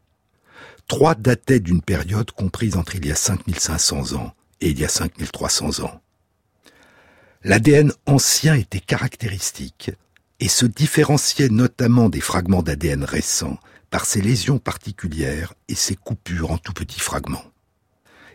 Trois 0.89 1.15
dataient 1.15 1.61
d'une 1.61 1.83
période 1.83 2.31
comprise 2.33 2.77
entre 2.77 2.97
il 2.97 3.07
y 3.07 3.13
a 3.13 3.17
5500 3.17 4.15
ans 4.15 4.35
et 4.61 4.71
il 4.71 4.79
y 4.79 4.85
a 4.85 4.89
5300 4.89 5.85
ans. 5.85 6.01
L'ADN 7.43 7.93
ancien 8.07 8.55
était 8.55 8.81
caractéristique 8.81 9.93
et 10.41 10.49
se 10.49 10.67
différenciait 10.67 11.49
notamment 11.49 12.09
des 12.09 12.21
fragments 12.21 12.63
d'ADN 12.63 13.05
récents 13.05 13.59
par 13.91 14.05
ses 14.05 14.21
lésions 14.21 14.59
particulières 14.59 15.55
et 15.69 15.75
ses 15.75 15.97
coupures 15.97 16.51
en 16.51 16.59
tout 16.59 16.73
petits 16.73 17.01
fragments. 17.01 17.45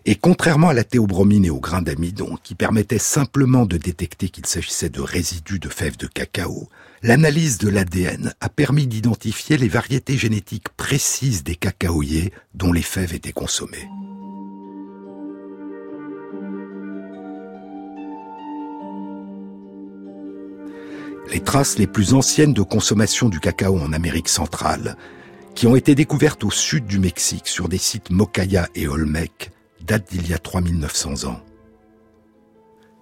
Et 0.07 0.13
contrairement 0.13 0.69
à 0.69 0.73
la 0.75 0.83
théobromine 0.83 1.45
et 1.45 1.49
au 1.49 1.59
grain 1.59 1.81
d'amidon, 1.81 2.37
qui 2.43 2.53
permettaient 2.53 2.99
simplement 2.99 3.65
de 3.65 3.77
détecter 3.77 4.29
qu'il 4.29 4.45
s'agissait 4.45 4.89
de 4.89 5.01
résidus 5.01 5.57
de 5.57 5.67
fèves 5.67 5.97
de 5.97 6.05
cacao, 6.05 6.69
l'analyse 7.01 7.57
de 7.57 7.69
l'ADN 7.69 8.31
a 8.39 8.49
permis 8.49 8.85
d'identifier 8.85 9.57
les 9.57 9.67
variétés 9.67 10.15
génétiques 10.15 10.69
précises 10.77 11.43
des 11.43 11.55
cacaoyers 11.55 12.31
dont 12.53 12.71
les 12.71 12.83
fèves 12.83 13.15
étaient 13.15 13.31
consommées. 13.31 13.89
Les 21.31 21.39
traces 21.39 21.79
les 21.79 21.87
plus 21.87 22.13
anciennes 22.13 22.53
de 22.53 22.61
consommation 22.61 23.27
du 23.27 23.39
cacao 23.39 23.79
en 23.79 23.91
Amérique 23.91 24.29
centrale, 24.29 24.97
qui 25.55 25.65
ont 25.65 25.75
été 25.75 25.95
découvertes 25.95 26.43
au 26.43 26.51
sud 26.51 26.85
du 26.85 26.99
Mexique 26.99 27.47
sur 27.47 27.67
des 27.67 27.79
sites 27.79 28.11
Mocaya 28.11 28.69
et 28.75 28.87
Olmec, 28.87 29.51
datent 29.81 30.11
d'il 30.11 30.27
y 30.29 30.33
a 30.33 30.37
3900 30.37 31.25
ans. 31.25 31.41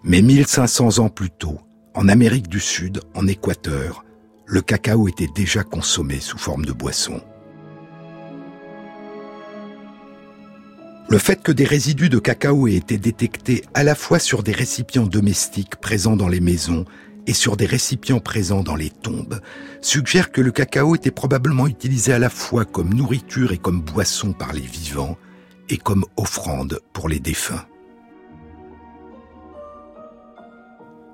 Mais 0.04 0.22
1500 0.22 1.00
ans 1.00 1.10
plus 1.10 1.30
tôt, 1.30 1.60
en 1.94 2.10
Amérique 2.10 2.48
du 2.48 2.60
Sud, 2.60 3.02
en 3.14 3.28
Équateur, 3.28 4.04
le 4.46 4.62
cacao 4.62 5.08
était 5.08 5.30
déjà 5.34 5.64
consommé 5.64 6.20
sous 6.20 6.38
forme 6.38 6.66
de 6.66 6.74
boisson. 6.74 7.22
Le 11.10 11.18
fait 11.18 11.42
que 11.44 11.52
des 11.52 11.66
résidus 11.66 12.10
de 12.10 12.20
cacao 12.20 12.68
aient 12.68 12.76
été 12.76 12.98
détectés 12.98 13.64
à 13.74 13.84
la 13.84 13.96
fois 13.96 14.20
sur 14.20 14.42
des 14.42 14.52
récipients 14.52 15.06
domestiques 15.06 15.76
présents 15.76 16.16
dans 16.16 16.28
les 16.28 16.40
maisons 16.40 16.86
et 17.28 17.34
sur 17.34 17.56
des 17.56 17.66
récipients 17.66 18.20
présents 18.20 18.64
dans 18.64 18.76
les 18.76 18.90
tombes 18.90 19.40
suggère 19.82 20.32
que 20.32 20.42
le 20.42 20.52
cacao 20.52 20.96
était 20.96 21.12
probablement 21.12 21.68
utilisé 21.68 22.14
à 22.14 22.20
la 22.20 22.30
fois 22.30 22.66
comme 22.66 22.94
nourriture 22.94 23.52
et 23.52 23.58
comme 23.58 23.82
boisson 23.82 24.34
par 24.34 24.54
les 24.54 24.62
vivants 24.62 25.18
et 25.70 25.78
comme 25.78 26.06
offrande 26.18 26.80
pour 26.94 27.10
les 27.10 27.20
défunts. 27.20 27.66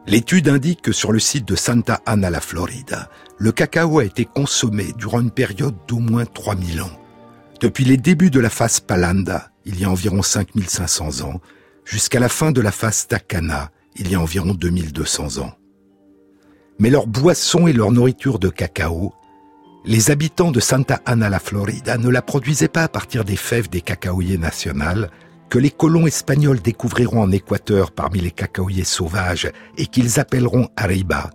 L'étude 0.08 0.48
indique 0.48 0.82
que 0.82 0.92
sur 0.92 1.12
le 1.12 1.20
site 1.20 1.48
de 1.48 1.56
Santa 1.56 2.02
Ana 2.06 2.30
la 2.30 2.42
Florida, 2.42 3.10
le 3.38 3.52
cacao 3.52 4.00
a 4.00 4.06
été 4.06 4.26
consommé 4.26 4.92
durant 4.98 5.22
une 5.22 5.32
période 5.32 5.76
d'au 5.88 6.00
moins 6.00 6.26
3000 6.26 6.82
ans. 6.82 7.00
Depuis 7.62 7.86
les 7.86 7.98
débuts 7.98 8.32
de 8.32 8.40
la 8.40 8.50
phase 8.50 8.80
Palanda, 8.80 9.52
il 9.66 9.80
y 9.80 9.86
a 9.86 9.90
environ 9.90 10.24
5500 10.24 11.22
ans, 11.22 11.42
jusqu'à 11.86 12.20
la 12.20 12.30
fin 12.30 12.52
de 12.52 12.62
la 12.62 12.72
phase 12.72 13.08
Takana, 13.08 13.72
il 13.96 14.10
y 14.10 14.16
a 14.16 14.22
environ 14.22 14.54
2200 14.54 15.40
ans 15.44 15.54
mais 16.80 16.90
leur 16.90 17.06
boisson 17.06 17.68
et 17.68 17.74
leur 17.74 17.92
nourriture 17.92 18.40
de 18.40 18.50
cacao, 18.50 19.14
les 19.90 20.12
habitants 20.12 20.52
de 20.52 20.60
Santa 20.60 21.02
Ana 21.08 21.30
la 21.30 21.40
Florida 21.40 21.98
ne 21.98 22.10
la 22.10 22.22
produisaient 22.22 22.68
pas 22.68 22.84
à 22.84 22.88
partir 22.88 23.26
des 23.26 23.36
fèves 23.36 23.72
des 23.72 23.82
cacaoyers 23.82 24.38
nationales 24.38 25.10
que 25.50 25.58
les 25.58 25.72
colons 25.72 26.06
espagnols 26.06 26.62
découvriront 26.62 27.24
en 27.24 27.32
Équateur 27.32 27.92
parmi 27.92 28.20
les 28.20 28.30
cacaoyers 28.30 28.84
sauvages 28.84 29.52
et 29.80 29.88
qu'ils 29.88 30.20
appelleront 30.20 30.70
Arriba, 30.78 31.32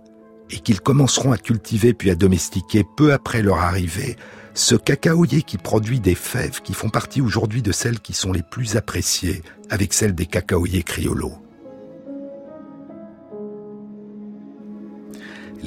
et 0.49 0.59
qu'ils 0.59 0.79
commenceront 0.79 1.33
à 1.33 1.37
cultiver 1.37 1.93
puis 1.93 2.09
à 2.09 2.15
domestiquer 2.15 2.85
peu 2.95 3.11
après 3.11 3.41
leur 3.41 3.57
arrivée, 3.57 4.15
ce 4.53 4.75
cacaoyer 4.75 5.41
qui 5.41 5.57
produit 5.57 5.99
des 5.99 6.15
fèves 6.15 6.61
qui 6.61 6.73
font 6.73 6.87
partie 6.87 7.19
aujourd'hui 7.19 7.61
de 7.61 7.73
celles 7.73 7.99
qui 7.99 8.13
sont 8.13 8.31
les 8.31 8.43
plus 8.43 8.77
appréciées 8.77 9.43
avec 9.69 9.93
celles 9.93 10.15
des 10.15 10.27
cacaoyers 10.27 10.83
criolos. 10.83 11.44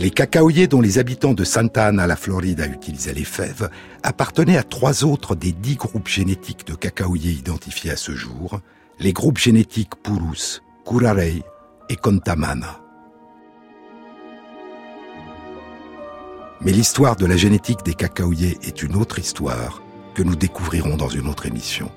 Les 0.00 0.10
cacaoyers 0.10 0.68
dont 0.68 0.80
les 0.80 0.98
habitants 0.98 1.34
de 1.34 1.42
Santa 1.42 1.86
Ana, 1.86 2.06
la 2.06 2.14
Floride, 2.14 2.64
utilisaient 2.72 3.12
les 3.12 3.24
fèves 3.24 3.68
appartenaient 4.04 4.56
à 4.56 4.62
trois 4.62 5.02
autres 5.02 5.34
des 5.34 5.50
dix 5.50 5.74
groupes 5.74 6.06
génétiques 6.06 6.64
de 6.68 6.76
cacaoyers 6.76 7.32
identifiés 7.32 7.90
à 7.90 7.96
ce 7.96 8.12
jour, 8.12 8.60
les 9.00 9.12
groupes 9.12 9.38
génétiques 9.38 10.00
Purus, 10.00 10.62
Curarey 10.86 11.42
et 11.88 11.96
Contamana. 11.96 12.80
Mais 16.60 16.70
l'histoire 16.70 17.16
de 17.16 17.26
la 17.26 17.36
génétique 17.36 17.84
des 17.84 17.94
cacaoyers 17.94 18.56
est 18.62 18.84
une 18.84 18.94
autre 18.94 19.18
histoire 19.18 19.82
que 20.14 20.22
nous 20.22 20.36
découvrirons 20.36 20.96
dans 20.96 21.08
une 21.08 21.26
autre 21.26 21.46
émission. 21.46 21.90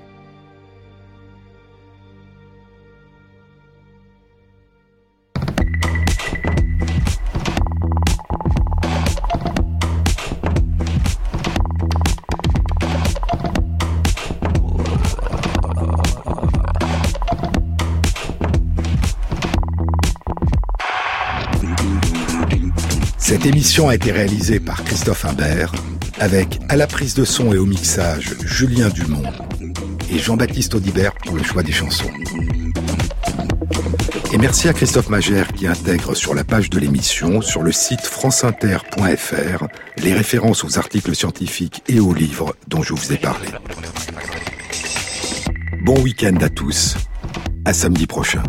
Cette 23.42 23.54
émission 23.54 23.88
a 23.88 23.96
été 23.96 24.12
réalisée 24.12 24.60
par 24.60 24.84
Christophe 24.84 25.24
Imbert, 25.24 25.72
avec 26.20 26.60
à 26.68 26.76
la 26.76 26.86
prise 26.86 27.14
de 27.14 27.24
son 27.24 27.52
et 27.52 27.58
au 27.58 27.66
mixage 27.66 28.36
Julien 28.44 28.88
Dumont 28.88 29.24
et 30.08 30.20
Jean-Baptiste 30.20 30.76
Audibert 30.76 31.12
pour 31.14 31.34
le 31.34 31.42
choix 31.42 31.64
des 31.64 31.72
chansons. 31.72 32.08
Et 34.32 34.38
merci 34.38 34.68
à 34.68 34.72
Christophe 34.72 35.08
Magère 35.08 35.52
qui 35.54 35.66
intègre 35.66 36.14
sur 36.14 36.36
la 36.36 36.44
page 36.44 36.70
de 36.70 36.78
l'émission, 36.78 37.42
sur 37.42 37.62
le 37.62 37.72
site 37.72 38.02
franceinter.fr, 38.02 39.66
les 39.96 40.14
références 40.14 40.62
aux 40.62 40.78
articles 40.78 41.16
scientifiques 41.16 41.82
et 41.88 41.98
aux 41.98 42.14
livres 42.14 42.54
dont 42.68 42.84
je 42.84 42.94
vous 42.94 43.12
ai 43.12 43.16
parlé. 43.16 43.48
Bon 45.84 46.00
week-end 46.00 46.36
à 46.42 46.48
tous. 46.48 46.94
À 47.64 47.72
samedi 47.72 48.06
prochain. 48.06 48.44